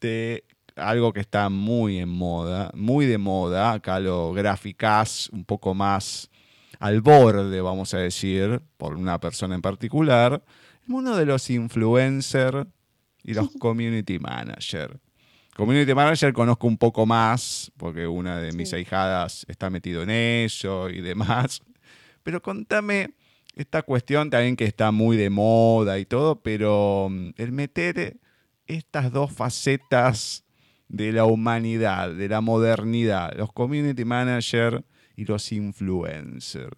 de 0.00 0.44
algo 0.76 1.12
que 1.12 1.20
está 1.20 1.48
muy 1.50 1.98
en 1.98 2.08
moda, 2.08 2.70
muy 2.74 3.06
de 3.06 3.18
moda. 3.18 3.72
Acá 3.72 4.00
lo 4.00 4.32
graficás 4.32 5.28
un 5.30 5.44
poco 5.44 5.74
más 5.74 6.30
al 6.78 7.02
borde, 7.02 7.60
vamos 7.60 7.92
a 7.92 7.98
decir, 7.98 8.62
por 8.76 8.94
una 8.94 9.20
persona 9.20 9.54
en 9.54 9.62
particular. 9.62 10.42
El 10.86 10.88
mundo 10.88 11.16
de 11.16 11.26
los 11.26 11.50
influencers 11.50 12.66
y 13.30 13.34
los 13.34 13.50
community 13.58 14.18
managers. 14.18 14.94
Community 15.56 15.94
manager 15.94 16.32
conozco 16.32 16.66
un 16.66 16.78
poco 16.78 17.06
más, 17.06 17.70
porque 17.76 18.06
una 18.06 18.38
de 18.38 18.52
mis 18.52 18.72
ahijadas 18.72 19.44
está 19.48 19.70
metido 19.70 20.02
en 20.02 20.10
eso 20.10 20.88
y 20.88 21.00
demás. 21.00 21.60
Pero 22.22 22.40
contame 22.42 23.14
esta 23.54 23.82
cuestión 23.82 24.30
también 24.30 24.56
que 24.56 24.64
está 24.64 24.90
muy 24.90 25.16
de 25.16 25.30
moda 25.30 25.98
y 25.98 26.06
todo, 26.06 26.40
pero 26.40 27.08
mm, 27.10 27.30
el 27.36 27.52
meter 27.52 28.18
estas 28.66 29.12
dos 29.12 29.32
facetas 29.32 30.44
de 30.88 31.12
la 31.12 31.24
humanidad, 31.24 32.12
de 32.12 32.28
la 32.28 32.40
modernidad, 32.40 33.32
los 33.36 33.52
community 33.52 34.04
managers 34.04 34.82
y 35.16 35.24
los 35.24 35.52
influencers. 35.52 36.76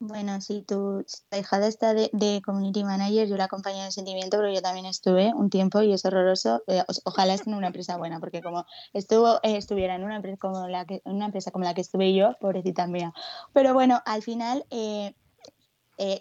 Bueno, 0.00 0.40
sí, 0.40 0.62
tu 0.62 1.04
hija 1.36 1.66
está 1.66 1.92
de, 1.92 2.42
community 2.44 2.84
manager, 2.84 3.26
yo 3.26 3.36
la 3.36 3.44
acompañé 3.44 3.84
en 3.84 3.90
sentimiento, 3.90 4.36
pero 4.36 4.52
yo 4.52 4.62
también 4.62 4.86
estuve 4.86 5.34
un 5.34 5.50
tiempo 5.50 5.82
y 5.82 5.92
es 5.92 6.04
horroroso. 6.04 6.62
Eh, 6.68 6.84
ojalá 7.04 7.34
esté 7.34 7.50
en 7.50 7.56
una 7.56 7.66
empresa 7.66 7.96
buena, 7.96 8.20
porque 8.20 8.40
como 8.40 8.64
estuvo, 8.92 9.40
eh, 9.42 9.56
estuviera 9.56 9.96
en 9.96 10.04
una 10.04 10.16
empresa 10.16 10.36
como 10.38 10.68
la 10.68 10.84
que, 10.84 11.02
una 11.04 11.26
empresa 11.26 11.50
como 11.50 11.64
la 11.64 11.74
que 11.74 11.80
estuve 11.80 12.14
yo, 12.14 12.36
pobrecita 12.40 12.86
mía. 12.86 13.12
Pero 13.52 13.74
bueno, 13.74 14.00
al 14.06 14.22
final 14.22 14.64
eh, 14.70 15.14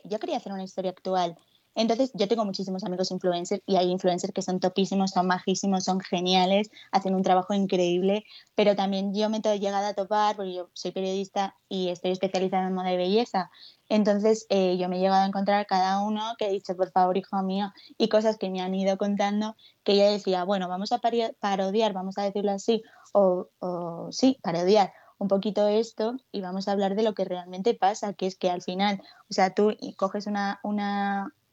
yo 0.06 0.20
quería 0.20 0.38
hacer 0.38 0.54
una 0.54 0.64
historia 0.64 0.90
actual 0.90 1.38
entonces, 1.78 2.10
yo 2.16 2.28
tengo 2.28 2.44
muchísimos 2.44 2.84
amigos 2.84 3.12
influencers 3.12 3.62
y 3.68 3.76
hay 3.76 3.92
influencers 3.92 4.34
que 4.34 4.42
son 4.42 4.60
topísimos, 4.60 5.12
son 5.12 5.28
majísimos, 5.28 5.84
son 5.84 6.00
geniales, 6.00 6.72
hacen 6.92 7.14
un 7.14 7.22
trabajo 7.22 7.54
increíble, 7.54 8.26
pero 8.56 8.76
también 8.76 9.14
yo 9.14 9.30
me 9.30 9.42
he 9.44 9.60
llegado 9.60 9.86
a 9.86 9.94
topar, 9.94 10.36
porque 10.36 10.56
yo 10.56 10.70
soy 10.74 10.92
periodista 10.92 11.56
y 11.70 11.90
estoy 11.90 12.12
especializada 12.12 12.68
en 12.68 12.74
moda 12.74 12.92
y 12.92 12.98
belleza. 12.98 13.52
Entonces, 13.90 14.48
eh, 14.50 14.76
yo 14.80 14.90
me 14.90 14.98
he 14.98 15.00
llegado 15.00 15.22
a 15.22 15.28
encontrar 15.28 15.68
cada 15.68 16.02
uno 16.02 16.34
que 16.40 16.48
he 16.48 16.52
dicho, 16.52 16.76
por 16.76 16.90
favor, 16.90 17.16
hijo 17.16 17.44
mío, 17.44 17.72
y 17.96 18.10
cosas 18.10 18.38
que 18.38 18.50
me 18.50 18.60
han 18.60 18.74
ido 18.74 18.98
contando, 18.98 19.56
que 19.84 19.94
ella 19.94 20.10
decía, 20.10 20.46
bueno, 20.46 20.68
vamos 20.68 20.92
a 20.92 21.00
parodiar, 21.00 21.94
vamos 21.94 22.18
a 22.18 22.24
decirlo 22.24 22.52
así, 22.54 22.82
o, 23.14 23.50
sí, 24.10 24.40
parodiar 24.42 24.94
un 25.20 25.28
poquito 25.28 25.68
esto 25.68 26.16
y 26.32 26.42
vamos 26.42 26.68
a 26.68 26.72
hablar 26.72 26.96
de 26.96 27.04
lo 27.04 27.14
que 27.14 27.26
realmente 27.26 27.76
pasa, 27.76 28.14
que 28.14 28.26
es 28.26 28.36
que 28.36 28.50
al 28.50 28.64
final, 28.64 29.02
o 29.30 29.34
sea, 29.34 29.54
tú 29.54 29.76
coges 29.96 30.28
una, 30.28 30.60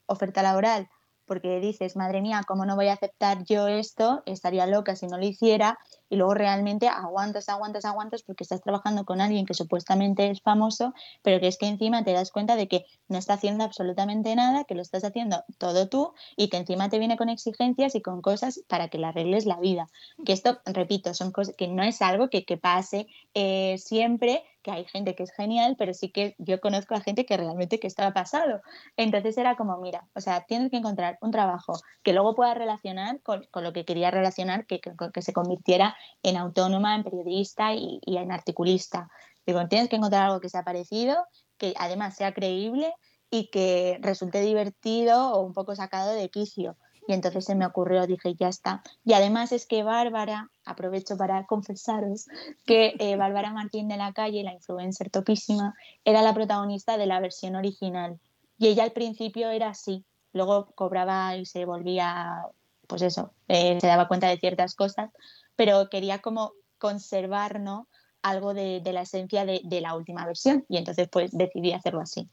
oferta 0.06 0.42
laboral 0.42 0.88
porque 1.26 1.60
dices, 1.60 1.96
madre 1.96 2.20
mía, 2.20 2.42
¿cómo 2.46 2.66
no 2.66 2.76
voy 2.76 2.88
a 2.88 2.94
aceptar 2.94 3.44
yo 3.44 3.66
esto? 3.66 4.22
Estaría 4.26 4.66
loca 4.66 4.94
si 4.96 5.06
no 5.06 5.16
lo 5.16 5.24
hiciera 5.24 5.78
y 6.14 6.16
luego 6.16 6.34
realmente 6.34 6.86
aguantas, 6.86 7.48
aguantas, 7.48 7.84
aguantas 7.84 8.22
porque 8.22 8.44
estás 8.44 8.62
trabajando 8.62 9.04
con 9.04 9.20
alguien 9.20 9.46
que 9.46 9.54
supuestamente 9.54 10.30
es 10.30 10.40
famoso, 10.40 10.94
pero 11.22 11.40
que 11.40 11.48
es 11.48 11.58
que 11.58 11.66
encima 11.66 12.04
te 12.04 12.12
das 12.12 12.30
cuenta 12.30 12.54
de 12.54 12.68
que 12.68 12.86
no 13.08 13.18
está 13.18 13.34
haciendo 13.34 13.64
absolutamente 13.64 14.32
nada, 14.36 14.62
que 14.62 14.76
lo 14.76 14.82
estás 14.82 15.02
haciendo 15.02 15.42
todo 15.58 15.88
tú 15.88 16.14
y 16.36 16.50
que 16.50 16.56
encima 16.56 16.88
te 16.88 17.00
viene 17.00 17.16
con 17.16 17.30
exigencias 17.30 17.96
y 17.96 18.00
con 18.00 18.22
cosas 18.22 18.60
para 18.68 18.86
que 18.86 18.98
le 18.98 19.06
arregles 19.06 19.44
la 19.44 19.58
vida. 19.58 19.88
Que 20.24 20.32
esto, 20.32 20.60
repito, 20.66 21.14
son 21.14 21.32
cosas 21.32 21.56
que 21.56 21.66
no 21.66 21.82
es 21.82 22.00
algo 22.00 22.30
que, 22.30 22.44
que 22.44 22.58
pase 22.58 23.08
eh, 23.34 23.76
siempre, 23.78 24.44
que 24.62 24.70
hay 24.70 24.84
gente 24.86 25.14
que 25.14 25.24
es 25.24 25.32
genial, 25.32 25.74
pero 25.78 25.92
sí 25.92 26.10
que 26.10 26.36
yo 26.38 26.60
conozco 26.60 26.94
a 26.94 27.00
gente 27.00 27.26
que 27.26 27.36
realmente 27.36 27.78
que 27.78 27.86
estaba 27.86 28.12
pasado. 28.12 28.62
Entonces 28.96 29.36
era 29.36 29.56
como, 29.56 29.76
mira, 29.78 30.08
o 30.14 30.20
sea, 30.20 30.44
tienes 30.46 30.70
que 30.70 30.78
encontrar 30.78 31.18
un 31.20 31.32
trabajo 31.32 31.74
que 32.02 32.12
luego 32.12 32.34
pueda 32.34 32.54
relacionar 32.54 33.20
con, 33.20 33.44
con 33.50 33.62
lo 33.62 33.72
que 33.72 33.84
quería 33.84 34.10
relacionar, 34.10 34.64
que, 34.66 34.80
que 34.80 35.22
se 35.22 35.32
convirtiera 35.32 35.96
en 36.22 36.36
autónoma, 36.36 36.94
en 36.94 37.04
periodista 37.04 37.74
y, 37.74 38.00
en 38.06 38.32
articulista. 38.32 39.08
Digo, 39.46 39.66
tienes 39.68 39.88
que 39.88 39.96
encontrar 39.96 40.24
algo 40.24 40.40
que 40.40 40.48
sea 40.48 40.64
parecido, 40.64 41.26
que 41.58 41.74
además 41.78 42.16
sea 42.16 42.32
creíble 42.32 42.92
y 43.30 43.50
que 43.50 43.98
resulte 44.00 44.40
divertido 44.40 45.32
o 45.32 45.40
un 45.40 45.52
poco 45.52 45.74
sacado 45.74 46.12
de 46.12 46.30
quicio. 46.30 46.76
Y 47.06 47.12
entonces 47.12 47.44
se 47.44 47.54
me 47.54 47.66
ocurrió, 47.66 48.06
dije, 48.06 48.34
ya 48.34 48.48
está. 48.48 48.82
Y 49.04 49.12
además 49.12 49.52
es 49.52 49.66
que 49.66 49.82
Bárbara, 49.82 50.48
aprovecho 50.64 51.16
para 51.16 51.44
confesaros, 51.44 52.26
que 52.64 52.94
eh, 52.98 53.16
Bárbara 53.16 53.52
Martín 53.52 53.88
de 53.88 53.98
la 53.98 54.12
Calle, 54.12 54.42
la 54.42 54.54
influencer 54.54 55.10
topísima, 55.10 55.74
era 56.04 56.22
la 56.22 56.32
protagonista 56.32 56.96
de 56.96 57.06
la 57.06 57.20
versión 57.20 57.56
original. 57.56 58.18
Y 58.58 58.68
ella 58.68 58.84
al 58.84 58.92
principio 58.92 59.50
era 59.50 59.68
así, 59.68 60.04
luego 60.32 60.66
cobraba 60.74 61.36
y 61.36 61.44
se 61.44 61.64
volvía, 61.64 62.46
pues 62.86 63.02
eso, 63.02 63.32
eh, 63.48 63.78
se 63.80 63.86
daba 63.86 64.08
cuenta 64.08 64.28
de 64.28 64.38
ciertas 64.38 64.74
cosas, 64.74 65.10
pero 65.56 65.88
quería 65.88 66.20
como 66.20 66.52
conservar 66.78 67.60
¿no? 67.60 67.88
algo 68.24 68.54
de, 68.54 68.80
la 68.92 69.02
esencia 69.02 69.44
de, 69.44 69.80
la 69.80 69.94
última 69.94 70.26
versión 70.26 70.64
y 70.68 70.78
entonces 70.78 71.08
pues 71.10 71.30
decidí 71.32 71.72
hacerlo 71.72 72.00
así. 72.00 72.28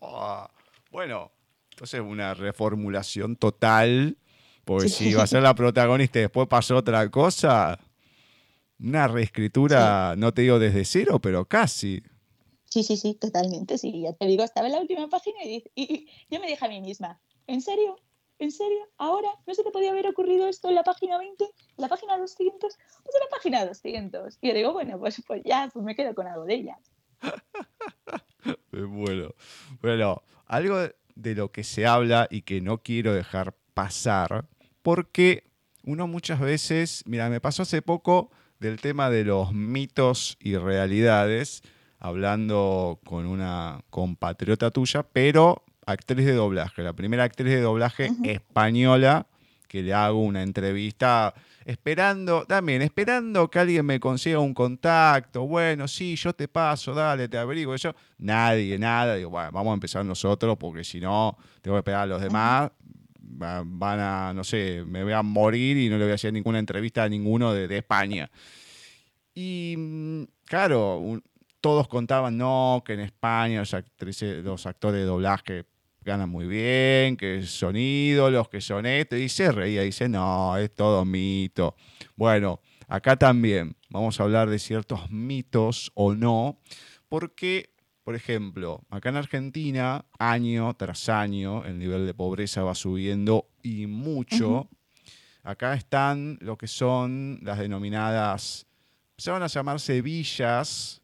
Ah, 0.00 0.50
bueno, 0.90 1.30
entonces 1.70 2.00
una 2.00 2.32
reformulación 2.32 3.36
total, 3.36 4.16
porque 4.64 4.88
si 4.88 5.10
iba 5.10 5.22
a 5.22 5.26
ser 5.26 5.42
la 5.42 5.54
protagonista 5.54 6.18
y 6.18 6.22
después 6.22 6.48
pasó 6.48 6.76
otra 6.76 7.10
cosa, 7.10 7.78
una 8.78 9.06
reescritura, 9.06 10.14
no 10.16 10.32
te 10.32 10.42
digo 10.42 10.58
desde 10.58 10.86
cero, 10.86 11.20
pero 11.20 11.44
casi. 11.44 12.02
Sí, 12.64 12.82
sí, 12.82 12.96
sí, 12.96 13.14
totalmente, 13.14 13.76
sí, 13.76 14.00
ya 14.00 14.14
te 14.14 14.26
digo, 14.26 14.44
estaba 14.44 14.68
en 14.68 14.72
la 14.72 14.80
última 14.80 15.08
página 15.08 15.44
y, 15.44 15.62
y 15.74 16.08
yo 16.30 16.40
me 16.40 16.46
dije 16.46 16.64
a 16.64 16.68
mí 16.68 16.80
misma, 16.80 17.20
¿en 17.46 17.60
serio? 17.60 17.96
¿En 18.40 18.50
serio? 18.50 18.88
¿Ahora? 18.96 19.28
¿No 19.46 19.54
se 19.54 19.62
te 19.62 19.70
podía 19.70 19.90
haber 19.90 20.06
ocurrido 20.06 20.48
esto 20.48 20.70
en 20.70 20.74
la 20.74 20.82
página 20.82 21.18
20? 21.18 21.44
¿En 21.44 21.50
la 21.76 21.88
página 21.88 22.16
200? 22.16 22.58
Pues 22.58 23.14
en 23.14 23.20
la 23.20 23.28
página 23.30 23.66
200. 23.66 24.38
Y 24.40 24.48
yo 24.48 24.54
digo, 24.54 24.72
bueno, 24.72 24.98
pues, 24.98 25.22
pues 25.26 25.42
ya, 25.44 25.68
pues 25.70 25.84
me 25.84 25.94
quedo 25.94 26.14
con 26.14 26.26
algo 26.26 26.46
de 26.46 26.54
ella. 26.54 26.78
bueno, 28.72 29.34
bueno, 29.82 30.22
algo 30.46 30.78
de 31.14 31.34
lo 31.34 31.52
que 31.52 31.64
se 31.64 31.86
habla 31.86 32.28
y 32.30 32.40
que 32.40 32.62
no 32.62 32.78
quiero 32.78 33.12
dejar 33.12 33.54
pasar, 33.74 34.48
porque 34.80 35.44
uno 35.84 36.06
muchas 36.06 36.40
veces, 36.40 37.02
mira, 37.04 37.28
me 37.28 37.42
pasó 37.42 37.62
hace 37.62 37.82
poco 37.82 38.30
del 38.58 38.80
tema 38.80 39.10
de 39.10 39.24
los 39.24 39.52
mitos 39.52 40.38
y 40.40 40.56
realidades, 40.56 41.60
hablando 41.98 43.00
con 43.04 43.26
una 43.26 43.84
compatriota 43.90 44.70
tuya, 44.70 45.02
pero 45.02 45.62
actriz 45.90 46.26
de 46.26 46.32
doblaje, 46.32 46.82
la 46.82 46.92
primera 46.92 47.24
actriz 47.24 47.52
de 47.52 47.60
doblaje 47.60 48.10
española 48.24 49.26
que 49.70 49.82
le 49.82 49.94
hago 49.94 50.20
una 50.20 50.42
entrevista 50.42 51.32
esperando, 51.64 52.44
también 52.44 52.82
esperando 52.82 53.48
que 53.48 53.60
alguien 53.60 53.86
me 53.86 54.00
consiga 54.00 54.40
un 54.40 54.52
contacto, 54.52 55.46
bueno, 55.46 55.86
sí, 55.86 56.16
yo 56.16 56.32
te 56.32 56.48
paso, 56.48 56.92
dale, 56.92 57.28
te 57.28 57.38
abrigo, 57.38 57.76
yo, 57.76 57.94
nadie, 58.18 58.76
nada, 58.80 59.14
digo, 59.14 59.30
bueno, 59.30 59.52
vamos 59.52 59.70
a 59.70 59.74
empezar 59.74 60.04
nosotros 60.04 60.56
porque 60.58 60.82
si 60.82 60.98
no, 60.98 61.38
tengo 61.62 61.76
que 61.76 61.80
esperar 61.80 62.02
a 62.02 62.06
los 62.06 62.20
demás, 62.20 62.72
van 63.20 64.00
a, 64.00 64.32
no 64.34 64.42
sé, 64.42 64.82
me 64.84 65.04
voy 65.04 65.12
a 65.12 65.22
morir 65.22 65.76
y 65.76 65.88
no 65.88 65.98
le 65.98 66.04
voy 66.04 66.12
a 66.12 66.16
hacer 66.16 66.32
ninguna 66.32 66.58
entrevista 66.58 67.04
a 67.04 67.08
ninguno 67.08 67.54
de, 67.54 67.76
España. 67.76 68.28
Y 69.32 69.76
mm, 69.78 70.24
claro, 70.46 71.22
todos 71.60 71.86
contaban, 71.86 72.36
no, 72.36 72.82
que 72.84 72.94
en 72.94 73.00
España 73.00 73.60
los, 73.60 73.72
actrices, 73.72 74.42
los 74.42 74.66
actores 74.66 75.00
de 75.00 75.06
doblaje 75.06 75.64
ganan 76.02 76.28
muy 76.30 76.46
bien, 76.46 77.16
que 77.16 77.42
son 77.42 77.76
ídolos, 77.76 78.48
que 78.48 78.60
son 78.60 78.86
esto, 78.86 79.16
y 79.16 79.28
se 79.28 79.52
reía, 79.52 79.82
dice, 79.82 80.08
no, 80.08 80.56
es 80.56 80.74
todo 80.74 81.04
mito. 81.04 81.76
Bueno, 82.16 82.60
acá 82.88 83.16
también 83.16 83.76
vamos 83.90 84.18
a 84.18 84.22
hablar 84.22 84.48
de 84.48 84.58
ciertos 84.58 85.10
mitos 85.10 85.92
o 85.94 86.14
no, 86.14 86.58
porque, 87.08 87.74
por 88.04 88.14
ejemplo, 88.14 88.82
acá 88.90 89.10
en 89.10 89.16
Argentina, 89.16 90.04
año 90.18 90.74
tras 90.74 91.08
año, 91.08 91.64
el 91.64 91.78
nivel 91.78 92.06
de 92.06 92.14
pobreza 92.14 92.62
va 92.62 92.74
subiendo 92.74 93.48
y 93.62 93.86
mucho. 93.86 94.68
Acá 95.42 95.74
están 95.74 96.38
lo 96.40 96.56
que 96.56 96.66
son 96.66 97.40
las 97.42 97.58
denominadas, 97.58 98.66
se 99.16 99.30
van 99.30 99.42
a 99.42 99.48
llamarse 99.48 100.00
villas, 100.02 100.99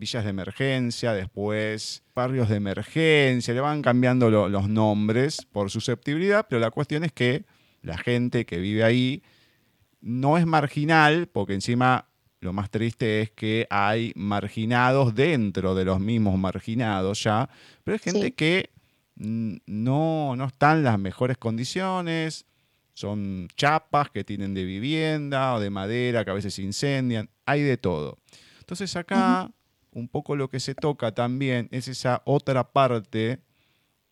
villas 0.00 0.24
de 0.24 0.30
emergencia, 0.30 1.12
después 1.12 2.02
barrios 2.14 2.48
de 2.48 2.56
emergencia, 2.56 3.52
le 3.52 3.60
van 3.60 3.82
cambiando 3.82 4.30
los 4.30 4.68
nombres 4.68 5.46
por 5.52 5.70
susceptibilidad, 5.70 6.46
pero 6.48 6.58
la 6.58 6.70
cuestión 6.70 7.04
es 7.04 7.12
que 7.12 7.44
la 7.82 7.98
gente 7.98 8.46
que 8.46 8.58
vive 8.58 8.82
ahí 8.82 9.22
no 10.00 10.38
es 10.38 10.46
marginal, 10.46 11.28
porque 11.28 11.52
encima 11.52 12.08
lo 12.40 12.54
más 12.54 12.70
triste 12.70 13.20
es 13.20 13.30
que 13.30 13.66
hay 13.68 14.12
marginados 14.16 15.14
dentro 15.14 15.74
de 15.74 15.84
los 15.84 16.00
mismos 16.00 16.38
marginados 16.38 17.22
ya, 17.22 17.50
pero 17.84 17.94
hay 17.94 17.98
gente 17.98 18.32
que 18.32 18.70
no, 19.16 20.34
no 20.34 20.44
está 20.46 20.72
en 20.72 20.82
las 20.82 20.98
mejores 20.98 21.36
condiciones, 21.36 22.46
son 22.94 23.48
chapas 23.54 24.08
que 24.10 24.24
tienen 24.24 24.54
de 24.54 24.64
vivienda 24.64 25.54
o 25.54 25.60
de 25.60 25.68
madera 25.68 26.24
que 26.24 26.30
a 26.30 26.34
veces 26.34 26.58
incendian, 26.58 27.28
hay 27.44 27.60
de 27.60 27.76
todo. 27.76 28.16
Entonces 28.60 28.96
acá 28.96 29.50
un 29.92 30.08
poco 30.08 30.36
lo 30.36 30.48
que 30.48 30.60
se 30.60 30.74
toca 30.74 31.12
también 31.12 31.68
es 31.70 31.88
esa 31.88 32.22
otra 32.24 32.72
parte 32.72 33.40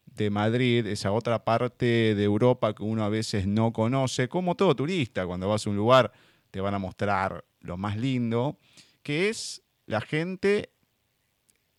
de 0.07 0.31
Madrid, 0.31 0.87
esa 0.87 1.13
otra 1.13 1.45
parte 1.45 2.15
de 2.15 2.25
Europa 2.25 2.75
que 2.75 2.83
uno 2.83 3.05
a 3.05 3.09
veces 3.09 3.47
no 3.47 3.73
conoce, 3.73 4.29
como 4.29 4.55
todo 4.55 4.75
turista, 4.75 5.27
cuando 5.27 5.49
vas 5.49 5.67
a 5.67 5.71
un 5.71 5.77
lugar 5.77 6.13
te 6.51 6.61
van 6.61 6.75
a 6.75 6.79
mostrar 6.79 7.45
lo 7.61 7.77
más 7.77 7.97
lindo, 7.97 8.59
que 9.03 9.29
es 9.29 9.63
la 9.87 10.01
gente 10.01 10.71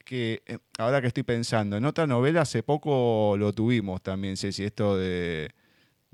que, 0.05 0.41
eh, 0.45 0.57
ahora 0.77 1.01
que 1.01 1.07
estoy 1.07 1.23
pensando, 1.23 1.77
en 1.77 1.85
otra 1.85 2.07
novela 2.07 2.41
hace 2.41 2.63
poco 2.63 3.35
lo 3.37 3.53
tuvimos 3.53 4.01
también, 4.01 4.37
si 4.37 4.47
esto 4.63 4.97
de, 4.97 5.51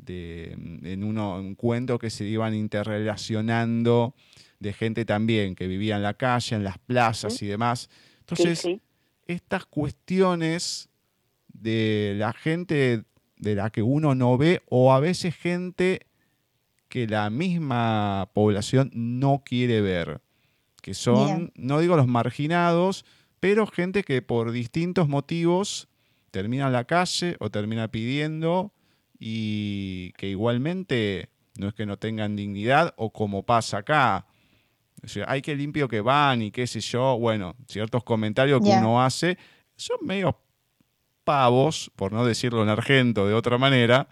en 0.08 1.04
uno, 1.04 1.38
un 1.38 1.56
cuento 1.56 1.98
que 1.98 2.10
se 2.10 2.26
iban 2.26 2.54
interrelacionando 2.54 4.16
de 4.66 4.74
gente 4.74 5.06
también 5.06 5.56
que 5.56 5.68
vivía 5.68 5.96
en 5.96 6.02
la 6.02 6.16
calle, 6.16 6.56
en 6.56 6.64
las 6.64 6.80
plazas 6.80 7.40
y 7.44 7.46
demás. 7.46 7.88
Entonces, 8.22 8.68
estas 9.28 9.66
cuestiones 9.68 10.90
de 11.48 12.16
la 12.18 12.34
gente 12.34 13.04
de 13.38 13.56
la 13.56 13.70
que 13.70 13.84
uno 13.84 14.16
no 14.16 14.38
ve 14.40 14.64
o 14.68 14.92
a 14.92 15.00
veces 15.00 15.36
gente 15.36 16.08
que 16.90 17.06
la 17.06 17.30
misma 17.30 18.32
población 18.34 18.90
no 18.94 19.44
quiere 19.46 19.82
ver, 19.82 20.22
que 20.82 20.96
son, 20.96 21.52
no 21.56 21.80
digo 21.80 21.96
los 21.96 22.08
marginados, 22.08 23.06
pero 23.40 23.68
gente 23.68 24.04
que 24.04 24.24
por 24.24 24.52
distintos 24.52 25.08
motivos 25.08 25.90
termina 26.32 26.66
en 26.68 26.74
la 26.74 26.86
calle 26.86 27.36
o 27.40 27.52
termina 27.52 27.90
pidiendo 27.90 28.74
y 29.20 30.12
que 30.14 30.28
igualmente 30.30 31.30
no 31.58 31.68
es 31.68 31.76
que 31.76 31.86
no 31.86 31.98
tengan 31.98 32.36
dignidad 32.36 32.96
o 32.98 33.12
como 33.12 33.44
pasa 33.44 33.78
acá. 33.78 34.26
O 35.06 35.08
sea, 35.08 35.26
hay 35.28 35.42
que 35.42 35.56
limpio 35.56 35.88
que 35.88 36.02
van 36.02 36.42
y 36.42 36.52
qué 36.52 36.66
sé 36.66 36.80
yo. 36.80 37.18
Bueno, 37.18 37.56
ciertos 37.68 38.04
comentarios 38.04 38.60
que 38.62 38.72
uno 38.72 39.02
hace 39.02 39.38
son 39.76 39.98
medio 40.02 40.38
pavos, 41.24 41.92
por 41.96 42.12
no 42.12 42.26
decirlo 42.26 42.64
en 42.64 42.70
argento 42.70 43.28
de 43.28 43.34
otra 43.34 43.58
manera, 43.58 44.08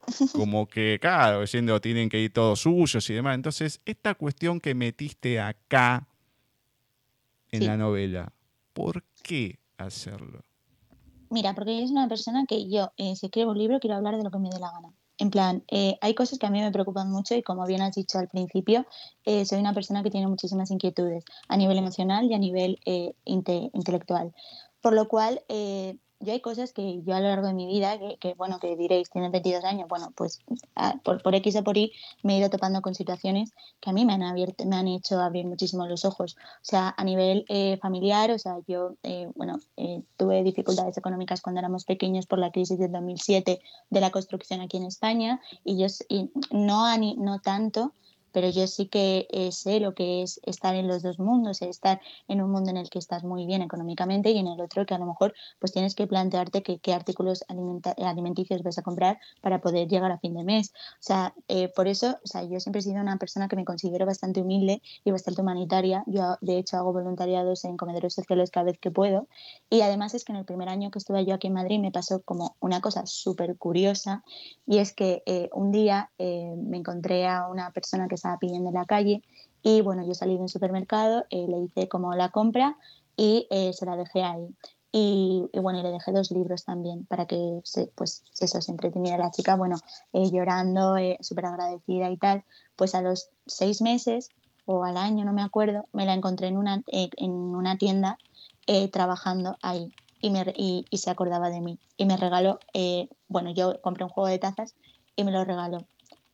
como 0.32 0.66
que, 0.66 0.98
claro, 1.00 1.42
diciendo 1.42 1.80
tienen 1.80 2.08
que 2.08 2.20
ir 2.20 2.32
todos 2.32 2.60
suyos 2.60 3.08
y 3.08 3.14
demás. 3.14 3.36
Entonces, 3.36 3.80
esta 3.84 4.14
cuestión 4.14 4.60
que 4.60 4.74
metiste 4.74 5.40
acá 5.40 6.08
en 7.50 7.66
la 7.66 7.76
novela, 7.76 8.32
¿por 8.72 9.04
qué 9.22 9.60
hacerlo? 9.76 10.44
Mira, 11.30 11.54
porque 11.54 11.82
es 11.82 11.90
una 11.90 12.08
persona 12.08 12.44
que 12.48 12.68
yo, 12.68 12.92
eh, 12.96 13.14
si 13.16 13.26
escribo 13.26 13.52
un 13.52 13.58
libro, 13.58 13.78
quiero 13.80 13.96
hablar 13.96 14.16
de 14.16 14.24
lo 14.24 14.30
que 14.30 14.38
me 14.38 14.50
dé 14.50 14.58
la 14.58 14.70
gana. 14.70 14.92
En 15.22 15.30
plan, 15.30 15.62
eh, 15.68 15.98
hay 16.00 16.16
cosas 16.16 16.40
que 16.40 16.46
a 16.46 16.50
mí 16.50 16.60
me 16.60 16.72
preocupan 16.72 17.08
mucho 17.08 17.36
y 17.36 17.44
como 17.44 17.64
bien 17.64 17.80
has 17.80 17.94
dicho 17.94 18.18
al 18.18 18.26
principio, 18.26 18.86
eh, 19.24 19.44
soy 19.46 19.60
una 19.60 19.72
persona 19.72 20.02
que 20.02 20.10
tiene 20.10 20.26
muchísimas 20.26 20.72
inquietudes 20.72 21.24
a 21.46 21.56
nivel 21.56 21.78
emocional 21.78 22.28
y 22.28 22.34
a 22.34 22.38
nivel 22.38 22.80
intelectual. 23.24 24.34
Por 24.80 24.94
lo 24.94 25.06
cual, 25.06 25.40
yo 26.22 26.32
hay 26.32 26.40
cosas 26.40 26.72
que 26.72 27.02
yo 27.02 27.14
a 27.14 27.20
lo 27.20 27.28
largo 27.28 27.48
de 27.48 27.54
mi 27.54 27.66
vida, 27.66 27.98
que, 28.20 28.34
bueno, 28.34 28.58
que 28.60 28.76
diréis, 28.76 29.10
tienes 29.10 29.32
22 29.32 29.64
años, 29.64 29.88
bueno, 29.88 30.12
pues 30.14 30.40
por, 31.02 31.22
por, 31.22 31.34
X 31.34 31.56
o 31.56 31.64
por 31.64 31.76
Y 31.76 31.92
me 32.22 32.34
he 32.34 32.38
ido 32.38 32.48
topando 32.48 32.80
con 32.80 32.94
situaciones 32.94 33.52
que 33.80 33.90
a 33.90 33.92
mí 33.92 34.04
me 34.04 34.12
han, 34.12 34.22
abierto, 34.22 34.64
me 34.64 34.76
han 34.76 34.88
hecho 34.88 35.20
abrir 35.20 35.46
muchísimo 35.46 35.86
los 35.86 36.04
ojos. 36.04 36.36
O 36.36 36.64
sea, 36.64 36.94
a 36.96 37.04
nivel 37.04 37.44
eh, 37.48 37.76
familiar, 37.78 38.30
o 38.30 38.38
sea, 38.38 38.58
yo, 38.66 38.94
eh, 39.02 39.28
bueno, 39.34 39.58
eh, 39.76 40.02
tuve 40.16 40.42
dificultades 40.42 40.96
económicas 40.96 41.40
cuando 41.40 41.58
éramos 41.58 41.84
pequeños 41.84 42.26
por 42.26 42.38
la 42.38 42.52
crisis 42.52 42.78
del 42.78 42.92
2007 42.92 43.60
de 43.90 44.00
la 44.00 44.10
construcción 44.10 44.60
aquí 44.60 44.76
en 44.76 44.84
España 44.84 45.40
y 45.64 45.78
yo 45.78 45.86
y 46.08 46.30
no, 46.50 46.86
no 46.96 47.40
tanto 47.40 47.92
pero 48.32 48.48
yo 48.48 48.66
sí 48.66 48.86
que 48.86 49.26
eh, 49.30 49.52
sé 49.52 49.80
lo 49.80 49.94
que 49.94 50.22
es 50.22 50.40
estar 50.44 50.74
en 50.74 50.88
los 50.88 51.02
dos 51.02 51.18
mundos, 51.18 51.62
estar 51.62 52.00
en 52.28 52.42
un 52.42 52.50
mundo 52.50 52.70
en 52.70 52.76
el 52.76 52.90
que 52.90 52.98
estás 52.98 53.24
muy 53.24 53.46
bien 53.46 53.62
económicamente 53.62 54.30
y 54.30 54.38
en 54.38 54.46
el 54.46 54.60
otro 54.60 54.86
que 54.86 54.94
a 54.94 54.98
lo 54.98 55.06
mejor 55.06 55.34
pues 55.58 55.72
tienes 55.72 55.94
que 55.94 56.06
plantearte 56.06 56.62
qué 56.62 56.94
artículos 56.94 57.44
alimenticios 57.96 58.62
vas 58.62 58.78
a 58.78 58.82
comprar 58.82 59.18
para 59.40 59.60
poder 59.60 59.88
llegar 59.88 60.10
a 60.10 60.18
fin 60.18 60.34
de 60.34 60.44
mes. 60.44 60.72
O 60.94 61.02
sea, 61.02 61.34
eh, 61.48 61.68
por 61.68 61.88
eso, 61.88 62.18
o 62.22 62.26
sea, 62.26 62.44
yo 62.44 62.60
siempre 62.60 62.80
he 62.80 62.82
sido 62.82 63.00
una 63.00 63.16
persona 63.18 63.48
que 63.48 63.56
me 63.56 63.64
considero 63.64 64.06
bastante 64.06 64.40
humilde 64.40 64.82
y 65.04 65.10
bastante 65.10 65.42
humanitaria. 65.42 66.04
Yo, 66.06 66.36
de 66.40 66.58
hecho, 66.58 66.76
hago 66.76 66.92
voluntariados 66.92 67.64
en 67.64 67.76
comedores 67.76 68.14
sociales 68.14 68.50
cada 68.50 68.64
vez 68.66 68.78
que 68.78 68.90
puedo. 68.90 69.28
Y 69.70 69.82
además 69.82 70.14
es 70.14 70.24
que 70.24 70.32
en 70.32 70.38
el 70.38 70.44
primer 70.44 70.68
año 70.68 70.90
que 70.90 70.98
estuve 70.98 71.24
yo 71.24 71.34
aquí 71.34 71.48
en 71.48 71.54
Madrid 71.54 71.80
me 71.80 71.90
pasó 71.90 72.22
como 72.22 72.56
una 72.60 72.80
cosa 72.80 73.06
súper 73.06 73.56
curiosa 73.56 74.24
y 74.66 74.78
es 74.78 74.92
que 74.92 75.22
eh, 75.26 75.48
un 75.52 75.72
día 75.72 76.10
me 76.18 76.76
encontré 76.76 77.26
a 77.26 77.48
una 77.48 77.72
persona 77.72 78.08
que 78.08 78.16
estaba 78.22 78.38
pidiendo 78.38 78.68
en 78.68 78.74
la 78.74 78.84
calle 78.84 79.22
y 79.62 79.80
bueno, 79.80 80.04
yo 80.06 80.14
salí 80.14 80.34
de 80.34 80.42
un 80.42 80.48
supermercado, 80.48 81.24
eh, 81.30 81.46
le 81.48 81.58
hice 81.60 81.88
como 81.88 82.14
la 82.14 82.30
compra 82.30 82.76
y 83.16 83.46
eh, 83.50 83.72
se 83.72 83.86
la 83.86 83.96
dejé 83.96 84.22
ahí. 84.22 84.48
Y, 84.94 85.48
bueno, 85.54 85.82
le 85.82 85.90
dejé 85.90 86.12
dos 86.12 86.30
libros 86.32 86.64
también 86.64 87.06
para 87.06 87.24
que 87.26 87.60
se, 87.64 87.86
pues 87.94 88.24
eso, 88.38 88.60
se 88.60 88.70
entretuviera 88.70 89.16
la 89.16 89.30
chica, 89.30 89.56
bueno, 89.56 89.76
eh, 90.12 90.30
llorando, 90.30 90.96
súper 91.20 91.46
agradecida 91.46 92.10
y 92.10 92.18
tal. 92.18 92.44
Pues 92.76 92.94
a 92.94 93.00
los 93.00 93.30
seis 93.46 93.80
meses 93.80 94.28
o 94.66 94.84
al 94.84 94.98
año, 94.98 95.24
no 95.24 95.32
me 95.32 95.42
acuerdo, 95.42 95.86
me 95.92 96.04
la 96.04 96.12
encontré 96.12 96.48
en 96.48 96.58
una, 96.58 96.82
en 96.86 97.30
una 97.30 97.78
tienda 97.78 98.18
trabajando 98.92 99.56
ahí 99.62 99.92
y, 100.20 100.30
me, 100.30 100.44
y, 100.56 100.84
y, 100.90 100.98
se 100.98 101.10
acordaba 101.10 101.48
de 101.48 101.62
mí. 101.62 101.78
Y 101.96 102.04
me 102.04 102.18
regaló, 102.18 102.58
bueno, 103.28 103.50
yo 103.54 103.80
compré 103.80 104.04
un 104.04 104.10
juego 104.10 104.28
de 104.28 104.38
tazas 104.38 104.74
y 105.16 105.24
me 105.24 105.32
lo 105.32 105.42
regaló 105.44 105.86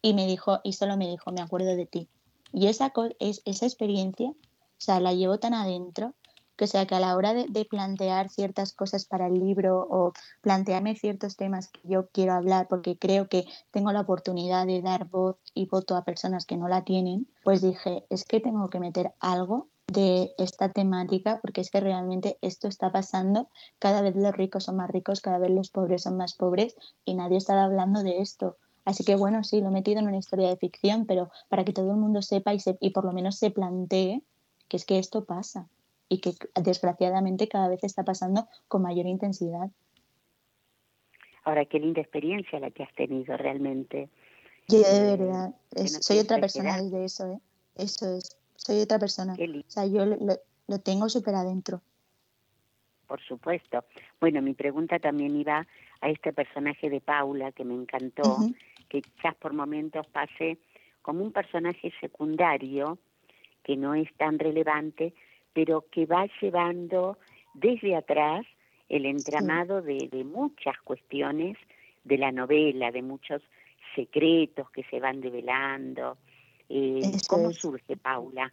y 0.02 0.14
me 0.14 0.26
dijo, 0.26 0.60
y 0.64 0.72
solo 0.74 0.96
me 0.96 1.08
dijo, 1.08 1.32
me 1.32 1.40
acuerdo 1.40 1.74
de 1.76 1.86
ti. 1.86 2.08
Y 2.52 2.68
esa, 2.68 2.92
es, 3.18 3.42
esa 3.44 3.66
experiencia, 3.66 4.30
o 4.30 4.36
sea, 4.78 5.00
la 5.00 5.12
llevo 5.12 5.38
tan 5.38 5.54
adentro, 5.54 6.14
que 6.56 6.64
o 6.64 6.68
sea, 6.68 6.86
que 6.86 6.96
a 6.96 7.00
la 7.00 7.16
hora 7.16 7.34
de, 7.34 7.64
plantear 7.64 8.30
ciertas 8.30 8.72
cosas 8.72 9.04
para 9.04 9.28
el 9.28 9.38
libro 9.38 9.86
o 9.88 10.12
plantearme 10.40 10.96
ciertos 10.96 11.36
temas 11.36 11.68
que 11.68 11.80
yo 11.84 12.08
quiero 12.08 12.32
hablar, 12.32 12.66
porque 12.68 12.98
creo 12.98 13.28
que 13.28 13.44
tengo 13.70 13.92
la 13.92 14.00
oportunidad 14.00 14.66
de 14.66 14.82
dar 14.82 15.08
voz 15.08 15.36
y 15.54 15.66
voto 15.66 15.94
a 15.94 16.04
personas 16.04 16.46
que 16.46 16.56
no 16.56 16.66
la 16.66 16.82
tienen, 16.82 17.28
pues 17.44 17.62
dije, 17.62 18.04
es 18.10 18.24
que 18.24 18.40
tengo 18.40 18.68
que 18.70 18.80
meter 18.80 19.12
algo 19.20 19.68
de 19.86 20.34
esta 20.36 20.70
temática 20.70 21.38
porque 21.40 21.60
es 21.60 21.70
que 21.70 21.80
realmente 21.80 22.38
esto 22.42 22.66
está 22.66 22.90
pasando, 22.90 23.48
cada 23.78 24.02
vez 24.02 24.16
los 24.16 24.34
ricos 24.34 24.64
son 24.64 24.76
más 24.76 24.90
ricos, 24.90 25.20
cada 25.20 25.38
vez 25.38 25.50
los 25.50 25.70
pobres 25.70 26.02
son 26.02 26.16
más 26.16 26.34
pobres 26.34 26.74
y 27.04 27.14
nadie 27.14 27.38
está 27.38 27.62
hablando 27.62 28.02
de 28.02 28.18
esto. 28.18 28.56
Así 28.88 29.04
que 29.04 29.16
bueno, 29.16 29.44
sí, 29.44 29.60
lo 29.60 29.68
he 29.68 29.70
metido 29.70 30.00
en 30.00 30.06
una 30.08 30.16
historia 30.16 30.48
de 30.48 30.56
ficción, 30.56 31.04
pero 31.04 31.30
para 31.50 31.62
que 31.62 31.74
todo 31.74 31.90
el 31.90 31.98
mundo 31.98 32.22
sepa 32.22 32.54
y, 32.54 32.58
y 32.80 32.88
por 32.88 33.04
lo 33.04 33.12
menos 33.12 33.38
se 33.38 33.50
plantee 33.50 34.22
que 34.66 34.78
es 34.78 34.86
que 34.86 34.98
esto 34.98 35.26
pasa 35.26 35.68
y 36.08 36.22
que 36.22 36.32
desgraciadamente 36.54 37.48
cada 37.48 37.68
vez 37.68 37.84
está 37.84 38.02
pasando 38.02 38.48
con 38.66 38.80
mayor 38.80 39.04
intensidad. 39.04 39.68
Ahora, 41.44 41.66
qué 41.66 41.80
linda 41.80 42.00
experiencia 42.00 42.58
la 42.60 42.70
que 42.70 42.82
has 42.82 42.94
tenido 42.94 43.36
realmente. 43.36 44.08
Yo 44.68 44.78
de 44.78 44.96
eh, 44.96 45.16
verdad, 45.18 45.54
soy 46.00 46.20
otra 46.20 46.38
persona 46.40 46.80
desde 46.80 47.04
eso, 47.04 47.30
¿eh? 47.30 47.40
Eso 47.74 48.16
es, 48.16 48.38
soy 48.56 48.80
otra 48.80 48.98
persona. 48.98 49.34
O 49.34 49.70
sea, 49.70 49.84
yo 49.84 50.06
lo, 50.06 50.78
tengo 50.78 51.10
súper 51.10 51.34
adentro. 51.34 51.82
Por 53.06 53.20
supuesto. 53.20 53.84
Bueno, 54.18 54.40
mi 54.40 54.54
pregunta 54.54 54.98
también 54.98 55.36
iba 55.36 55.66
a 56.00 56.08
este 56.08 56.32
personaje 56.32 56.88
de 56.88 57.02
Paula 57.02 57.52
que 57.52 57.64
me 57.64 57.74
encantó, 57.74 58.38
que 58.88 59.02
quizás 59.02 59.34
por 59.36 59.52
momentos 59.52 60.06
pase 60.08 60.58
como 61.02 61.22
un 61.22 61.32
personaje 61.32 61.92
secundario, 62.00 62.98
que 63.62 63.76
no 63.76 63.94
es 63.94 64.12
tan 64.16 64.38
relevante, 64.38 65.14
pero 65.52 65.84
que 65.90 66.06
va 66.06 66.26
llevando 66.40 67.18
desde 67.54 67.96
atrás 67.96 68.46
el 68.88 69.06
entramado 69.06 69.82
de, 69.82 70.08
muchas 70.24 70.78
cuestiones 70.82 71.56
de 72.04 72.18
la 72.18 72.32
novela, 72.32 72.90
de 72.90 73.02
muchos 73.02 73.42
secretos 73.94 74.70
que 74.70 74.84
se 74.84 75.00
van 75.00 75.20
develando. 75.20 76.16
Eh, 76.68 77.00
¿Cómo 77.28 77.52
surge 77.52 77.96
Paula? 77.96 78.52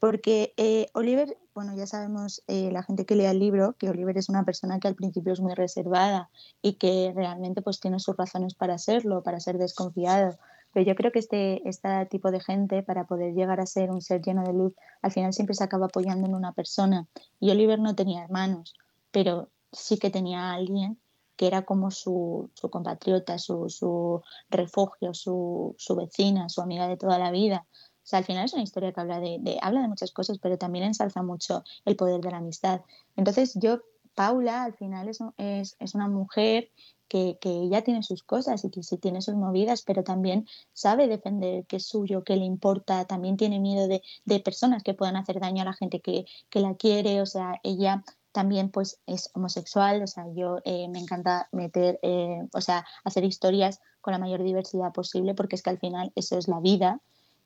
Porque 0.00 0.54
eh, 0.56 0.86
Oliver, 0.94 1.36
bueno, 1.54 1.76
ya 1.76 1.86
sabemos 1.86 2.42
eh, 2.48 2.70
la 2.72 2.82
gente 2.82 3.04
que 3.04 3.14
lea 3.14 3.32
el 3.32 3.38
libro, 3.38 3.74
que 3.74 3.90
Oliver 3.90 4.16
es 4.16 4.30
una 4.30 4.44
persona 4.44 4.80
que 4.80 4.88
al 4.88 4.94
principio 4.94 5.34
es 5.34 5.40
muy 5.40 5.54
reservada 5.54 6.30
y 6.62 6.74
que 6.74 7.12
realmente 7.14 7.60
pues 7.60 7.80
tiene 7.80 8.00
sus 8.00 8.16
razones 8.16 8.54
para 8.54 8.78
serlo, 8.78 9.22
para 9.22 9.40
ser 9.40 9.58
desconfiado. 9.58 10.38
Pero 10.72 10.86
yo 10.86 10.94
creo 10.94 11.12
que 11.12 11.18
este, 11.18 11.68
este 11.68 12.06
tipo 12.06 12.30
de 12.30 12.40
gente, 12.40 12.82
para 12.82 13.04
poder 13.06 13.34
llegar 13.34 13.60
a 13.60 13.66
ser 13.66 13.90
un 13.90 14.00
ser 14.00 14.22
lleno 14.22 14.42
de 14.42 14.54
luz, 14.54 14.72
al 15.02 15.12
final 15.12 15.34
siempre 15.34 15.54
se 15.54 15.64
acaba 15.64 15.86
apoyando 15.86 16.26
en 16.26 16.34
una 16.34 16.52
persona. 16.52 17.06
Y 17.38 17.50
Oliver 17.50 17.78
no 17.78 17.94
tenía 17.94 18.24
hermanos, 18.24 18.74
pero 19.10 19.50
sí 19.70 19.98
que 19.98 20.08
tenía 20.08 20.44
a 20.44 20.54
alguien 20.54 20.98
que 21.36 21.46
era 21.46 21.62
como 21.62 21.90
su, 21.90 22.50
compatriota, 22.70 23.38
su, 23.38 24.22
refugio, 24.48 25.12
su 25.12 25.74
vecina, 25.96 26.48
su 26.48 26.62
amiga 26.62 26.88
de 26.88 26.96
toda 26.96 27.18
la 27.18 27.30
vida 27.30 27.66
sea, 28.02 28.18
al 28.18 28.24
final 28.24 28.44
es 28.44 28.52
una 28.52 28.62
historia 28.62 28.92
que 28.92 29.00
habla 29.00 29.20
de, 29.20 29.58
habla 29.62 29.82
de 29.82 29.88
muchas 29.88 30.12
cosas, 30.12 30.38
pero 30.38 30.58
también 30.58 30.84
ensalza 30.84 31.22
mucho 31.22 31.64
el 31.84 31.96
poder 31.96 32.20
de 32.20 32.30
la 32.30 32.38
amistad. 32.38 32.82
Entonces 33.16 33.54
yo, 33.54 33.80
Paula, 34.14 34.64
al 34.64 34.74
final 34.74 35.08
es, 35.08 35.76
es, 35.78 35.94
una 35.94 36.08
mujer 36.08 36.70
que, 37.08 37.38
ella 37.42 37.82
tiene 37.82 38.02
sus 38.02 38.22
cosas 38.22 38.64
y 38.64 38.70
que 38.70 38.82
sí 38.82 38.96
tiene 38.96 39.20
sus 39.20 39.34
movidas, 39.34 39.82
pero 39.82 40.04
también 40.04 40.46
sabe 40.72 41.08
defender 41.08 41.66
que 41.66 41.76
es 41.76 41.86
suyo, 41.86 42.24
que 42.24 42.36
le 42.36 42.44
importa, 42.44 43.04
también 43.04 43.36
tiene 43.36 43.58
miedo 43.58 43.88
de, 43.88 44.40
personas 44.40 44.82
que 44.82 44.94
puedan 44.94 45.16
hacer 45.16 45.40
daño 45.40 45.62
a 45.62 45.66
la 45.66 45.72
gente 45.72 46.00
que, 46.00 46.24
la 46.52 46.74
quiere, 46.74 47.20
o 47.20 47.26
sea, 47.26 47.60
ella 47.62 48.04
también 48.32 48.70
pues 48.70 49.00
es 49.06 49.30
homosexual, 49.34 50.02
o 50.02 50.06
sea, 50.06 50.24
yo 50.34 50.58
eh, 50.64 50.88
me 50.88 51.00
encanta 51.00 51.48
meter, 51.50 51.98
eh, 52.02 52.46
o 52.52 52.60
sea, 52.60 52.86
hacer 53.04 53.24
historias 53.24 53.80
con 54.00 54.12
la 54.12 54.18
mayor 54.18 54.42
diversidad 54.44 54.92
posible 54.92 55.34
porque 55.34 55.56
es 55.56 55.62
que 55.62 55.70
al 55.70 55.80
final 55.80 56.12
eso 56.14 56.38
es 56.38 56.46
la 56.46 56.60
vida. 56.60 57.00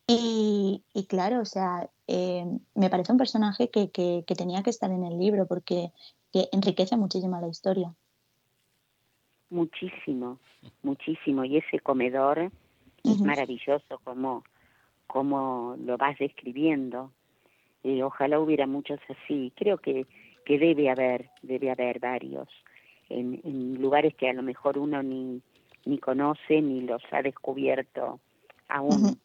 Y, 0.06 0.82
claro, 1.08 1.40
o 1.40 1.44
sea, 1.44 1.88
eh, 2.06 2.44
me 2.74 2.90
parece 2.90 3.12
un 3.12 3.18
personaje 3.18 3.70
que, 3.70 3.90
que, 3.90 4.34
tenía 4.36 4.62
que 4.62 4.70
estar 4.70 4.90
en 4.90 5.04
el 5.04 5.18
libro 5.18 5.46
porque 5.46 5.92
enriquece 6.52 6.96
muchísimo 6.96 7.40
la 7.40 7.48
historia 7.48 7.94
muchísimo, 9.54 10.38
muchísimo. 10.82 11.44
Y 11.44 11.58
ese 11.58 11.80
comedor 11.80 12.50
es 13.04 13.20
maravilloso 13.20 14.00
como, 14.02 14.44
como 15.06 15.76
lo 15.78 15.96
vas 15.96 16.18
describiendo. 16.18 17.12
Eh, 17.82 18.02
ojalá 18.02 18.40
hubiera 18.40 18.66
muchos 18.66 19.00
así. 19.08 19.52
Creo 19.56 19.78
que, 19.78 20.06
que 20.44 20.58
debe 20.58 20.90
haber, 20.90 21.30
debe 21.42 21.70
haber 21.70 22.00
varios 22.00 22.48
en, 23.08 23.40
en 23.44 23.80
lugares 23.80 24.14
que 24.14 24.28
a 24.28 24.32
lo 24.32 24.42
mejor 24.42 24.78
uno 24.78 25.02
ni, 25.02 25.40
ni 25.84 25.98
conoce 25.98 26.60
ni 26.60 26.82
los 26.82 27.02
ha 27.12 27.22
descubierto 27.22 28.20
aún. 28.68 29.18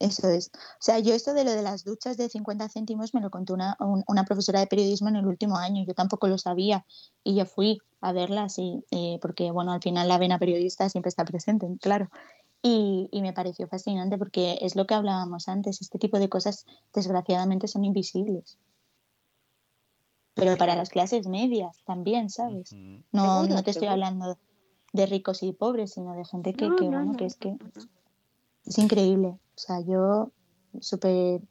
Eso 0.00 0.30
es. 0.30 0.50
O 0.54 0.80
sea, 0.80 0.98
yo 0.98 1.14
esto 1.14 1.34
de 1.34 1.44
lo 1.44 1.52
de 1.52 1.60
las 1.60 1.84
duchas 1.84 2.16
de 2.16 2.30
50 2.30 2.70
céntimos 2.70 3.12
me 3.12 3.20
lo 3.20 3.30
contó 3.30 3.52
una, 3.52 3.76
una 3.78 4.24
profesora 4.24 4.58
de 4.58 4.66
periodismo 4.66 5.10
en 5.10 5.16
el 5.16 5.26
último 5.26 5.58
año. 5.58 5.84
Yo 5.86 5.94
tampoco 5.94 6.26
lo 6.26 6.38
sabía 6.38 6.86
y 7.22 7.36
yo 7.36 7.44
fui 7.44 7.78
a 8.00 8.12
verlas 8.12 8.58
y, 8.58 8.82
eh, 8.90 9.18
porque, 9.20 9.50
bueno, 9.50 9.72
al 9.72 9.82
final 9.82 10.08
la 10.08 10.16
vena 10.16 10.38
periodista 10.38 10.88
siempre 10.88 11.10
está 11.10 11.26
presente, 11.26 11.66
claro. 11.82 12.08
Y, 12.62 13.08
y, 13.12 13.20
me 13.20 13.34
pareció 13.34 13.68
fascinante 13.68 14.16
porque 14.16 14.58
es 14.62 14.74
lo 14.74 14.86
que 14.86 14.94
hablábamos 14.94 15.48
antes. 15.48 15.82
Este 15.82 15.98
tipo 15.98 16.18
de 16.18 16.30
cosas, 16.30 16.64
desgraciadamente, 16.94 17.68
son 17.68 17.84
invisibles. 17.84 18.58
Pero 20.32 20.56
para 20.56 20.76
las 20.76 20.88
clases 20.88 21.26
medias 21.26 21.82
también, 21.84 22.30
¿sabes? 22.30 22.72
No, 23.12 23.46
no 23.46 23.62
te 23.62 23.72
estoy 23.72 23.88
hablando 23.88 24.38
de 24.94 25.06
ricos 25.06 25.42
y 25.42 25.52
pobres, 25.52 25.92
sino 25.92 26.14
de 26.14 26.24
gente 26.24 26.54
que, 26.54 26.70
que 26.76 26.84
bueno, 26.84 27.14
que 27.16 27.26
es 27.26 27.36
que 27.36 27.56
es 28.70 28.78
increíble. 28.78 29.28
O 29.28 29.58
sea, 29.58 29.80
yo 29.80 30.30
súper... 30.80 31.42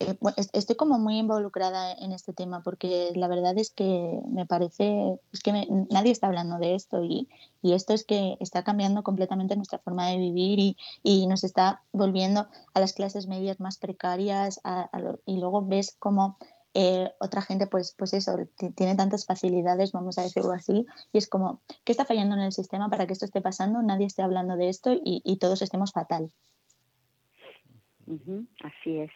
Eh, 0.00 0.18
estoy 0.52 0.74
como 0.74 0.98
muy 0.98 1.18
involucrada 1.18 1.92
en 1.92 2.10
este 2.10 2.32
tema 2.32 2.64
porque 2.64 3.12
la 3.14 3.28
verdad 3.28 3.56
es 3.56 3.70
que 3.70 4.20
me 4.28 4.44
parece, 4.44 5.20
es 5.32 5.40
que 5.40 5.52
nadie 5.90 6.10
está 6.10 6.26
hablando 6.26 6.58
de 6.58 6.74
esto 6.74 7.04
y, 7.04 7.28
y, 7.62 7.74
esto 7.74 7.92
es 7.92 8.04
que 8.04 8.36
está 8.40 8.64
cambiando 8.64 9.04
completamente 9.04 9.54
nuestra 9.54 9.78
forma 9.78 10.08
de 10.08 10.16
vivir 10.16 10.58
y, 10.58 10.76
y 11.04 11.28
nos 11.28 11.44
está 11.44 11.82
volviendo 11.92 12.48
a 12.74 12.80
las 12.80 12.94
clases 12.94 13.28
medias 13.28 13.60
más 13.60 13.78
precarias 13.78 14.60
y 15.24 15.38
luego 15.38 15.64
ves 15.64 15.94
como 16.00 16.36
eh, 16.74 17.10
otra 17.20 17.42
gente, 17.42 17.66
pues, 17.66 17.94
pues 17.98 18.14
eso, 18.14 18.36
tiene 18.74 18.94
tantas 18.96 19.26
facilidades, 19.26 19.92
vamos 19.92 20.16
a 20.16 20.22
decirlo 20.22 20.52
así, 20.52 20.86
y 21.12 21.18
es 21.18 21.28
como, 21.28 21.60
¿qué 21.84 21.92
está 21.92 22.06
fallando 22.06 22.34
en 22.34 22.42
el 22.42 22.52
sistema 22.52 22.88
para 22.88 23.06
que 23.06 23.12
esto 23.12 23.26
esté 23.26 23.42
pasando? 23.42 23.82
Nadie 23.82 24.06
esté 24.06 24.22
hablando 24.22 24.56
de 24.56 24.70
esto 24.70 24.92
y, 25.04 25.36
todos 25.36 25.60
estemos 25.60 25.92
fatal. 25.92 26.32
así 28.64 28.98
es. 28.98 29.10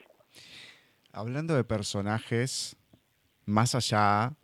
Hablando 1.13 1.55
de 1.55 1.65
personajes, 1.65 2.77
más 3.47 3.75
allá 3.75 4.35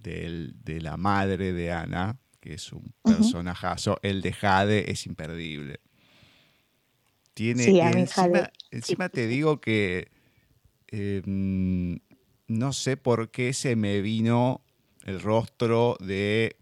del, 0.00 0.54
de 0.62 0.82
la 0.82 0.98
madre 0.98 1.52
de 1.54 1.72
Ana, 1.72 2.18
que 2.40 2.54
es 2.54 2.72
un 2.72 2.92
personajazo, 3.02 3.98
el 4.02 4.20
de 4.20 4.32
Jade 4.32 4.90
es 4.90 5.06
imperdible. 5.06 5.80
Tiene, 7.32 7.64
encima, 7.64 8.50
encima 8.70 9.08
te 9.08 9.26
digo 9.26 9.60
que 9.60 10.10
em, 10.88 11.98
no 12.50 12.72
sé 12.72 12.96
por 12.96 13.30
qué 13.30 13.52
se 13.52 13.76
me 13.76 14.00
vino 14.00 14.60
el 15.04 15.20
rostro 15.20 15.96
de, 16.00 16.56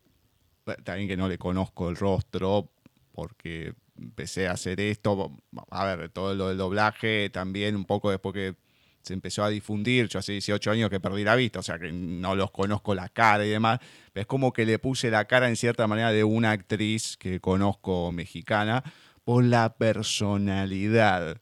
también 0.85 1.09
que 1.09 1.17
no 1.17 1.29
le 1.29 1.39
conozco 1.39 1.89
el 1.89 1.97
rostro, 1.97 2.71
porque 3.13 3.73
empecé 3.97 4.49
a 4.49 4.53
hacer 4.53 4.81
esto, 4.81 5.35
a 5.71 5.97
ver, 5.97 6.11
todo 6.11 6.35
lo 6.35 6.49
del 6.49 6.59
doblaje, 6.59 7.31
también 7.31 7.75
un 7.75 7.87
poco 7.87 8.11
después 8.11 8.35
que 8.35 8.55
se 9.03 9.15
empezó 9.15 9.43
a 9.43 9.49
difundir, 9.49 10.09
yo 10.09 10.19
hace 10.19 10.33
18 10.33 10.71
años 10.71 10.91
que 10.91 11.01
perdí 11.01 11.25
la 11.25 11.37
vista, 11.37 11.61
o 11.61 11.63
sea 11.63 11.79
que 11.79 11.91
no 11.91 12.37
los 12.37 12.51
conozco 12.51 12.95
la 12.95 13.09
cara 13.09 13.47
y 13.47 13.49
demás, 13.49 13.81
pero 14.13 14.23
es 14.23 14.27
como 14.27 14.53
que 14.53 14.67
le 14.67 14.79
puse 14.79 15.11
la 15.11 15.25
cara 15.25 15.49
en 15.49 15.57
cierta 15.57 15.87
manera 15.87 16.13
de 16.13 16.23
una 16.23 16.51
actriz 16.51 17.17
que 17.17 17.41
conozco 17.41 18.13
mexicana 18.13 18.85
por 19.25 19.43
la 19.43 19.75
personalidad 19.79 21.41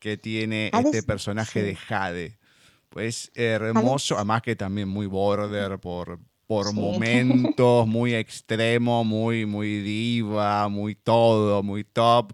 que 0.00 0.16
tiene 0.16 0.72
este 0.74 1.04
personaje 1.04 1.62
de 1.62 1.76
Jade. 1.76 2.39
Pues 2.90 3.30
hermoso, 3.34 4.16
además 4.16 4.42
que 4.42 4.56
también 4.56 4.88
muy 4.88 5.06
border 5.06 5.78
por, 5.78 6.18
por 6.46 6.74
momentos, 6.74 7.86
muy 7.86 8.14
extremo, 8.14 9.04
muy, 9.04 9.46
muy 9.46 9.80
diva, 9.80 10.68
muy 10.68 10.96
todo, 10.96 11.62
muy 11.62 11.84
top. 11.84 12.32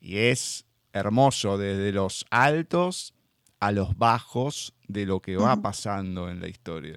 Y 0.00 0.16
es 0.16 0.64
hermoso 0.94 1.58
desde 1.58 1.92
los 1.92 2.24
altos 2.30 3.14
a 3.60 3.72
los 3.72 3.96
bajos 3.96 4.74
de 4.88 5.04
lo 5.04 5.20
que 5.20 5.36
va 5.36 5.60
pasando 5.60 6.30
en 6.30 6.40
la 6.40 6.48
historia. 6.48 6.96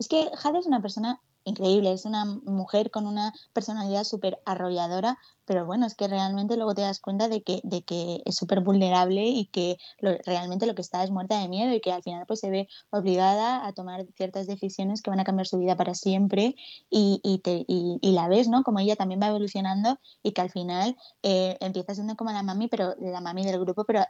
Es 0.00 0.08
que 0.08 0.28
Jade 0.36 0.58
es 0.58 0.66
una 0.66 0.82
persona 0.82 1.20
increíble, 1.44 1.92
es 1.92 2.04
una 2.04 2.24
mujer 2.24 2.90
con 2.90 3.06
una 3.06 3.32
personalidad 3.52 4.04
súper 4.04 4.38
arrolladora, 4.44 5.18
pero 5.44 5.66
bueno, 5.66 5.86
es 5.86 5.94
que 5.94 6.08
realmente 6.08 6.56
luego 6.56 6.74
te 6.74 6.82
das 6.82 7.00
cuenta 7.00 7.28
de 7.28 7.42
que, 7.42 7.60
de 7.64 7.82
que 7.82 8.22
es 8.24 8.36
súper 8.36 8.60
vulnerable 8.60 9.26
y 9.26 9.46
que 9.46 9.76
realmente 10.00 10.66
lo 10.66 10.74
que 10.74 10.82
está 10.82 11.04
es 11.04 11.10
muerta 11.10 11.38
de 11.40 11.48
miedo 11.48 11.72
y 11.74 11.80
que 11.80 11.92
al 11.92 12.02
final 12.02 12.24
pues 12.26 12.40
se 12.40 12.50
ve 12.50 12.68
obligada 12.90 13.66
a 13.66 13.72
tomar 13.72 14.06
ciertas 14.16 14.46
decisiones 14.46 15.02
que 15.02 15.10
van 15.10 15.20
a 15.20 15.24
cambiar 15.24 15.46
su 15.46 15.58
vida 15.58 15.76
para 15.76 15.94
siempre 15.94 16.56
y, 16.90 17.20
y, 17.22 17.38
te, 17.38 17.64
y, 17.68 17.98
la 18.12 18.28
ves, 18.28 18.48
¿no? 18.48 18.62
Como 18.62 18.80
ella 18.80 18.96
también 18.96 19.20
va 19.20 19.28
evolucionando 19.28 19.98
y 20.22 20.32
que 20.32 20.40
al 20.40 20.50
final 20.50 20.96
eh, 21.22 21.56
empieza 21.60 21.94
siendo 21.94 22.16
como 22.16 22.32
la 22.32 22.42
mami, 22.42 22.68
pero 22.68 22.94
la 22.98 23.20
mami 23.20 23.44
del 23.44 23.60
grupo, 23.60 23.84
pero 23.84 24.04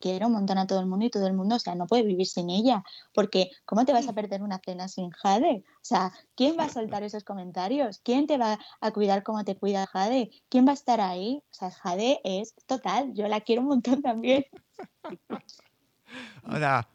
quiero 0.00 0.26
un 0.26 0.34
montón 0.34 0.58
a 0.58 0.66
todo 0.66 0.80
el 0.80 0.86
mundo 0.86 1.06
y 1.06 1.10
todo 1.10 1.26
el 1.26 1.34
mundo, 1.34 1.56
o 1.56 1.58
sea, 1.58 1.74
no 1.74 1.86
puede 1.86 2.02
vivir 2.02 2.26
sin 2.26 2.50
ella, 2.50 2.84
porque 3.14 3.50
¿cómo 3.64 3.84
te 3.84 3.92
vas 3.92 4.08
a 4.08 4.12
perder 4.12 4.42
una 4.42 4.60
cena 4.64 4.88
sin 4.88 5.10
Jade? 5.10 5.64
O 5.66 5.84
sea, 5.84 6.12
¿quién 6.34 6.56
va 6.58 6.64
a 6.64 6.68
soltar 6.68 7.02
esos 7.02 7.24
comentarios? 7.24 8.00
¿Quién 8.02 8.26
te 8.26 8.38
va 8.38 8.58
a 8.80 8.90
cuidar 8.92 9.22
como 9.22 9.44
te 9.44 9.56
cuida 9.56 9.86
Jade? 9.86 10.30
¿Quién 10.48 10.66
va 10.66 10.72
a 10.72 10.74
estar 10.74 11.00
ahí? 11.00 11.42
O 11.50 11.54
sea, 11.54 11.70
Jade 11.70 12.20
es 12.24 12.54
total, 12.66 13.12
yo 13.14 13.28
la 13.28 13.40
quiero 13.40 13.62
un 13.62 13.68
montón 13.68 14.02
también. 14.02 14.44
Ahora, 16.44 16.88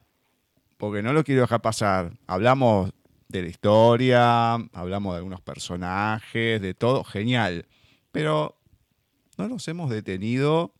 porque 0.78 1.02
no 1.02 1.14
lo 1.14 1.24
quiero 1.24 1.42
dejar 1.42 1.62
pasar, 1.62 2.14
hablamos 2.28 2.92
de 3.28 3.44
la 3.44 3.50
historia, 3.50 4.54
hablamos 4.54 5.14
de 5.14 5.18
algunos 5.18 5.42
personajes, 5.42 6.62
de 6.62 6.74
todo, 6.74 7.04
genial, 7.04 7.66
pero 8.12 8.58
no 9.38 9.48
nos 9.48 9.68
hemos 9.68 9.90
detenido 9.90 10.74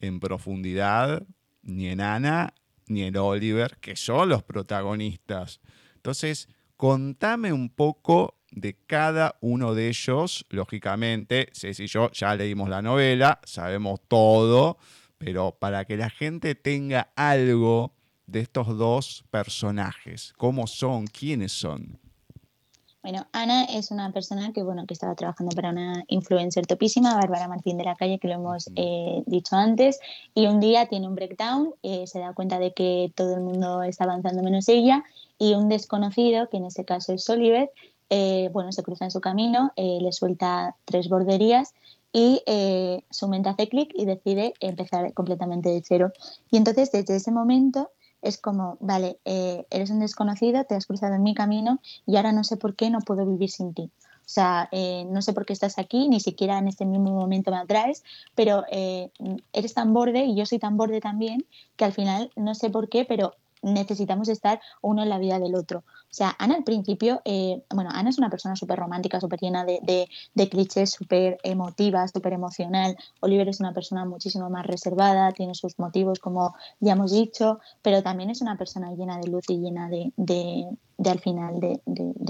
en 0.00 0.20
profundidad 0.20 1.26
ni 1.68 1.88
en 1.88 2.00
Ana 2.00 2.54
ni 2.88 3.02
en 3.02 3.16
Oliver, 3.16 3.76
que 3.80 3.96
son 3.96 4.30
los 4.30 4.42
protagonistas. 4.42 5.60
Entonces, 5.96 6.48
contame 6.76 7.52
un 7.52 7.68
poco 7.68 8.38
de 8.50 8.74
cada 8.86 9.36
uno 9.40 9.74
de 9.74 9.88
ellos. 9.88 10.46
Lógicamente, 10.48 11.50
Ceci 11.52 11.84
y 11.84 11.86
yo 11.86 12.10
ya 12.12 12.34
leímos 12.34 12.68
la 12.68 12.80
novela, 12.80 13.40
sabemos 13.44 14.00
todo, 14.08 14.78
pero 15.18 15.56
para 15.58 15.84
que 15.84 15.96
la 15.96 16.10
gente 16.10 16.54
tenga 16.54 17.12
algo 17.14 17.94
de 18.26 18.40
estos 18.40 18.76
dos 18.78 19.24
personajes, 19.30 20.32
cómo 20.36 20.66
son, 20.66 21.06
quiénes 21.06 21.52
son. 21.52 21.98
Bueno, 23.00 23.26
Ana 23.32 23.64
es 23.64 23.92
una 23.92 24.12
persona 24.12 24.52
que, 24.52 24.62
bueno, 24.62 24.84
que 24.84 24.92
estaba 24.92 25.14
trabajando 25.14 25.54
para 25.54 25.70
una 25.70 26.04
influencer 26.08 26.66
topísima, 26.66 27.14
Bárbara 27.14 27.46
Martín 27.46 27.78
de 27.78 27.84
la 27.84 27.94
Calle, 27.94 28.18
que 28.18 28.26
lo 28.26 28.34
hemos 28.34 28.68
eh, 28.74 29.22
dicho 29.26 29.54
antes, 29.54 30.00
y 30.34 30.46
un 30.46 30.58
día 30.58 30.86
tiene 30.86 31.06
un 31.06 31.14
breakdown, 31.14 31.74
eh, 31.84 32.06
se 32.08 32.18
da 32.18 32.34
cuenta 32.34 32.58
de 32.58 32.72
que 32.74 33.12
todo 33.14 33.34
el 33.34 33.40
mundo 33.40 33.84
está 33.84 34.02
avanzando 34.04 34.42
menos 34.42 34.68
ella, 34.68 35.04
y 35.38 35.54
un 35.54 35.68
desconocido, 35.68 36.48
que 36.50 36.56
en 36.56 36.64
este 36.64 36.84
caso 36.84 37.12
es 37.12 37.30
Oliver, 37.30 37.70
eh, 38.10 38.50
bueno, 38.52 38.72
se 38.72 38.82
cruza 38.82 39.04
en 39.04 39.12
su 39.12 39.20
camino, 39.20 39.72
le 39.76 40.12
suelta 40.12 40.74
tres 40.84 41.08
borderías 41.08 41.74
y 42.12 42.42
su 43.10 43.28
mente 43.28 43.50
hace 43.50 43.68
clic 43.68 43.92
y 43.94 44.06
decide 44.06 44.54
empezar 44.60 45.12
completamente 45.12 45.68
de 45.68 45.82
cero. 45.86 46.12
Y 46.50 46.56
entonces, 46.56 46.90
desde 46.90 47.16
ese 47.16 47.30
momento, 47.30 47.90
es 48.22 48.38
como, 48.38 48.76
vale, 48.80 49.18
eh, 49.24 49.66
eres 49.70 49.90
un 49.90 50.00
desconocido, 50.00 50.64
te 50.64 50.74
has 50.74 50.86
cruzado 50.86 51.14
en 51.14 51.22
mi 51.22 51.34
camino 51.34 51.80
y 52.06 52.16
ahora 52.16 52.32
no 52.32 52.44
sé 52.44 52.56
por 52.56 52.74
qué 52.74 52.90
no 52.90 53.00
puedo 53.00 53.26
vivir 53.26 53.50
sin 53.50 53.74
ti. 53.74 53.90
O 54.28 54.30
sea, 54.30 54.68
eh, 54.72 55.06
no 55.08 55.22
sé 55.22 55.32
por 55.32 55.46
qué 55.46 55.54
estás 55.54 55.78
aquí, 55.78 56.06
ni 56.08 56.20
siquiera 56.20 56.58
en 56.58 56.68
este 56.68 56.84
mismo 56.84 57.12
momento 57.12 57.50
me 57.50 57.56
atraes, 57.56 58.04
pero 58.34 58.64
eh, 58.70 59.10
eres 59.54 59.72
tan 59.72 59.94
borde 59.94 60.24
y 60.26 60.36
yo 60.36 60.44
soy 60.44 60.58
tan 60.58 60.76
borde 60.76 61.00
también 61.00 61.46
que 61.76 61.86
al 61.86 61.94
final 61.94 62.30
no 62.36 62.54
sé 62.54 62.68
por 62.68 62.90
qué, 62.90 63.06
pero 63.06 63.34
necesitamos 63.62 64.28
estar 64.28 64.60
uno 64.82 65.02
en 65.02 65.08
la 65.08 65.18
vida 65.18 65.38
del 65.38 65.54
otro. 65.54 65.82
O 66.10 66.14
sea, 66.18 66.34
Ana 66.38 66.54
al 66.54 66.64
principio, 66.64 67.20
eh, 67.26 67.62
bueno, 67.74 67.90
Ana 67.92 68.08
es 68.08 68.18
una 68.18 68.30
persona 68.30 68.56
súper 68.56 68.78
romántica, 68.78 69.20
súper 69.20 69.40
llena 69.40 69.64
de, 69.64 70.08
de, 70.34 70.48
clichés, 70.48 70.90
súper 70.90 71.38
emotiva, 71.42 72.08
súper 72.08 72.32
emocional. 72.32 72.96
Oliver 73.20 73.48
es 73.48 73.60
una 73.60 73.74
persona 73.74 74.06
muchísimo 74.06 74.48
más 74.48 74.66
reservada, 74.66 75.32
tiene 75.32 75.54
sus 75.54 75.78
motivos, 75.78 76.18
como 76.18 76.54
ya 76.80 76.92
hemos 76.92 77.12
dicho, 77.12 77.60
pero 77.82 78.02
también 78.02 78.30
es 78.30 78.40
una 78.40 78.56
persona 78.56 78.90
llena 78.92 79.18
de 79.18 79.28
luz 79.28 79.44
y 79.48 79.58
llena 79.58 79.90
de, 79.90 80.12
de, 80.16 80.66
de 80.96 81.10
al 81.10 81.20
final, 81.20 81.60
de, 81.60 81.80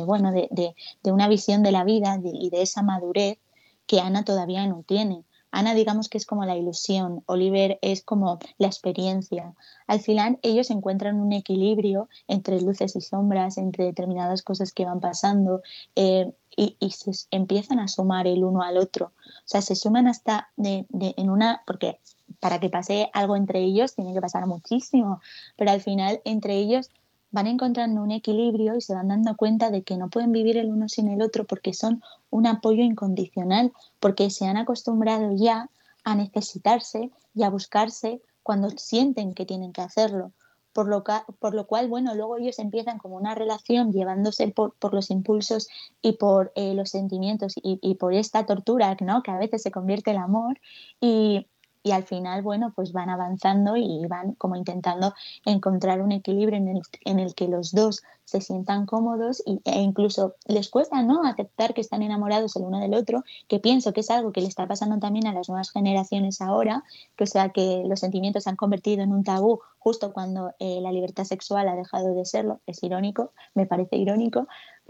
bueno, 0.04 0.32
de, 0.32 0.74
una 1.04 1.28
visión 1.28 1.62
de 1.62 1.72
la 1.72 1.84
vida 1.84 2.18
y 2.22 2.50
de 2.50 2.62
esa 2.62 2.82
madurez 2.82 3.38
que 3.86 4.00
Ana 4.00 4.24
todavía 4.24 4.66
no 4.66 4.82
tiene. 4.82 5.24
Ana 5.51 5.74
digamos 5.74 6.09
que 6.09 6.18
es 6.18 6.26
como 6.26 6.44
la 6.44 6.57
ilusión, 6.57 7.22
Oliver 7.26 7.78
es 7.82 8.03
como 8.03 8.38
la 8.59 8.66
experiencia. 8.66 9.55
Al 9.86 10.01
final 10.01 10.38
ellos 10.42 10.70
encuentran 10.70 11.20
un 11.20 11.32
equilibrio 11.32 12.09
entre 12.26 12.61
luces 12.61 12.96
y 12.96 13.01
sombras, 13.01 13.59
entre 13.59 13.86
determinadas 13.86 14.42
cosas 14.42 14.72
que 14.72 14.84
van 14.84 15.01
pasando 15.01 15.62
eh, 15.96 16.32
y, 16.57 16.76
se 16.90 17.12
empiezan 17.30 17.78
a 17.78 17.88
sumar 17.88 18.26
el 18.26 18.44
uno 18.44 18.62
al 18.62 18.78
otro. 18.78 19.12
O 19.26 19.42
sea, 19.46 19.62
se 19.62 19.76
suman 19.76 20.09
hasta 20.09 20.51
en 20.57 21.30
una, 21.30 21.62
porque 21.66 22.01
para 22.40 22.61
que 22.61 22.68
pase 22.68 23.11
algo 23.14 23.36
entre 23.36 23.61
ellos 23.61 23.94
tiene 23.94 24.12
que 24.12 24.20
pasar 24.20 24.46
muchísimo, 24.46 25.20
pero 25.57 25.70
al 25.70 25.80
final 25.80 26.20
entre 26.24 26.57
ellos 26.57 26.90
van 27.30 27.46
encontrando 27.46 28.02
un 28.02 28.10
equilibrio 28.10 28.76
y 28.76 28.80
se 28.80 28.94
van 28.94 29.08
dando 29.08 29.36
cuenta 29.36 29.70
de 29.70 29.82
que 29.82 29.96
no 29.96 30.08
pueden 30.08 30.32
vivir 30.32 30.56
el 30.56 30.70
uno 30.70 30.88
sin 30.88 31.08
el 31.08 31.22
otro 31.22 31.44
porque 31.44 31.74
son 31.74 32.02
un 32.30 32.46
apoyo 32.46 32.82
incondicional, 32.82 33.72
porque 34.00 34.30
se 34.30 34.46
han 34.46 34.56
acostumbrado 34.56 35.34
ya 35.36 35.68
a 36.04 36.14
necesitarse 36.14 37.10
y 37.34 37.42
a 37.42 37.50
buscarse 37.50 38.22
cuando 38.42 38.70
sienten 38.70 39.34
que 39.34 39.44
tienen 39.44 39.72
que 39.72 39.82
hacerlo. 39.82 40.32
Por 40.72 40.88
lo, 40.88 41.02
por 41.40 41.54
lo 41.54 41.66
cual, 41.66 41.88
bueno, 41.88 42.14
luego 42.14 42.36
ellos 42.36 42.58
empiezan 42.58 42.98
como 42.98 43.16
una 43.16 43.34
relación 43.34 43.92
llevándose 43.92 44.48
por, 44.48 44.94
los 44.94 45.10
impulsos 45.10 45.68
y 46.02 46.12
por 46.12 46.52
eh, 46.54 46.72
los 46.74 46.90
sentimientos 46.90 47.54
y, 47.56 47.78
y, 47.82 47.96
por 47.96 48.14
esta 48.14 48.46
tortura, 48.46 48.96
¿no? 49.00 49.22
Que 49.22 49.32
a 49.32 49.38
veces 49.38 49.62
se 49.62 49.72
convierte 49.72 50.12
el 50.12 50.18
amor 50.18 50.60
y, 51.00 51.46
y 51.82 51.92
al 51.92 52.04
final, 52.04 52.42
bueno, 52.42 52.72
pues 52.74 52.92
van 52.92 53.10
avanzando 53.10 53.76
y 53.76 54.06
van 54.06 54.34
como 54.34 54.56
intentando 54.56 55.14
encontrar 55.44 56.02
un 56.02 56.12
equilibrio 56.12 56.58
en 56.58 56.68
el, 56.68 56.82
en 57.04 57.18
el 57.18 57.34
que 57.34 57.48
los 57.48 57.72
dos 57.72 58.02
se 58.24 58.42
sientan 58.42 58.84
cómodos 58.84 59.42
y, 59.46 59.60
e 59.64 59.80
incluso 59.80 60.34
les 60.46 60.68
cuesta 60.68 61.02
no 61.02 61.24
aceptar 61.24 61.72
que 61.72 61.80
están 61.80 62.02
enamorados 62.02 62.56
el 62.56 62.64
uno 62.64 62.78
del 62.78 62.92
otro, 62.92 63.24
que 63.46 63.58
pienso 63.58 63.94
que 63.94 64.00
es 64.00 64.10
algo 64.10 64.32
que 64.32 64.42
le 64.42 64.48
está 64.48 64.66
pasando 64.66 64.98
también 64.98 65.26
a 65.26 65.32
las 65.32 65.48
nuevas 65.48 65.70
generaciones 65.70 66.42
ahora, 66.42 66.84
que 67.16 67.24
o 67.24 67.26
sea 67.26 67.48
que 67.50 67.84
los 67.86 68.00
sentimientos 68.00 68.44
se 68.44 68.50
han 68.50 68.56
convertido 68.56 69.02
en 69.02 69.12
un 69.12 69.24
tabú 69.24 69.60
justo 69.78 70.12
cuando 70.12 70.52
eh, 70.58 70.80
la 70.82 70.92
libertad 70.92 71.24
sexual 71.24 71.68
ha 71.68 71.74
dejado 71.74 72.14
de 72.14 72.26
serlo, 72.26 72.60
es 72.66 72.82
irónico, 72.82 73.32
me 73.54 73.64
parece 73.64 73.96
irónico, 73.96 74.46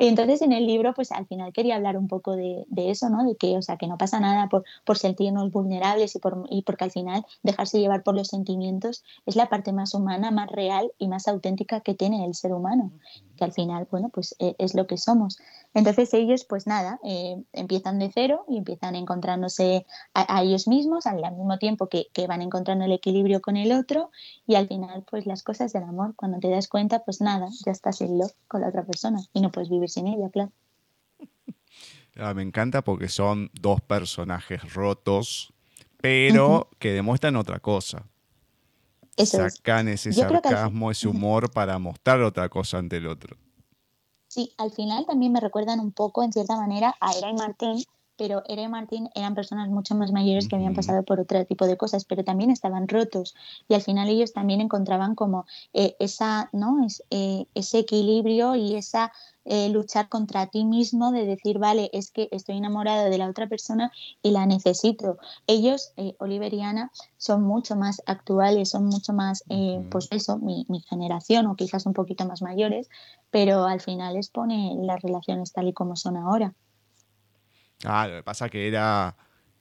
entonces 0.07 0.43
en 0.43 0.53
el 0.53 0.67
libro, 0.67 0.95
pues 0.95 1.11
al 1.11 1.27
final 1.27 1.53
quería 1.53 1.77
hablar 1.77 1.97
un 1.97 2.07
poco 2.07 2.37
de, 2.37 2.65
eso, 2.77 3.09
¿no? 3.11 3.25
De 3.25 3.37
que, 3.37 3.57
o 3.57 3.63
sea, 3.63 3.77
que 3.77 3.89
no 3.89 3.99
pasa 3.99 4.21
nada 4.21 4.49
por, 4.49 4.65
por 4.85 4.97
sentirnos 4.97 5.51
vulnerables 5.51 6.15
y, 6.15 6.19
por, 6.21 6.47
y 6.51 6.63
porque 6.63 6.85
al 6.85 6.93
final 6.93 7.27
dejarse 7.43 7.81
llevar 7.81 8.03
por 8.05 8.15
los 8.15 8.29
sentimientos 8.29 9.03
es 9.27 9.37
la 9.37 9.49
parte 9.49 9.73
más 9.73 9.95
humana, 9.95 10.31
más 10.31 10.51
real 10.51 10.93
y 10.99 11.09
más 11.09 11.27
auténtica 11.27 11.81
que 11.81 11.95
tiene 11.95 12.25
el 12.25 12.35
ser 12.35 12.53
humano 12.53 12.93
que 13.39 13.45
al 13.45 13.53
final, 13.53 13.87
bueno, 13.91 14.11
pues 14.11 14.35
eh, 14.41 14.55
es 14.59 14.75
lo 14.75 14.87
que 14.87 14.99
somos. 14.99 15.39
Entonces 15.73 16.13
ellos, 16.13 16.45
pues 16.45 16.67
nada, 16.67 16.99
eh, 17.05 17.43
empiezan 17.53 17.99
de 17.99 18.11
cero 18.13 18.45
y 18.49 18.59
empiezan 18.59 18.97
encontrándose 18.97 19.87
a, 20.13 20.43
ellos 20.43 20.67
mismos 20.67 21.07
al 21.07 21.17
mismo 21.17 21.59
tiempo 21.59 21.89
que, 21.89 22.09
van 22.27 22.43
encontrando 22.43 22.85
el 22.85 22.93
equilibrio 22.93 23.41
con 23.41 23.57
el 23.57 23.73
otro 23.73 24.11
y 24.47 24.57
al 24.57 24.67
final, 24.67 25.05
pues 25.09 25.25
las 25.25 25.43
cosas 25.43 25.73
del 25.73 25.85
amor, 25.85 26.15
cuando 26.17 26.41
te 26.41 26.51
das 26.51 26.69
cuenta, 26.69 27.05
pues 27.05 27.21
nada, 27.21 27.49
ya 27.65 27.73
estás 27.73 28.01
en 28.03 28.19
love 28.19 28.35
con 28.49 28.61
la 28.61 28.69
otra 28.69 28.85
persona 28.85 29.21
y 29.33 29.41
no 29.41 29.51
puedes 29.51 29.71
vivir 29.71 29.88
sin 29.89 30.07
ella, 30.07 30.31
claro. 30.31 30.53
Ah, 32.21 32.35
me 32.35 32.43
encanta 32.43 32.83
porque 32.83 33.09
son 33.09 33.49
dos 33.61 33.81
personajes 33.81 34.75
rotos, 34.75 35.53
pero 35.99 36.69
que 36.81 36.91
demuestran 36.91 37.37
otra 37.37 37.61
cosa 37.61 38.07
sacan 39.25 39.89
ese 39.89 40.13
sarcasmo, 40.13 40.91
ese 40.91 41.09
humor 41.09 41.51
para 41.51 41.79
mostrar 41.79 42.21
otra 42.23 42.49
cosa 42.49 42.79
ante 42.79 42.97
el 42.97 43.07
otro. 43.07 43.37
Sí, 44.29 44.53
al 44.59 44.71
final 44.71 45.07
también 45.07 45.33
me 45.33 45.41
recuerdan 45.41 45.81
un 45.81 45.93
poco, 45.93 46.23
en 46.23 46.33
cierta 46.33 46.57
manera, 46.57 46.95
a 47.01 47.13
Era 47.13 47.31
y 47.31 47.35
Martín, 47.35 47.83
pero 48.19 48.43
Era 48.47 48.63
y 48.63 48.69
Martín 48.69 49.09
eran 49.15 49.35
personas 49.35 49.71
mucho 49.71 49.95
más 49.95 50.13
mayores 50.13 50.49
que 50.49 50.57
habían 50.57 50.75
pasado 50.75 51.03
por 51.05 51.21
otro 51.21 51.45
tipo 51.47 51.67
de 51.67 51.77
cosas, 51.77 52.05
pero 52.05 52.25
también 52.25 52.51
estaban 52.51 52.89
rotos 52.89 53.35
y 53.69 53.75
al 53.75 53.83
final 53.83 54.09
ellos 54.09 54.33
también 54.33 54.61
encontraban 54.61 55.15
como 55.15 55.47
eh, 55.73 55.97
esa, 55.99 56.51
¿no? 56.53 56.85
Es, 56.85 57.03
eh, 57.11 57.47
ese 57.55 57.79
equilibrio 57.79 58.57
y 58.57 58.75
esa 58.75 59.13
eh, 59.51 59.71
luchar 59.71 60.11
contra 60.11 60.49
ti 60.49 60.67
mismo 60.67 61.11
de 61.11 61.25
decir, 61.25 61.59
vale, 61.59 61.89
es 61.95 62.11
que 62.11 62.29
estoy 62.33 62.59
enamorado 62.59 63.09
de 63.09 63.17
la 63.17 63.31
otra 63.31 63.47
persona 63.47 63.91
y 64.23 64.31
la 64.31 64.45
necesito. 64.45 65.17
Ellos, 65.47 65.95
eh, 65.97 66.15
Oliver 66.19 66.53
y 66.53 66.61
Ana, 66.61 66.93
son 67.17 67.45
mucho 67.45 67.75
más 67.75 68.03
actuales, 68.05 68.69
son 68.69 68.85
mucho 68.85 69.15
más, 69.15 69.45
eh, 69.49 69.83
pues 69.91 70.09
eso, 70.11 70.37
mi, 70.37 70.67
generación 70.91 71.47
o 71.47 71.57
quizás 71.57 71.87
un 71.87 71.95
poquito 71.95 72.27
más 72.27 72.43
mayores, 72.43 72.91
pero 73.31 73.65
al 73.65 73.81
final 73.81 74.15
les 74.15 74.29
pone 74.29 74.75
las 74.83 75.01
relaciones 75.01 75.51
tal 75.53 75.69
y 75.69 75.73
como 75.73 75.97
son 75.97 76.19
ahora. 76.19 76.55
Ah, 77.85 78.07
lo 78.09 78.17
que 78.17 78.23
pasa 78.23 78.49
que 78.49 78.69
era 78.69 79.17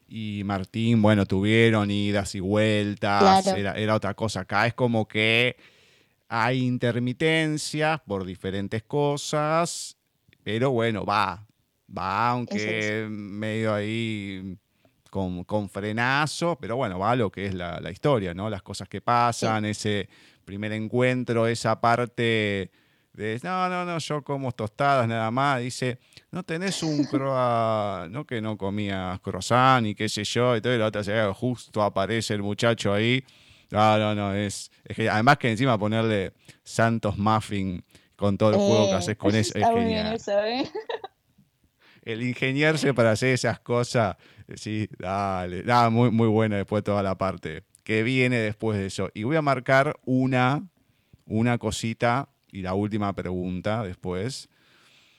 y 0.07 0.43
Martín, 0.45 1.01
bueno, 1.01 1.25
tuvieron 1.25 1.91
idas 1.91 2.33
y 2.35 2.39
vueltas, 2.39 3.47
era, 3.47 3.73
era, 3.73 3.95
otra 3.95 4.13
cosa. 4.13 4.41
Acá 4.41 4.65
es 4.65 4.73
como 4.73 5.07
que 5.07 5.57
hay 6.29 6.65
intermitencias 6.65 7.99
por 8.01 8.25
diferentes 8.25 8.83
cosas, 8.83 9.97
pero 10.43 10.71
bueno, 10.71 11.05
va, 11.05 11.45
va, 11.95 12.29
aunque 12.29 13.07
medio 13.09 13.73
ahí 13.73 14.57
con, 15.09 15.43
con, 15.43 15.69
frenazo, 15.69 16.57
pero 16.59 16.77
bueno, 16.77 16.99
va 16.99 17.15
lo 17.15 17.29
que 17.29 17.47
es 17.47 17.53
la, 17.53 17.91
historia, 17.91 18.33
¿no? 18.33 18.49
Las 18.49 18.61
cosas 18.61 18.87
que 18.87 19.01
pasan, 19.01 19.65
ese 19.65 20.07
primer 20.45 20.71
encuentro, 20.71 21.47
esa 21.47 21.81
parte 21.81 22.71
de, 23.17 23.39
no, 23.43 23.67
no, 23.67 23.83
no, 23.83 23.97
yo 23.97 24.23
como 24.23 24.51
tostadas 24.53 25.07
nada 25.07 25.29
más, 25.31 25.61
dice, 25.61 25.99
no 26.31 26.43
tenés 26.43 26.81
un 26.83 27.03
croissant, 27.11 28.11
no 28.11 28.25
que 28.25 28.41
no 28.41 28.57
comías 28.57 29.19
croissant 29.19 29.85
y 29.85 29.95
qué 29.95 30.07
sé 30.07 30.23
yo, 30.23 30.55
y 30.55 30.61
todo, 30.61 30.73
y 30.73 30.77
la 30.77 30.85
otra 30.85 31.03
se 31.03 31.21
justo 31.33 31.83
aparece 31.83 32.33
el 32.33 32.43
muchacho 32.43 32.93
ahí 32.93 33.23
no, 33.69 33.97
no, 33.97 34.15
no, 34.15 34.33
es, 34.33 34.71
que 34.95 35.09
además 35.09 35.37
que 35.37 35.51
encima 35.51 35.77
ponerle 35.77 36.33
Santos 36.63 37.17
Muffin 37.17 37.83
con 38.15 38.37
todo 38.37 38.51
el 38.51 38.55
juego 38.55 38.85
que 38.85 38.91
eh, 38.91 38.95
haces 38.95 39.17
con 39.17 39.35
eso 39.35 39.53
es 39.57 39.67
genial. 39.67 40.15
Eso, 40.15 40.43
¿eh? 40.43 40.69
El 42.03 42.23
ingeniarse 42.23 42.93
para 42.93 43.11
hacer 43.11 43.33
esas 43.33 43.59
cosas, 43.59 44.15
sí, 44.55 44.87
dale, 44.97 45.63
nada, 45.63 45.89
muy, 45.89 46.09
muy 46.09 46.29
buena 46.29 46.55
después 46.55 46.81
toda 46.81 47.03
la 47.03 47.17
parte 47.17 47.63
que 47.83 48.01
viene 48.03 48.37
después 48.37 48.77
de 48.77 48.85
eso. 48.85 49.09
Y 49.13 49.23
voy 49.23 49.35
a 49.35 49.41
marcar 49.41 49.99
una, 50.05 50.65
una 51.25 51.57
cosita 51.57 52.29
y 52.51 52.61
la 52.61 52.73
última 52.73 53.13
pregunta 53.13 53.83
después. 53.83 54.49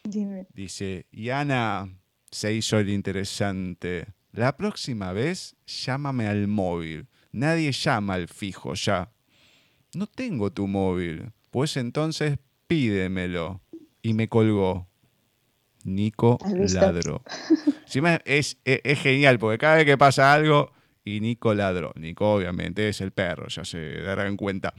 Dime. 0.05 0.47
Dice, 0.55 1.07
y 1.11 1.31
Ana 1.31 1.89
se 2.31 2.55
hizo 2.55 2.79
el 2.79 2.91
interesante. 2.91 4.07
La 4.33 4.57
próxima 4.57 5.13
vez 5.13 5.57
llámame 5.67 6.27
al 6.27 6.49
móvil. 6.49 7.09
Nadie 7.33 7.73
llama 7.73 8.15
al 8.15 8.29
fijo 8.29 8.75
ya. 8.75 9.11
No 9.95 10.07
tengo 10.07 10.53
tu 10.53 10.67
móvil. 10.67 11.33
Pues 11.51 11.77
entonces 11.77 12.39
pídemelo. 12.67 13.61
Y 14.03 14.15
me 14.15 14.29
colgó. 14.29 14.89
Nico 15.85 16.39
ladró. 16.73 17.23
es, 18.25 18.59
es, 18.65 19.01
genial, 19.01 19.39
porque 19.39 19.59
cada 19.59 19.77
vez 19.77 19.87
que 19.87 19.97
pasa 19.97 20.33
algo, 20.33 20.73
y 21.05 21.21
Nico 21.21 21.55
ladró. 21.55 21.93
Nico, 21.97 22.33
obviamente, 22.33 22.89
es 22.89 23.01
el 23.01 23.13
perro, 23.13 23.49
ya 23.49 23.65
se 23.65 24.03
darán 24.03 24.37
cuenta. 24.37 24.75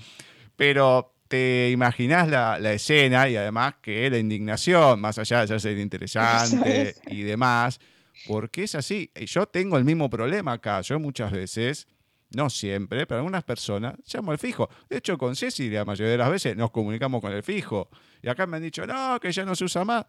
Pero 0.56 1.16
te 1.30 1.70
imaginas 1.70 2.28
la, 2.28 2.74
escena 2.74 3.30
y 3.30 3.36
además 3.36 3.76
que 3.82 4.10
la 4.10 4.18
indignación, 4.18 5.00
más 5.00 5.20
allá 5.20 5.46
de 5.46 5.60
ser 5.60 5.78
interesante 5.78 6.96
y 7.08 7.22
demás, 7.22 7.80
porque 8.28 8.64
es 8.64 8.76
así. 8.76 9.12
Yo 9.16 9.46
tengo 9.46 9.78
el 9.78 9.86
mismo 9.86 10.10
problema 10.10 10.54
acá. 10.54 10.82
Yo 10.82 11.00
muchas 11.00 11.32
veces 11.32 11.88
no 12.36 12.50
siempre, 12.50 13.06
pero 13.06 13.20
algunas 13.20 13.44
personas 13.44 13.96
llamo 14.12 14.32
al 14.32 14.40
fijo. 14.40 14.70
De 14.90 14.98
hecho, 14.98 15.18
con 15.20 15.36
Ceci 15.36 15.70
la 15.70 15.86
mayoría 15.86 16.12
de 16.12 16.18
las 16.18 16.32
veces 16.32 16.58
nos 16.58 16.72
comunicamos 16.72 17.22
con 17.22 17.32
el 17.32 17.44
fijo. 17.44 17.90
Y 18.24 18.28
acá 18.28 18.48
me 18.48 18.58
han 18.58 18.64
dicho, 18.64 18.86
no, 18.88 19.20
que 19.20 19.32
ya 19.32 19.46
no 19.46 19.56
se 19.56 19.66
usa 19.66 19.86
más. 19.86 20.06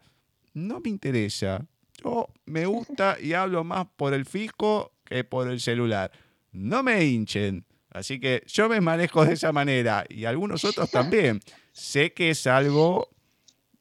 No 0.53 0.81
me 0.81 0.89
interesa. 0.89 1.65
Yo 2.03 2.27
me 2.45 2.65
gusta 2.65 3.17
y 3.21 3.33
hablo 3.33 3.63
más 3.63 3.85
por 3.95 4.15
el 4.15 4.25
fijo 4.25 4.93
que 5.05 5.23
por 5.23 5.47
el 5.49 5.61
celular. 5.61 6.11
No 6.51 6.81
me 6.81 7.05
hinchen. 7.05 7.63
Así 7.91 8.19
que 8.19 8.43
yo 8.47 8.69
me 8.69 8.79
manejo 8.79 9.25
de 9.25 9.33
esa 9.33 9.51
manera 9.51 10.05
y 10.09 10.25
algunos 10.25 10.63
otros 10.63 10.89
también. 10.89 11.41
Sé 11.73 12.13
que 12.13 12.29
es 12.29 12.47
algo 12.47 13.09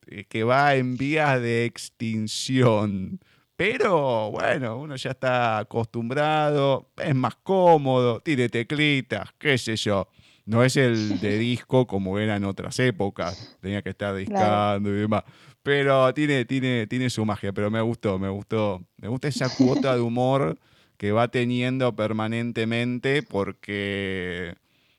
eh, 0.07 0.25
que 0.25 0.43
va 0.43 0.75
en 0.75 0.97
vías 0.97 1.41
de 1.41 1.65
extinción. 1.65 3.21
Pero 3.57 4.31
bueno, 4.31 4.79
uno 4.79 4.97
ya 4.97 5.11
está 5.11 5.59
acostumbrado, 5.59 6.91
es 6.97 7.15
más 7.15 7.37
cómodo, 7.37 8.21
tiene 8.21 8.49
teclitas, 8.49 9.29
qué 9.39 9.59
sé 9.59 9.77
yo. 9.77 10.09
No 10.47 10.65
es 10.65 10.77
el 10.77 11.21
de 11.21 11.39
disco 11.39 11.87
como 11.87 12.19
era 12.19 12.37
en 12.37 12.45
otras 12.45 12.79
épocas. 12.81 13.57
Tenía 13.61 13.83
que 13.83 13.91
estar 13.91 14.17
discando 14.17 14.91
y 14.91 15.01
demás. 15.01 15.23
Pero 15.63 16.13
tiene, 16.15 16.45
tiene, 16.45 16.89
tiene 16.89 17.11
su 17.11 17.25
magia. 17.25 17.53
Pero 17.53 17.71
me 17.71 17.81
gustó, 17.81 18.19
me 18.19 18.29
gustó. 18.29 18.83
Me 18.97 19.07
gusta 19.07 19.29
esa 19.29 19.49
cuota 19.55 19.95
de 19.95 20.01
humor 20.01 20.59
que 21.01 21.13
va 21.13 21.29
teniendo 21.29 21.97
permanentemente 21.97 23.23
porque 23.23 24.55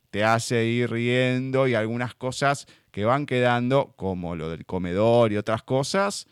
te 0.10 0.24
hace 0.24 0.66
ir 0.66 0.90
riendo 0.90 1.68
y 1.68 1.76
algunas 1.76 2.16
cosas 2.16 2.66
que 2.90 3.06
van 3.06 3.28
quedando, 3.28 3.94
como 3.98 4.36
lo 4.36 4.50
del 4.50 4.66
comedor 4.66 5.32
y 5.32 5.38
otras 5.38 5.62
cosas, 5.62 6.26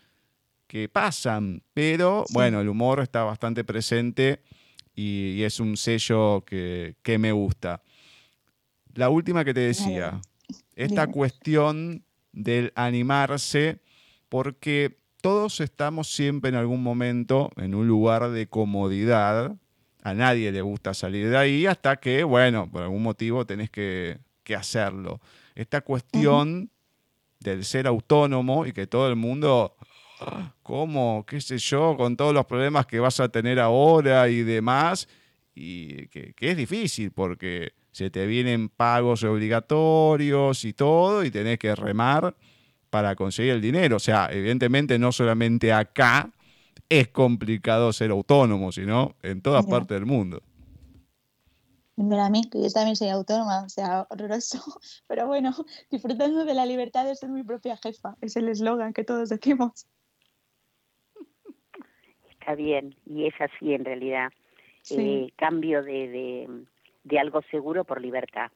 que 0.66 0.88
pasan. 0.88 1.62
Pero 1.72 2.24
bueno, 2.30 2.60
el 2.60 2.68
humor 2.68 2.98
está 2.98 3.22
bastante 3.22 3.62
presente 3.62 4.42
y, 4.96 5.40
es 5.44 5.60
un 5.60 5.76
sello 5.76 6.44
que, 6.44 6.96
que 7.04 7.18
me 7.18 7.30
gusta. 7.30 7.80
La 8.94 9.08
última 9.08 9.44
que 9.44 9.54
te 9.54 9.60
decía, 9.60 10.20
esta 10.74 11.06
cuestión 11.06 12.02
del 12.32 12.72
animarse, 12.74 13.78
porque 14.28 14.98
todos 15.20 15.60
estamos 15.60 16.08
siempre 16.08 16.50
en 16.50 16.56
algún 16.56 16.82
momento 16.82 17.50
en 17.56 17.74
un 17.74 17.86
lugar 17.86 18.30
de 18.30 18.48
comodidad. 18.48 19.56
A 20.02 20.14
nadie 20.14 20.50
le 20.52 20.62
gusta 20.62 20.94
salir 20.94 21.28
de 21.28 21.36
ahí 21.36 21.66
hasta 21.66 21.96
que, 21.96 22.24
bueno, 22.24 22.70
por 22.70 22.82
algún 22.82 23.02
motivo 23.02 23.44
tenés 23.46 23.70
que, 23.70 24.18
hacerlo. 24.56 25.20
Esta 25.54 25.80
cuestión 25.80 26.70
del 27.38 27.64
ser 27.64 27.86
autónomo 27.86 28.66
y 28.66 28.72
que 28.72 28.88
todo 28.88 29.08
el 29.08 29.14
mundo, 29.14 29.76
¿cómo? 30.64 31.24
¿Qué 31.24 31.40
sé 31.40 31.58
yo? 31.58 31.96
Con 31.96 32.16
todos 32.16 32.34
los 32.34 32.46
problemas 32.46 32.86
que 32.86 32.98
vas 32.98 33.20
a 33.20 33.28
tener 33.28 33.60
ahora 33.60 34.28
y 34.28 34.42
demás. 34.42 35.06
Y 35.54 36.08
que 36.08 36.34
es 36.40 36.56
difícil 36.56 37.12
porque 37.12 37.74
se 37.92 38.10
te 38.10 38.26
vienen 38.26 38.68
pagos 38.68 39.22
obligatorios 39.22 40.64
y 40.64 40.72
todo, 40.72 41.24
y 41.24 41.30
tenés 41.30 41.58
que 41.58 41.74
remar 41.74 42.34
para 42.90 43.14
conseguir 43.16 43.52
el 43.52 43.60
dinero. 43.60 43.96
O 43.96 44.00
sea, 44.00 44.28
evidentemente 44.30 44.98
no 44.98 45.12
solamente 45.12 45.72
acá 45.72 46.30
es 46.88 47.08
complicado 47.08 47.92
ser 47.92 48.10
autónomo, 48.10 48.72
sino 48.72 49.14
en 49.22 49.40
todas 49.40 49.64
partes 49.64 49.96
del 49.96 50.06
mundo. 50.06 50.42
Mira, 51.96 52.26
a 52.26 52.30
mí, 52.30 52.48
que 52.50 52.62
yo 52.62 52.70
también 52.70 52.96
soy 52.96 53.08
autónoma, 53.08 53.62
o 53.64 53.68
sea, 53.68 54.06
horroroso. 54.10 54.58
Pero 55.06 55.26
bueno, 55.26 55.54
disfrutando 55.90 56.44
de 56.44 56.54
la 56.54 56.66
libertad 56.66 57.04
de 57.04 57.14
ser 57.14 57.28
mi 57.28 57.42
propia 57.42 57.76
jefa, 57.76 58.16
es 58.20 58.36
el 58.36 58.48
eslogan 58.48 58.92
que 58.92 59.04
todos 59.04 59.28
decimos. 59.28 59.86
Está 62.30 62.54
bien, 62.54 62.96
y 63.04 63.26
es 63.26 63.34
así 63.38 63.74
en 63.74 63.84
realidad. 63.84 64.30
Eh, 64.90 65.30
cambio 65.36 65.82
de, 65.82 66.64
de 67.04 67.18
algo 67.18 67.42
seguro 67.50 67.84
por 67.84 68.00
libertad. 68.00 68.50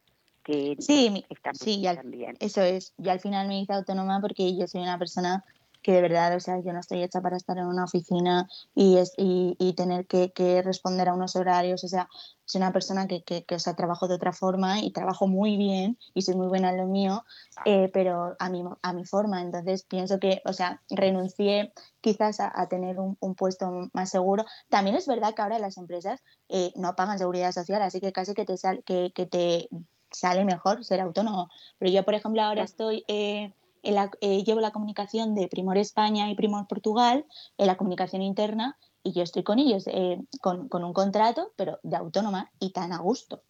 Que 0.45 0.77
sí, 0.79 1.25
sí 1.55 1.83
también. 1.83 2.37
eso 2.39 2.61
es. 2.63 2.93
Yo 2.99 3.11
al 3.11 3.21
final 3.21 3.49
me 3.49 3.61
hice 3.61 3.73
autónoma 3.73 4.21
porque 4.21 4.57
yo 4.57 4.67
soy 4.69 4.83
una 4.83 4.99
persona 4.99 5.43
que 5.85 5.93
de 5.93 6.01
verdad, 6.01 6.35
o 6.35 6.41
sea, 6.41 6.59
yo 6.61 6.73
no 6.73 6.81
estoy 6.81 7.03
hecha 7.03 7.21
para 7.21 7.37
estar 7.37 7.59
en 7.59 7.67
una 7.67 7.85
oficina 7.85 8.49
y, 8.75 8.97
es, 8.97 9.13
y, 9.19 9.55
y 9.59 9.75
tener 9.75 10.07
que, 10.07 10.33
que, 10.33 10.63
responder 10.63 11.11
a 11.11 11.15
unos 11.15 11.37
horarios, 11.37 11.85
o 11.85 11.89
sea, 11.89 12.09
soy 12.47 12.63
una 12.63 12.73
persona 12.73 13.07
que, 13.07 13.23
que, 13.23 13.45
que, 13.45 13.55
o 13.57 13.59
sea, 13.59 13.77
trabajo 13.77 14.09
de 14.09 14.15
otra 14.15 14.33
forma 14.33 14.81
y 14.81 14.93
trabajo 14.93 15.27
muy 15.27 15.59
bien 15.59 15.99
y 16.15 16.23
soy 16.23 16.37
muy 16.37 16.47
buena 16.47 16.71
en 16.71 16.79
lo 16.79 16.87
mío, 16.87 17.25
eh, 17.67 17.91
pero 17.93 18.35
a 18.39 18.49
mi, 18.49 18.65
a 18.81 18.93
mi 18.95 19.05
forma, 19.05 19.43
entonces 19.43 19.85
pienso 19.85 20.19
que, 20.19 20.41
o 20.47 20.55
sea, 20.55 20.81
renuncié 20.89 21.75
quizás 22.01 22.41
a, 22.41 22.51
a 22.55 22.67
tener 22.67 22.99
un, 22.99 23.19
un, 23.21 23.35
puesto 23.35 23.91
más 23.93 24.09
seguro. 24.09 24.47
También 24.71 24.97
es 24.97 25.07
verdad 25.07 25.35
que 25.35 25.43
ahora 25.43 25.59
las 25.59 25.77
empresas 25.77 26.23
eh, 26.49 26.73
no 26.77 26.97
pagan 26.97 27.19
seguridad 27.19 27.53
social, 27.53 27.83
así 27.83 28.01
que 28.01 28.13
casi 28.13 28.33
que 28.33 28.47
te, 28.47 28.57
sal, 28.57 28.83
que, 28.85 29.13
que 29.15 29.27
te 29.27 29.69
sale 30.15 30.45
mejor 30.45 30.85
ser 30.85 31.01
autónomo, 31.01 31.51
pero 31.79 31.91
yo, 31.91 32.05
por 32.05 32.15
ejemplo, 32.15 32.43
ahora 32.43 32.63
estoy... 32.63 33.05
Eh, 33.09 33.53
eh, 33.87 34.45
llevo 34.45 34.61
la 34.61 34.71
comunicación 34.71 35.35
de 35.35 35.47
Primor 35.47 35.77
España 35.77 36.31
y 36.31 36.35
Primor 36.35 36.67
Portugal, 36.67 37.27
en 37.59 37.67
la 37.67 37.77
comunicación 37.77 38.23
interna, 38.23 38.79
y 39.03 39.13
yo 39.13 39.23
estoy 39.23 39.43
con 39.43 39.59
ellos 39.59 39.87
eh, 39.87 40.19
con, 40.41 40.69
un 40.73 40.93
contrato, 40.95 41.53
pero 41.57 41.79
de 41.83 41.97
autónoma 41.97 42.51
y 42.59 42.73
tan 42.73 42.93
a 42.93 42.99
gusto. 42.99 43.43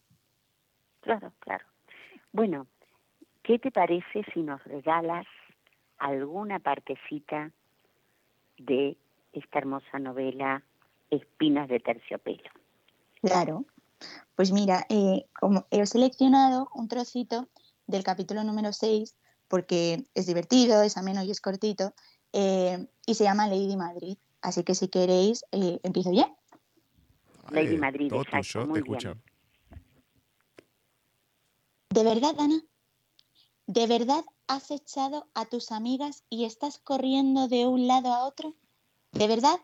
Claro, 1.00 1.32
claro. 1.38 1.64
Bueno, 2.32 2.66
¿qué 3.44 3.60
te 3.60 3.70
parece 3.70 4.24
si 4.32 4.42
nos 4.42 4.62
regalas 4.64 5.26
alguna 5.98 6.58
partecita 6.58 7.52
de 8.58 8.96
esta 9.32 9.58
hermosa 9.58 10.00
novela 10.00 10.64
Espinas 11.10 11.68
de 11.68 11.78
Terciopelo? 11.78 12.50
Claro. 13.22 13.64
Pues 14.36 14.52
mira, 14.52 14.86
eh, 14.88 15.26
como 15.38 15.66
he 15.70 15.84
seleccionado 15.86 16.68
un 16.74 16.88
trocito 16.88 17.48
del 17.86 18.02
capítulo 18.02 18.42
número 18.44 18.72
6 18.72 19.16
porque 19.48 20.06
es 20.14 20.26
divertido, 20.26 20.82
es 20.82 20.96
ameno 20.96 21.22
y 21.22 21.30
es 21.30 21.40
cortito, 21.40 21.94
eh, 22.32 22.88
y 23.06 23.14
se 23.14 23.24
llama 23.24 23.46
Lady 23.46 23.76
Madrid. 23.76 24.18
Así 24.40 24.64
que 24.64 24.74
si 24.74 24.88
queréis, 24.88 25.44
eh, 25.52 25.78
empiezo 25.82 26.12
ya. 26.12 26.34
Lady 27.50 27.76
Madrid, 27.76 28.12
exacto, 28.12 28.66
muy 28.66 28.82
bien. 28.82 29.22
¿De 31.90 32.02
verdad, 32.02 32.34
Ana? 32.38 32.60
¿De 33.66 33.86
verdad 33.86 34.24
has 34.46 34.70
echado 34.70 35.28
a 35.34 35.46
tus 35.46 35.70
amigas 35.72 36.24
y 36.28 36.44
estás 36.44 36.78
corriendo 36.78 37.48
de 37.48 37.66
un 37.66 37.86
lado 37.86 38.12
a 38.12 38.26
otro? 38.26 38.54
¿De 39.12 39.28
verdad? 39.28 39.60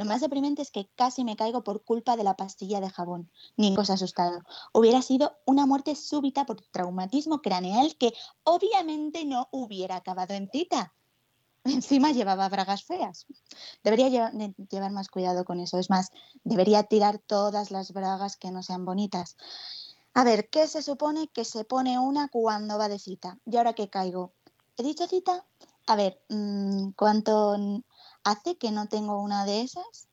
Lo 0.00 0.06
más 0.06 0.22
deprimente 0.22 0.62
es 0.62 0.70
que 0.70 0.88
casi 0.94 1.24
me 1.24 1.36
caigo 1.36 1.62
por 1.62 1.84
culpa 1.84 2.16
de 2.16 2.24
la 2.24 2.34
pastilla 2.34 2.80
de 2.80 2.88
jabón. 2.88 3.30
Ninguno 3.58 3.84
se 3.84 3.92
ha 3.92 3.96
asustado. 3.96 4.40
Hubiera 4.72 5.02
sido 5.02 5.36
una 5.44 5.66
muerte 5.66 5.94
súbita 5.94 6.46
por 6.46 6.62
traumatismo 6.62 7.42
craneal 7.42 7.94
que 7.96 8.14
obviamente 8.42 9.26
no 9.26 9.48
hubiera 9.50 9.96
acabado 9.96 10.32
en 10.32 10.48
cita. 10.50 10.94
Encima 11.64 12.12
llevaba 12.12 12.48
bragas 12.48 12.82
feas. 12.82 13.26
Debería 13.84 14.08
llevar 14.70 14.90
más 14.90 15.08
cuidado 15.10 15.44
con 15.44 15.60
eso. 15.60 15.76
Es 15.76 15.90
más, 15.90 16.08
debería 16.44 16.84
tirar 16.84 17.18
todas 17.18 17.70
las 17.70 17.92
bragas 17.92 18.38
que 18.38 18.50
no 18.50 18.62
sean 18.62 18.86
bonitas. 18.86 19.36
A 20.14 20.24
ver, 20.24 20.48
¿qué 20.48 20.66
se 20.66 20.80
supone 20.80 21.28
que 21.28 21.44
se 21.44 21.64
pone 21.64 21.98
una 21.98 22.28
cuando 22.28 22.78
va 22.78 22.88
de 22.88 22.98
cita? 22.98 23.38
¿Y 23.44 23.58
ahora 23.58 23.74
qué 23.74 23.90
caigo? 23.90 24.32
¿He 24.78 24.82
dicho 24.82 25.06
cita? 25.06 25.44
A 25.86 25.94
ver, 25.94 26.22
mm, 26.30 26.92
¿cuánto 26.92 27.58
hace 28.30 28.56
que 28.56 28.70
no 28.70 28.88
tengo 28.88 29.20
una 29.20 29.44
de 29.44 29.62
esas. 29.62 30.08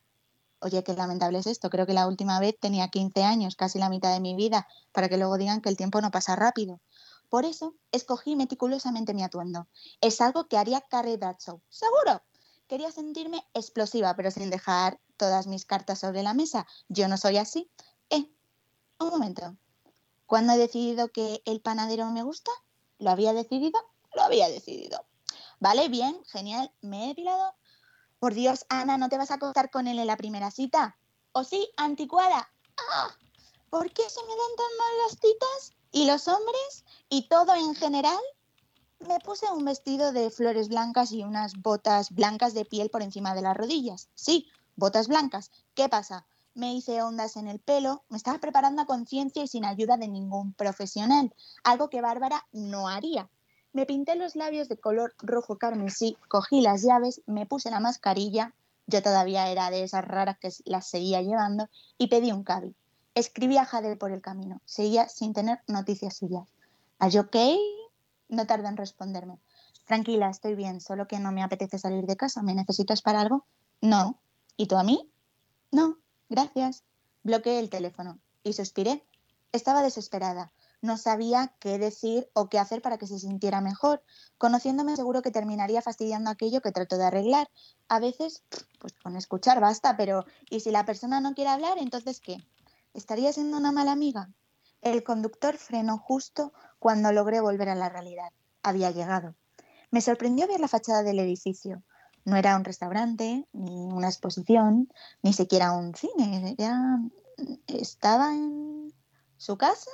Oye, 0.59 0.83
qué 0.83 0.93
lamentable 0.93 1.37
es 1.39 1.47
esto. 1.47 1.69
Creo 1.69 1.85
que 1.85 1.93
la 1.93 2.07
última 2.07 2.39
vez 2.39 2.55
tenía 2.59 2.87
15 2.89 3.23
años, 3.23 3.55
casi 3.55 3.77
la 3.77 3.89
mitad 3.89 4.11
de 4.11 4.19
mi 4.19 4.35
vida, 4.35 4.67
para 4.91 5.07
que 5.07 5.17
luego 5.17 5.37
digan 5.37 5.61
que 5.61 5.69
el 5.69 5.77
tiempo 5.77 6.01
no 6.01 6.09
pasa 6.09 6.35
rápido. 6.35 6.81
Por 7.29 7.45
eso 7.45 7.75
escogí 7.91 8.35
meticulosamente 8.35 9.13
mi 9.13 9.23
atuendo. 9.23 9.67
Es 10.01 10.21
algo 10.21 10.47
que 10.47 10.57
haría 10.57 10.81
Carrie 10.81 11.17
Bradshaw. 11.17 11.61
¡Seguro! 11.69 12.23
Quería 12.67 12.91
sentirme 12.91 13.45
explosiva, 13.53 14.15
pero 14.15 14.31
sin 14.31 14.49
dejar 14.49 14.99
todas 15.15 15.47
mis 15.47 15.65
cartas 15.65 15.99
sobre 15.99 16.23
la 16.23 16.33
mesa. 16.33 16.65
Yo 16.89 17.07
no 17.07 17.17
soy 17.17 17.37
así. 17.37 17.69
Eh, 18.09 18.29
un 18.99 19.09
momento. 19.09 19.55
¿Cuándo 20.25 20.53
he 20.53 20.57
decidido 20.57 21.09
que 21.09 21.41
el 21.45 21.61
panadero 21.61 22.09
me 22.11 22.23
gusta? 22.23 22.51
¿Lo 22.99 23.11
había 23.11 23.33
decidido? 23.33 23.79
Lo 24.15 24.23
había 24.23 24.49
decidido. 24.49 25.05
Vale, 25.59 25.87
bien, 25.89 26.17
genial. 26.25 26.71
Me 26.81 27.05
he 27.05 27.07
depilado, 27.09 27.53
por 28.19 28.33
Dios, 28.33 28.65
Ana, 28.69 28.97
¿no 28.97 29.09
te 29.09 29.17
vas 29.17 29.31
a 29.31 29.35
acostar 29.35 29.69
con 29.69 29.87
él 29.87 29.99
en 29.99 30.07
la 30.07 30.17
primera 30.17 30.51
cita? 30.51 30.97
¿O 31.31 31.43
sí, 31.43 31.69
anticuada? 31.77 32.49
¡Ah! 32.91 33.15
¿Por 33.69 33.91
qué 33.91 34.09
se 34.09 34.21
me 34.21 34.29
dan 34.29 34.55
tan 34.57 34.77
mal 34.77 34.97
las 35.03 35.19
citas? 35.19 35.77
¿Y 35.91 36.05
los 36.05 36.27
hombres? 36.27 36.85
¿Y 37.09 37.27
todo 37.27 37.53
en 37.53 37.75
general? 37.75 38.19
Me 38.99 39.19
puse 39.19 39.45
un 39.51 39.65
vestido 39.65 40.11
de 40.11 40.31
flores 40.31 40.69
blancas 40.69 41.11
y 41.11 41.23
unas 41.23 41.53
botas 41.61 42.11
blancas 42.11 42.53
de 42.53 42.65
piel 42.65 42.89
por 42.89 43.03
encima 43.03 43.35
de 43.35 43.41
las 43.41 43.55
rodillas. 43.55 44.09
Sí, 44.15 44.47
botas 44.75 45.07
blancas. 45.07 45.51
¿Qué 45.75 45.87
pasa? 45.87 46.25
Me 46.55 46.73
hice 46.73 47.03
ondas 47.03 47.35
en 47.37 47.47
el 47.47 47.59
pelo, 47.59 48.03
me 48.09 48.17
estaba 48.17 48.39
preparando 48.39 48.81
a 48.81 48.87
conciencia 48.87 49.43
y 49.43 49.47
sin 49.47 49.63
ayuda 49.63 49.97
de 49.97 50.07
ningún 50.07 50.53
profesional, 50.53 51.35
algo 51.63 51.89
que 51.89 52.01
Bárbara 52.01 52.47
no 52.51 52.87
haría. 52.87 53.29
Me 53.77 53.85
pinté 53.85 54.15
los 54.15 54.35
labios 54.35 54.69
de 54.69 54.79
color 54.79 55.13
rojo 55.19 55.59
carmesí, 55.59 56.17
cogí 56.29 56.61
las 56.61 56.81
llaves, 56.81 57.21
me 57.27 57.45
puse 57.45 57.69
la 57.69 57.79
mascarilla, 57.79 58.55
yo 58.87 59.03
todavía 59.03 59.51
era 59.51 59.69
de 59.69 59.83
esas 59.83 60.03
raras 60.03 60.39
que 60.39 60.49
las 60.65 60.87
seguía 60.87 61.21
llevando, 61.21 61.69
y 61.99 62.07
pedí 62.07 62.31
un 62.31 62.43
cabi. 62.43 62.73
Escribí 63.13 63.55
a 63.57 63.65
Jadel 63.65 63.99
por 63.99 64.11
el 64.11 64.23
camino, 64.23 64.61
seguía 64.65 65.07
sin 65.09 65.31
tener 65.31 65.59
noticias 65.67 66.17
suyas. 66.17 66.49
¿Are 66.97 67.11
you 67.11 67.21
okay? 67.21 67.59
No 68.29 68.47
tardó 68.47 68.67
en 68.67 68.77
responderme. 68.77 69.37
Tranquila, 69.85 70.31
estoy 70.31 70.55
bien, 70.55 70.81
solo 70.81 71.07
que 71.07 71.19
no 71.19 71.31
me 71.31 71.43
apetece 71.43 71.77
salir 71.77 72.07
de 72.07 72.17
casa. 72.17 72.41
¿Me 72.41 72.55
necesitas 72.55 73.03
para 73.03 73.21
algo? 73.21 73.45
No. 73.79 74.17
¿Y 74.55 74.65
tú 74.65 74.77
a 74.77 74.83
mí? 74.83 75.07
No, 75.69 75.99
gracias. 76.29 76.83
Bloqueé 77.21 77.59
el 77.59 77.69
teléfono 77.69 78.17
y 78.41 78.53
suspiré. 78.53 79.03
Estaba 79.51 79.83
desesperada. 79.83 80.51
No 80.81 80.97
sabía 80.97 81.53
qué 81.59 81.79
decir 81.79 82.29
o 82.33 82.49
qué 82.49 82.59
hacer 82.59 82.81
para 82.81 82.97
que 82.97 83.07
se 83.07 83.19
sintiera 83.19 83.61
mejor. 83.61 84.03
Conociéndome 84.37 84.95
seguro 84.95 85.21
que 85.21 85.31
terminaría 85.31 85.81
fastidiando 85.81 86.29
aquello 86.29 86.61
que 86.61 86.71
trato 86.71 86.97
de 86.97 87.05
arreglar. 87.05 87.49
A 87.87 87.99
veces, 87.99 88.43
pues 88.79 88.93
con 88.93 89.15
escuchar 89.15 89.59
basta, 89.59 89.97
pero 89.97 90.25
¿y 90.49 90.59
si 90.59 90.71
la 90.71 90.85
persona 90.85 91.19
no 91.19 91.33
quiere 91.33 91.49
hablar, 91.49 91.77
entonces 91.79 92.19
qué? 92.19 92.37
¿Estaría 92.93 93.33
siendo 93.33 93.57
una 93.57 93.71
mala 93.71 93.91
amiga? 93.91 94.29
El 94.81 95.03
conductor 95.03 95.57
frenó 95.57 95.97
justo 95.97 96.53
cuando 96.79 97.11
logré 97.11 97.41
volver 97.41 97.69
a 97.69 97.75
la 97.75 97.89
realidad. 97.89 98.31
Había 98.61 98.91
llegado. 98.91 99.35
Me 99.89 100.01
sorprendió 100.01 100.47
ver 100.47 100.59
la 100.59 100.67
fachada 100.67 101.01
del 101.01 101.19
edificio. 101.19 101.83
No 102.25 102.35
era 102.35 102.55
un 102.55 102.65
restaurante, 102.65 103.47
ni 103.53 103.91
una 103.91 104.07
exposición, 104.07 104.91
ni 105.23 105.33
siquiera 105.33 105.71
un 105.71 105.95
cine. 105.95 106.55
Ya 106.57 106.99
estaba 107.67 108.33
en 108.33 108.93
su 109.37 109.57
casa. 109.57 109.91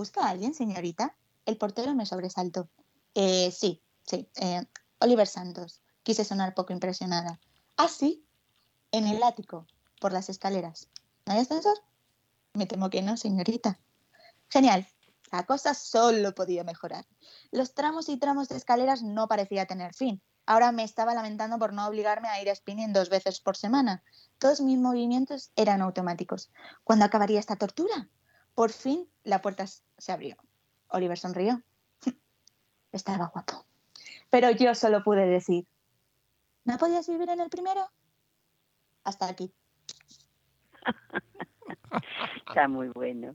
¿Busca 0.00 0.24
a 0.24 0.30
alguien, 0.30 0.54
señorita? 0.54 1.14
El 1.44 1.58
portero 1.58 1.94
me 1.94 2.06
sobresaltó. 2.06 2.70
Eh, 3.14 3.50
sí, 3.50 3.82
sí. 4.06 4.30
Eh, 4.36 4.62
Oliver 4.98 5.26
Santos. 5.26 5.82
Quise 6.02 6.24
sonar 6.24 6.54
poco 6.54 6.72
impresionada. 6.72 7.38
Ah, 7.76 7.86
sí. 7.86 8.24
En 8.92 9.06
el 9.06 9.22
ático, 9.22 9.66
por 10.00 10.14
las 10.14 10.30
escaleras. 10.30 10.88
¿No 11.26 11.34
hay 11.34 11.40
ascensor? 11.40 11.76
Me 12.54 12.64
temo 12.64 12.88
que 12.88 13.02
no, 13.02 13.18
señorita. 13.18 13.78
Genial. 14.48 14.88
La 15.32 15.44
cosa 15.44 15.74
solo 15.74 16.34
podía 16.34 16.64
mejorar. 16.64 17.06
Los 17.50 17.74
tramos 17.74 18.08
y 18.08 18.16
tramos 18.16 18.48
de 18.48 18.56
escaleras 18.56 19.02
no 19.02 19.28
parecía 19.28 19.66
tener 19.66 19.92
fin. 19.92 20.22
Ahora 20.46 20.72
me 20.72 20.82
estaba 20.82 21.12
lamentando 21.12 21.58
por 21.58 21.74
no 21.74 21.86
obligarme 21.86 22.28
a 22.28 22.40
ir 22.40 22.48
a 22.48 22.54
spinning 22.54 22.94
dos 22.94 23.10
veces 23.10 23.38
por 23.38 23.54
semana. 23.54 24.02
Todos 24.38 24.62
mis 24.62 24.78
movimientos 24.78 25.50
eran 25.56 25.82
automáticos. 25.82 26.50
¿Cuándo 26.84 27.04
acabaría 27.04 27.38
esta 27.38 27.56
tortura? 27.56 28.08
Por 28.60 28.72
fin 28.72 29.08
la 29.24 29.40
puerta 29.40 29.64
se 29.66 30.12
abrió. 30.12 30.36
Oliver 30.88 31.16
sonrió. 31.16 31.62
Estaba 32.92 33.28
guapo. 33.28 33.64
Pero 34.28 34.50
yo 34.50 34.74
solo 34.74 35.02
pude 35.02 35.24
decir, 35.24 35.64
¿no 36.66 36.76
podías 36.76 37.08
vivir 37.08 37.30
en 37.30 37.40
el 37.40 37.48
primero? 37.48 37.80
Hasta 39.02 39.28
aquí. 39.30 39.50
Está 42.46 42.68
muy 42.68 42.88
bueno. 42.88 43.34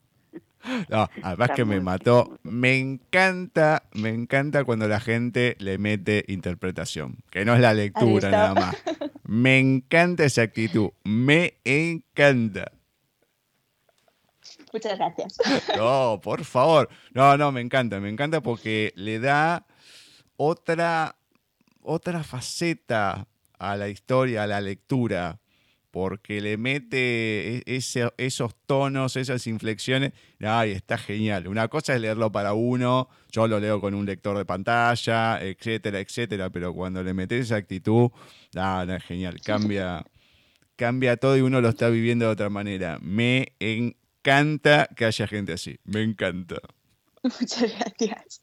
No, 0.90 1.10
además 1.24 1.50
que 1.56 1.66
me 1.66 1.82
mató. 1.82 2.38
Me 2.44 2.78
encanta, 2.78 3.90
me 3.94 4.10
encanta 4.10 4.64
cuando 4.64 4.88
la 4.88 5.00
gente 5.00 5.56
le 5.58 5.80
mete 5.80 6.24
interpretación, 6.28 7.18
que 7.32 7.46
no 7.46 7.56
es 7.56 7.62
la 7.62 7.74
lectura 7.74 8.30
nada 8.30 8.54
más. 8.54 8.76
Me 9.24 9.58
encanta 9.58 10.24
esa 10.24 10.44
actitud, 10.44 10.92
me 11.04 11.56
encanta. 11.64 12.75
Muchas 14.76 14.98
gracias. 14.98 15.38
No, 15.78 16.20
por 16.22 16.44
favor. 16.44 16.90
No, 17.14 17.38
no, 17.38 17.50
me 17.54 17.62
encanta, 17.62 18.02
me 18.02 18.10
encanta 18.10 18.42
porque 18.42 18.92
le 18.98 19.20
da 19.20 19.66
otra, 20.36 21.16
otra 21.82 22.24
faceta 22.24 23.26
a 23.58 23.78
la 23.78 23.88
historia, 23.88 24.44
a 24.44 24.48
la 24.48 24.60
lectura 24.60 25.40
porque 25.92 26.42
le 26.42 26.58
mete 26.58 27.60
e-, 27.60 27.82
esos 28.18 28.56
tonos, 28.66 29.16
esas 29.16 29.48
inflexiones. 29.48 30.12
Ay, 30.42 30.72
está 30.72 30.98
genial. 30.98 31.48
Una 31.48 31.70
cosa 31.70 31.96
es 31.96 32.02
leerlo 32.02 32.34
para 32.34 32.52
uno, 32.52 33.08
yo 33.32 33.48
lo 33.48 33.62
leo 33.62 33.80
con 33.80 33.94
un 33.94 34.06
lector 34.06 34.38
de 34.38 34.44
pantalla, 34.44 35.42
etcétera, 35.42 36.02
etcétera, 36.02 36.50
pero 36.50 36.74
cuando 36.74 37.02
le 37.02 37.14
metes 37.14 37.46
esa 37.46 37.56
actitud, 37.56 38.10
ah, 38.58 38.86
es 38.90 39.04
genial, 39.06 39.40
cambia, 39.42 40.06
cambia 40.76 41.16
todo 41.16 41.38
y 41.38 41.42
uno 41.42 41.62
lo 41.62 41.70
está 41.70 41.88
viviendo 41.88 42.26
de 42.26 42.32
otra 42.34 42.50
manera. 42.50 43.00
Me 43.02 43.54
encanta 43.62 44.05
que 44.96 45.06
haya 45.06 45.28
gente 45.28 45.54
así, 45.54 45.80
me 45.84 46.02
encanta. 46.02 46.56
Muchas 47.24 47.72
gracias. 47.78 48.40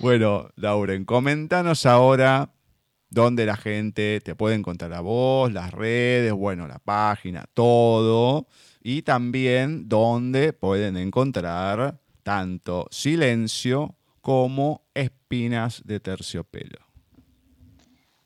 Bueno, 0.00 0.50
Lauren, 0.56 1.04
coméntanos 1.04 1.86
ahora 1.86 2.52
donde 3.10 3.46
la 3.46 3.56
gente 3.56 4.20
te 4.20 4.34
puede 4.34 4.54
encontrar 4.54 4.92
a 4.94 5.00
vos, 5.00 5.52
las 5.52 5.72
redes, 5.72 6.32
bueno, 6.32 6.66
la 6.66 6.78
página, 6.78 7.46
todo. 7.54 8.46
Y 8.82 9.02
también 9.02 9.88
donde 9.88 10.52
pueden 10.52 10.96
encontrar 10.96 12.00
tanto 12.22 12.86
silencio 12.90 13.96
como 14.20 14.82
espinas 14.94 15.82
de 15.84 16.00
terciopelo. 16.00 16.78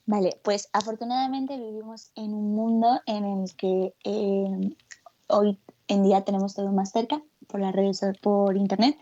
Vale, 0.07 0.39
pues 0.43 0.69
afortunadamente 0.73 1.57
vivimos 1.57 2.11
en 2.17 2.35
un 2.35 2.55
mundo 2.55 3.01
en 3.07 3.25
el 3.25 3.57
que 3.57 3.95
eh, 4.05 4.75
hoy 5.29 5.59
en 5.93 6.03
día 6.03 6.23
tenemos 6.23 6.55
todo 6.55 6.73
más 6.73 6.91
cerca 6.91 7.23
por 7.49 7.61
las 7.61 7.73
redes, 7.75 8.01
por 8.23 8.57
internet, 8.57 8.97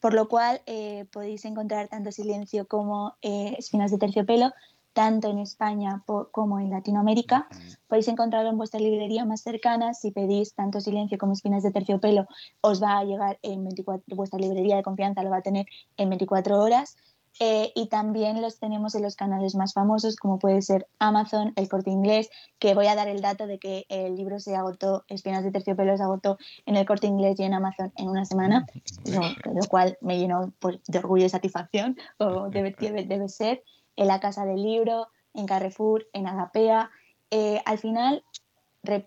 por 0.00 0.12
lo 0.12 0.28
cual 0.28 0.60
eh, 0.66 1.06
podéis 1.10 1.44
encontrar 1.46 1.88
tanto 1.88 2.12
silencio 2.12 2.68
como 2.68 3.14
eh, 3.22 3.54
espinas 3.58 3.90
de 3.90 3.98
terciopelo 3.98 4.52
tanto 4.92 5.28
en 5.28 5.38
España 5.40 6.04
como 6.06 6.60
en 6.60 6.70
Latinoamérica. 6.70 7.48
Podéis 7.88 8.06
encontrarlo 8.08 8.50
en 8.50 8.56
vuestra 8.56 8.78
librería 8.78 9.24
más 9.24 9.42
cercana. 9.42 9.92
Si 9.92 10.12
pedís 10.12 10.54
tanto 10.54 10.80
silencio 10.80 11.18
como 11.18 11.32
espinas 11.32 11.64
de 11.64 11.72
terciopelo, 11.72 12.26
os 12.60 12.80
va 12.80 12.98
a 12.98 13.04
llegar 13.04 13.38
en 13.42 13.64
24, 13.64 14.14
vuestra 14.14 14.38
librería 14.38 14.76
de 14.76 14.84
confianza 14.84 15.24
lo 15.24 15.30
va 15.30 15.38
a 15.38 15.42
tener 15.42 15.66
en 15.96 16.10
24 16.10 16.60
horas. 16.60 16.96
Eh, 17.40 17.72
y 17.74 17.88
también 17.88 18.40
los 18.40 18.60
tenemos 18.60 18.94
en 18.94 19.02
los 19.02 19.16
canales 19.16 19.56
más 19.56 19.72
famosos, 19.72 20.16
como 20.16 20.38
puede 20.38 20.62
ser 20.62 20.86
Amazon, 21.00 21.52
El 21.56 21.68
Corte 21.68 21.90
Inglés, 21.90 22.30
que 22.60 22.74
voy 22.74 22.86
a 22.86 22.94
dar 22.94 23.08
el 23.08 23.20
dato 23.20 23.46
de 23.46 23.58
que 23.58 23.86
el 23.88 24.14
libro 24.14 24.38
se 24.38 24.54
agotó, 24.54 25.04
Espinas 25.08 25.42
de 25.42 25.50
Terciopelo 25.50 25.96
se 25.96 26.02
agotó 26.04 26.38
en 26.64 26.76
El 26.76 26.86
Corte 26.86 27.08
Inglés 27.08 27.38
y 27.40 27.42
en 27.42 27.54
Amazon 27.54 27.92
en 27.96 28.08
una 28.08 28.24
semana, 28.24 28.66
lo, 29.04 29.66
cual 29.68 29.98
me 30.00 30.18
llenó 30.18 30.52
pues, 30.60 30.78
de 30.86 30.98
orgullo 30.98 31.26
y 31.26 31.28
satisfacción, 31.28 31.96
o 32.18 32.50
debe, 32.50 32.74
debe 32.78 33.28
ser 33.28 33.64
en 33.96 34.06
la 34.06 34.20
Casa 34.20 34.44
del 34.46 34.62
Libro, 34.62 35.08
en 35.34 35.46
Carrefour, 35.46 36.06
en 36.12 36.28
Agapea. 36.28 36.90
Eh, 37.30 37.60
al 37.66 37.78
final, 37.78 38.24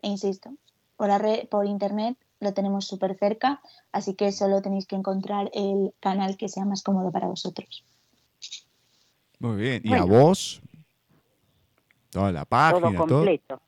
insisto, 0.02 0.52
por, 0.98 1.10
por 1.50 1.66
internet 1.66 2.18
lo 2.40 2.54
tenemos 2.54 2.86
súper 2.86 3.18
cerca, 3.18 3.62
así 3.92 4.16
que 4.16 4.32
solo 4.32 4.62
tenéis 4.62 4.86
que 4.86 4.96
encontrar 4.96 5.50
el 5.54 5.94
canal 6.02 6.36
que 6.36 6.50
sea 6.50 6.66
más 6.66 6.84
cómodo 6.84 7.12
para 7.12 7.28
vosotros. 7.28 7.86
Muy 9.40 9.58
bien. 9.58 9.82
¿Y 9.84 9.94
a 9.94 10.04
vos? 10.04 10.62
Toda 12.10 12.32
la 12.32 12.46
página, 12.46 12.92
todo 12.92 13.08
completo. 13.08 13.62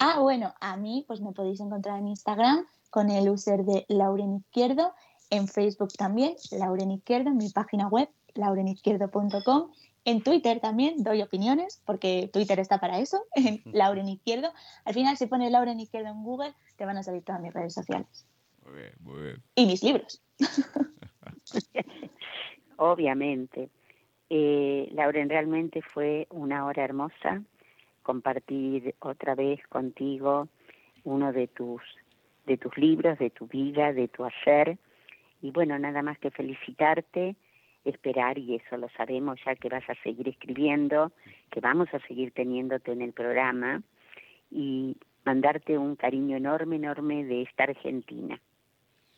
Ah, 0.00 0.20
bueno, 0.20 0.54
a 0.60 0.76
mí 0.76 1.04
pues 1.06 1.20
me 1.20 1.32
podéis 1.32 1.60
encontrar 1.60 1.98
en 1.98 2.08
Instagram 2.08 2.66
con 2.90 3.10
el 3.10 3.28
user 3.28 3.64
de 3.64 3.84
Lauren 3.88 4.36
Izquierdo, 4.36 4.94
en 5.28 5.48
Facebook 5.48 5.92
también, 5.98 6.36
Lauren 6.52 6.90
Izquierdo, 6.90 7.30
en 7.30 7.36
mi 7.36 7.50
página 7.50 7.88
web, 7.88 8.08
laurenizquierdo.com 8.34 9.70
en 10.06 10.22
Twitter 10.22 10.60
también 10.60 11.02
doy 11.02 11.20
opiniones, 11.20 11.82
porque 11.84 12.30
Twitter 12.32 12.60
está 12.60 12.78
para 12.78 13.00
eso, 13.00 13.24
en 13.34 13.60
Lauren 13.64 14.08
Izquierdo. 14.08 14.52
Al 14.84 14.94
final, 14.94 15.16
si 15.16 15.26
pones 15.26 15.50
Lauren 15.50 15.80
Izquierdo 15.80 16.08
en 16.08 16.22
Google, 16.22 16.54
te 16.76 16.86
van 16.86 16.96
a 16.96 17.02
salir 17.02 17.24
todas 17.24 17.42
mis 17.42 17.52
redes 17.52 17.74
sociales. 17.74 18.24
Muy 18.64 18.74
bien, 18.74 18.92
muy 19.00 19.22
bien. 19.22 19.42
Y 19.56 19.66
mis 19.66 19.82
libros. 19.82 20.22
Obviamente. 22.76 23.68
Eh, 24.28 24.88
Lauren, 24.92 25.28
realmente 25.28 25.82
fue 25.82 26.26
una 26.30 26.66
hora 26.66 26.84
hermosa 26.84 27.42
compartir 28.02 28.94
otra 29.00 29.34
vez 29.34 29.60
contigo 29.68 30.48
uno 31.04 31.32
de 31.32 31.48
tus, 31.48 31.82
de 32.46 32.56
tus 32.56 32.76
libros, 32.76 33.18
de 33.18 33.30
tu 33.30 33.46
vida, 33.46 33.92
de 33.92 34.08
tu 34.08 34.24
hacer. 34.24 34.78
Y 35.42 35.50
bueno, 35.50 35.78
nada 35.78 36.02
más 36.02 36.18
que 36.18 36.30
felicitarte 36.30 37.36
esperar, 37.84 38.38
y 38.38 38.56
eso 38.56 38.76
lo 38.76 38.88
sabemos 38.96 39.38
ya 39.46 39.54
que 39.54 39.68
vas 39.68 39.88
a 39.88 39.94
seguir 40.02 40.28
escribiendo, 40.28 41.12
que 41.50 41.60
vamos 41.60 41.88
a 41.92 42.00
seguir 42.06 42.32
teniéndote 42.32 42.92
en 42.92 43.02
el 43.02 43.12
programa, 43.12 43.82
y 44.50 44.96
mandarte 45.24 45.78
un 45.78 45.96
cariño 45.96 46.36
enorme, 46.36 46.76
enorme 46.76 47.24
de 47.24 47.42
esta 47.42 47.64
Argentina. 47.64 48.40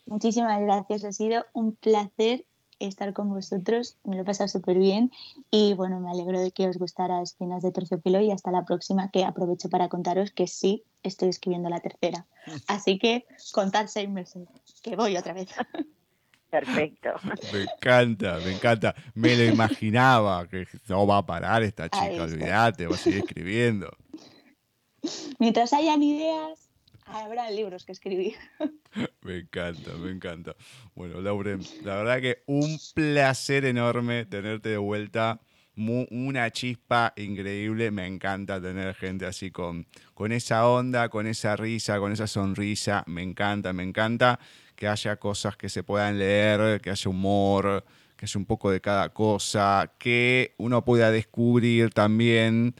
Muchísimas 0.05 0.61
gracias, 0.61 1.03
ha 1.03 1.11
sido 1.11 1.45
un 1.53 1.75
placer 1.75 2.45
estar 2.79 3.13
con 3.13 3.29
vosotros, 3.29 3.97
me 4.03 4.15
lo 4.15 4.21
he 4.21 4.25
pasado 4.25 4.47
súper 4.47 4.77
bien 4.77 5.11
y 5.51 5.73
bueno, 5.73 5.99
me 5.99 6.09
alegro 6.09 6.39
de 6.39 6.51
que 6.51 6.67
os 6.67 6.77
gustara 6.77 7.21
Espinas 7.21 7.61
de 7.63 7.71
Terciopelo 7.71 8.21
y 8.21 8.31
hasta 8.31 8.51
la 8.51 8.65
próxima 8.65 9.09
que 9.11 9.25
aprovecho 9.25 9.69
para 9.69 9.89
contaros 9.89 10.31
que 10.31 10.47
sí 10.47 10.83
estoy 11.03 11.29
escribiendo 11.29 11.69
la 11.69 11.79
tercera. 11.79 12.25
Así 12.67 12.97
que 12.97 13.25
contad 13.51 13.87
seis 13.87 14.09
meses, 14.09 14.47
que 14.81 14.95
voy 14.95 15.17
otra 15.17 15.33
vez. 15.33 15.49
Perfecto. 16.49 17.09
Me 17.53 17.61
encanta, 17.63 18.39
me 18.43 18.53
encanta. 18.53 18.95
Me 19.13 19.35
lo 19.35 19.43
imaginaba 19.43 20.47
que 20.47 20.65
no 20.87 21.05
va 21.05 21.19
a 21.19 21.25
parar 21.25 21.61
esta 21.61 21.89
chica, 21.89 22.23
olvídate, 22.23 22.87
va 22.87 22.95
a 22.95 22.97
seguir 22.97 23.19
escribiendo. 23.19 23.95
Mientras 25.39 25.73
hayan 25.73 26.01
ideas, 26.01 26.69
habrá 27.05 27.49
libros 27.51 27.85
que 27.85 27.91
escribir. 27.91 28.35
Me 29.21 29.39
encanta, 29.39 29.91
me 29.93 30.11
encanta. 30.11 30.55
Bueno, 30.95 31.21
Lauren, 31.21 31.61
la 31.83 31.95
verdad 31.97 32.21
que 32.21 32.43
un 32.45 32.79
placer 32.93 33.65
enorme 33.65 34.25
tenerte 34.25 34.69
de 34.69 34.77
vuelta. 34.77 35.39
Una 35.75 36.51
chispa 36.51 37.13
increíble. 37.15 37.89
Me 37.91 38.05
encanta 38.05 38.61
tener 38.61 38.93
gente 38.95 39.25
así 39.25 39.49
con, 39.49 39.87
con 40.13 40.33
esa 40.33 40.67
onda, 40.67 41.07
con 41.07 41.25
esa 41.25 41.55
risa, 41.55 41.99
con 41.99 42.11
esa 42.11 42.27
sonrisa. 42.27 43.03
Me 43.07 43.23
encanta, 43.23 43.71
me 43.71 43.83
encanta 43.83 44.39
que 44.75 44.87
haya 44.87 45.17
cosas 45.17 45.55
que 45.55 45.69
se 45.69 45.83
puedan 45.83 46.19
leer, 46.19 46.81
que 46.81 46.89
haya 46.89 47.09
humor, 47.09 47.85
que 48.19 48.25
haya 48.25 48.37
un 48.37 48.45
poco 48.45 48.71
de 48.71 48.81
cada 48.81 49.09
cosa, 49.13 49.93
que 49.97 50.53
uno 50.57 50.83
pueda 50.83 51.11
descubrir 51.11 51.89
también, 51.91 52.75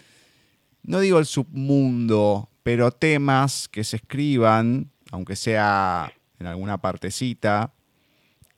no 0.84 1.00
digo 1.00 1.20
el 1.20 1.26
submundo, 1.26 2.50
pero 2.64 2.92
temas 2.92 3.70
que 3.70 3.86
se 3.86 3.98
escriban, 3.98 4.92
aunque 5.12 5.38
sea 5.38 6.12
en 6.40 6.48
alguna 6.48 6.80
partecita, 6.80 7.74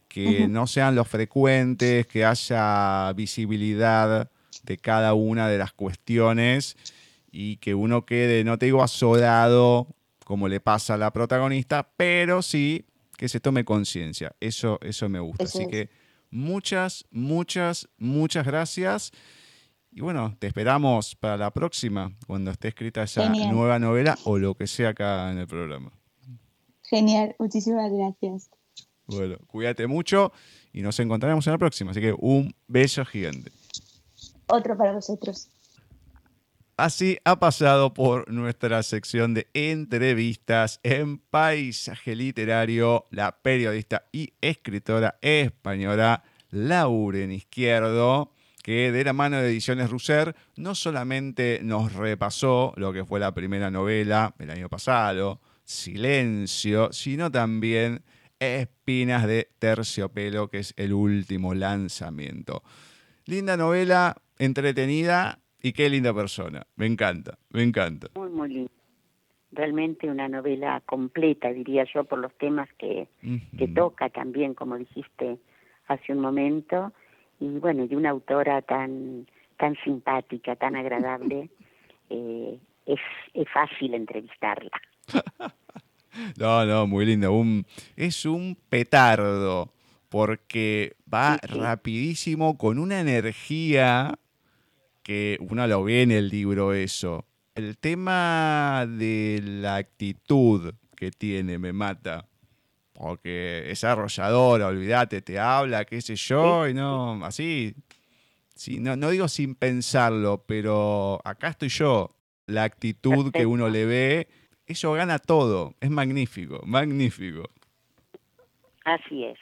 que 0.08 0.48
no 0.48 0.68
sean 0.68 0.96
los 0.96 1.08
frecuentes, 1.08 2.06
que 2.06 2.26
haya 2.26 3.14
visibilidad 3.14 4.30
de 4.64 4.78
cada 4.78 5.14
una 5.14 5.48
de 5.48 5.58
las 5.58 5.72
cuestiones 5.72 6.76
y 7.32 7.58
que 7.58 7.74
uno 7.74 8.06
quede, 8.06 8.44
no 8.44 8.58
te 8.58 8.66
digo 8.66 8.84
asolado 8.84 9.88
como 10.26 10.48
le 10.48 10.60
pasa 10.60 10.96
a 10.96 10.98
la 10.98 11.12
protagonista, 11.12 11.90
pero 11.96 12.42
sí 12.42 12.86
que 13.18 13.30
se 13.30 13.40
tome 13.40 13.64
conciencia. 13.64 14.36
Eso, 14.40 14.80
eso 14.82 15.08
me 15.10 15.20
gusta. 15.20 15.46
Así 15.46 15.68
que 15.68 15.90
muchas, 16.30 17.06
muchas, 17.12 17.88
muchas 17.98 18.46
gracias. 18.46 19.12
Y 19.92 20.02
bueno, 20.02 20.36
te 20.40 20.48
esperamos 20.48 21.16
para 21.16 21.38
la 21.38 21.52
próxima, 21.52 22.14
cuando 22.28 22.52
esté 22.52 22.70
escrita 22.70 23.04
esa 23.04 23.30
nueva 23.30 23.78
novela 23.78 24.18
o 24.24 24.38
lo 24.38 24.56
que 24.56 24.68
sea 24.68 24.90
acá 24.90 25.32
en 25.32 25.38
el 25.38 25.48
programa. 25.48 25.92
Genial, 26.92 27.36
muchísimas 27.40 27.90
gracias. 27.90 28.50
Bueno, 29.08 29.38
cuídate 29.48 29.88
mucho 29.88 30.34
y 30.74 30.82
nos 30.82 31.00
encontraremos 31.00 31.48
en 31.48 31.54
la 31.54 31.58
próxima. 31.58 31.92
Así 31.92 32.02
que 32.02 32.14
un 32.20 32.54
beso 32.68 33.06
gigante. 33.06 33.50
Otro 34.48 34.78
para 34.78 34.92
vosotros. 34.92 35.48
Así 36.76 37.18
ha 37.24 37.40
pasado 37.40 37.94
por 37.94 38.30
nuestra 38.30 38.84
sección 38.84 39.34
de 39.34 39.48
entrevistas 39.54 40.82
en 40.84 41.20
paisaje 41.20 42.14
literario 42.14 43.06
la 43.10 43.38
periodista 43.42 44.04
y 44.12 44.34
escritora 44.42 45.18
española 45.22 46.24
Lauren 46.50 47.32
Izquierdo, 47.32 48.34
que 48.64 48.92
de 48.92 49.04
la 49.06 49.14
mano 49.14 49.38
de 49.38 49.48
Ediciones 49.50 49.90
Russer 49.90 50.36
no 50.58 50.76
solamente 50.76 51.62
nos 51.64 51.94
repasó 51.94 52.74
lo 52.76 52.92
que 52.92 53.06
fue 53.06 53.22
la 53.22 53.34
primera 53.34 53.72
novela 53.72 54.36
el 54.40 54.52
año 54.52 54.68
pasado, 54.68 55.40
Silencio, 55.64 56.92
sino 56.92 57.32
también 57.32 58.04
Espinas 58.40 59.28
de 59.28 59.50
Terciopelo, 59.60 60.48
que 60.50 60.60
es 60.60 60.74
el 60.76 60.94
último 60.94 61.54
lanzamiento. 61.54 62.64
Linda 63.26 63.56
novela, 63.56 64.16
entretenida 64.40 65.40
y 65.62 65.74
qué 65.74 65.90
linda 65.90 66.14
persona. 66.14 66.66
Me 66.76 66.88
encanta, 66.88 67.38
me 67.52 67.62
encanta. 67.62 68.08
Muy, 68.16 68.30
muy 68.30 68.50
linda. 68.50 68.72
Realmente 69.52 70.10
una 70.10 70.28
novela 70.28 70.82
completa, 70.86 71.52
diría 71.54 71.86
yo, 71.94 72.04
por 72.06 72.20
los 72.20 72.34
temas 72.38 72.70
que, 72.80 73.08
que 73.58 73.68
toca 73.68 74.10
también, 74.10 74.54
como 74.54 74.78
dijiste 74.78 75.38
hace 75.88 76.14
un 76.14 76.20
momento. 76.20 76.94
Y 77.40 77.60
bueno, 77.60 77.86
y 77.90 77.94
una 77.96 78.10
autora 78.10 78.62
tan, 78.62 79.28
tan 79.58 79.76
simpática, 79.84 80.56
tan 80.56 80.76
agradable, 80.76 81.50
eh, 82.10 82.60
es, 82.86 83.00
es 83.34 83.50
fácil 83.50 83.94
entrevistarla. 83.94 84.72
No, 86.38 86.66
no, 86.66 86.88
muy 86.88 87.06
lindo. 87.06 87.32
Un, 87.32 87.66
es 87.96 88.26
un 88.26 88.58
petardo 88.70 89.74
porque 90.10 90.98
va 91.12 91.38
rapidísimo 91.38 92.58
con 92.58 92.80
una 92.80 93.00
energía 93.00 94.20
que 95.04 95.38
uno 95.40 95.66
lo 95.68 95.84
ve 95.84 96.02
en 96.04 96.12
el 96.12 96.30
libro 96.30 96.74
eso. 96.74 97.26
El 97.56 97.78
tema 97.78 98.86
de 98.88 99.42
la 99.44 99.78
actitud 99.78 100.74
que 100.96 101.12
tiene 101.12 101.58
me 101.58 101.74
mata. 101.74 102.28
Porque 102.94 103.72
es 103.72 103.84
arrolladora, 103.84 104.68
olvídate, 104.68 105.22
te 105.22 105.40
habla, 105.40 105.86
qué 105.86 106.02
sé 106.02 106.16
yo, 106.16 106.68
y 106.68 106.74
no, 106.74 107.26
así. 107.26 107.74
Sí, 108.54 108.80
no, 108.80 108.96
no 108.96 109.10
digo 109.10 109.28
sin 109.28 109.56
pensarlo, 109.56 110.44
pero 110.46 111.20
acá 111.24 111.48
estoy 111.48 111.70
yo. 111.70 112.16
La 112.46 112.64
actitud 112.64 113.32
que 113.32 113.46
uno 113.46 113.70
le 113.70 113.86
ve 113.86 114.28
eso 114.72 114.94
gana 114.94 115.20
todo. 115.20 115.76
Es 115.80 115.90
magnífico, 115.90 116.62
magnífico. 116.66 117.50
Así 118.84 119.24
es. 119.24 119.38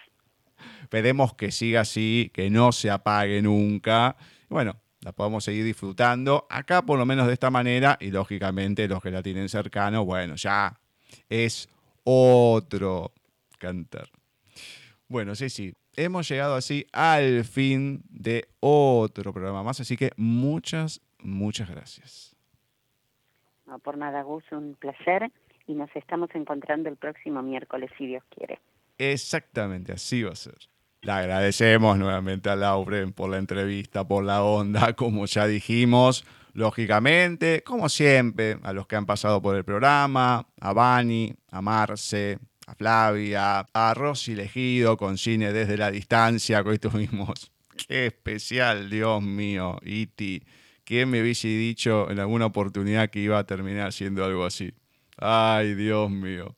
Esperemos 0.82 1.34
que 1.36 1.52
siga 1.52 1.82
así, 1.82 2.32
que 2.34 2.50
no 2.50 2.72
se 2.72 2.90
apague 2.90 3.42
nunca. 3.42 4.18
Bueno, 4.50 4.76
la 5.02 5.14
podemos 5.14 5.44
seguir 5.44 5.64
disfrutando. 5.64 6.46
Acá 6.50 6.82
por 6.82 7.00
lo 7.00 7.06
menos 7.06 7.28
de 7.28 7.34
esta 7.34 7.50
manera 7.50 7.98
y 8.02 8.12
lógicamente 8.12 8.88
los 8.88 9.02
que 9.02 9.12
la 9.12 9.24
tienen 9.24 9.48
cercano, 9.50 10.04
bueno, 10.04 10.36
ya 10.36 10.80
es 11.30 11.70
otro 12.04 13.14
cantar. 13.58 14.10
Bueno, 15.08 15.36
sí, 15.36 15.50
sí, 15.50 15.74
hemos 15.96 16.28
llegado 16.28 16.56
así 16.56 16.86
al 16.92 17.44
fin 17.46 18.04
de 18.10 18.50
otro 18.60 19.34
programa 19.34 19.64
más, 19.64 19.80
así 19.80 19.98
que 19.98 20.12
muchas, 20.18 21.02
muchas 21.20 21.70
gracias. 21.70 22.36
Por 23.78 23.98
nada, 23.98 24.24
Gus, 24.24 24.44
un 24.52 24.76
placer 24.76 25.32
y 25.68 25.74
nos 25.74 25.90
estamos 25.96 26.30
encontrando 26.34 26.90
el 26.90 26.98
próximo 26.98 27.44
miércoles, 27.44 27.92
si 27.98 28.08
Dios 28.08 28.24
quiere. 28.36 28.60
Exactamente, 28.98 29.94
así 29.94 30.24
va 30.24 30.32
a 30.32 30.36
ser. 30.36 30.58
Le 31.02 31.12
agradecemos 31.12 31.98
nuevamente 31.98 32.50
a 32.50 32.56
Lauren 32.56 33.14
por 33.14 33.30
la 33.30 33.38
entrevista, 33.38 34.06
por 34.06 34.24
la 34.24 34.44
onda, 34.44 34.94
como 34.96 35.26
ya 35.26 35.48
dijimos. 35.48 36.26
Lógicamente, 36.54 37.64
como 37.64 37.88
siempre, 37.88 38.58
a 38.64 38.74
los 38.74 38.88
que 38.88 38.96
han 38.96 39.06
pasado 39.06 39.42
por 39.42 39.56
el 39.56 39.64
programa, 39.64 40.48
a 40.60 40.74
Bani, 40.74 41.34
a 41.52 41.62
Marce, 41.62 42.40
a 42.68 42.76
Flavia, 42.76 43.60
a 43.72 43.94
Rosy 43.94 44.36
Legido 44.36 44.98
con 44.98 45.18
cine 45.18 45.54
desde 45.54 45.78
la 45.78 45.92
distancia 45.92 46.64
que 46.64 46.70
hoy 46.70 46.80
tuvimos. 46.80 47.52
Qué 47.88 48.08
especial, 48.08 48.90
Dios 48.90 49.22
mío, 49.22 49.78
Iti. 49.84 50.44
¿Quién 50.90 51.08
me 51.12 51.22
hubiese 51.22 51.48
dicho 51.50 52.10
en 52.10 52.18
alguna 52.18 52.48
oportunidad 52.48 53.12
que 53.12 53.20
iba 53.20 53.38
a 53.38 53.44
terminar 53.44 53.94
siendo 53.94 54.26
algo 54.26 54.44
así? 54.44 54.74
Ay, 55.20 55.76
Dios 55.76 56.10
mío. 56.10 56.56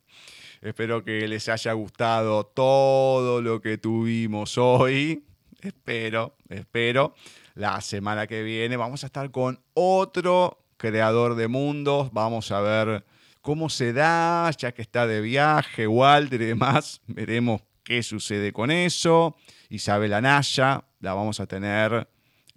Espero 0.61 1.03
que 1.03 1.27
les 1.27 1.49
haya 1.49 1.73
gustado 1.73 2.45
todo 2.45 3.41
lo 3.41 3.59
que 3.59 3.77
tuvimos 3.77 4.57
hoy. 4.57 5.25
Espero, 5.61 6.37
espero. 6.47 7.13
La 7.55 7.81
semana 7.81 8.25
que 8.25 8.41
viene 8.41 8.77
vamos 8.77 9.03
a 9.03 9.07
estar 9.07 9.31
con 9.31 9.59
otro 9.73 10.63
creador 10.77 11.35
de 11.35 11.49
mundos. 11.49 12.13
Vamos 12.13 12.53
a 12.53 12.61
ver 12.61 13.03
cómo 13.41 13.69
se 13.69 13.91
da, 13.91 14.49
ya 14.51 14.71
que 14.71 14.81
está 14.81 15.07
de 15.07 15.19
viaje, 15.19 15.87
Walter 15.87 16.41
y 16.41 16.45
demás. 16.45 17.01
Veremos 17.05 17.63
qué 17.83 18.01
sucede 18.01 18.53
con 18.53 18.71
eso. 18.71 19.35
Isabel 19.67 20.13
Anaya, 20.13 20.85
la 21.01 21.13
vamos 21.15 21.41
a 21.41 21.47
tener 21.47 22.07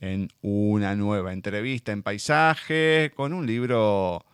en 0.05 0.29
una 0.43 0.95
nueva 0.95 1.33
entrevista 1.33 1.93
en 1.93 2.03
paisaje 2.03 3.11
con 3.17 3.33
un 3.33 3.47
libro 3.47 4.25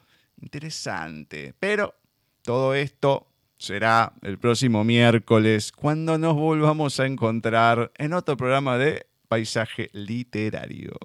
interesante. 0.41 1.55
Pero 1.61 1.95
todo 2.43 2.75
esto 2.75 3.29
será 3.57 4.13
el 4.23 4.39
próximo 4.39 4.83
miércoles 4.83 5.71
cuando 5.71 6.19
nos 6.19 6.35
volvamos 6.35 6.99
a 6.99 7.07
encontrar 7.07 7.93
en 7.99 8.15
otro 8.15 8.37
programa 8.37 8.79
de 8.79 9.07
paisaje 9.29 9.91
literario. 9.93 10.99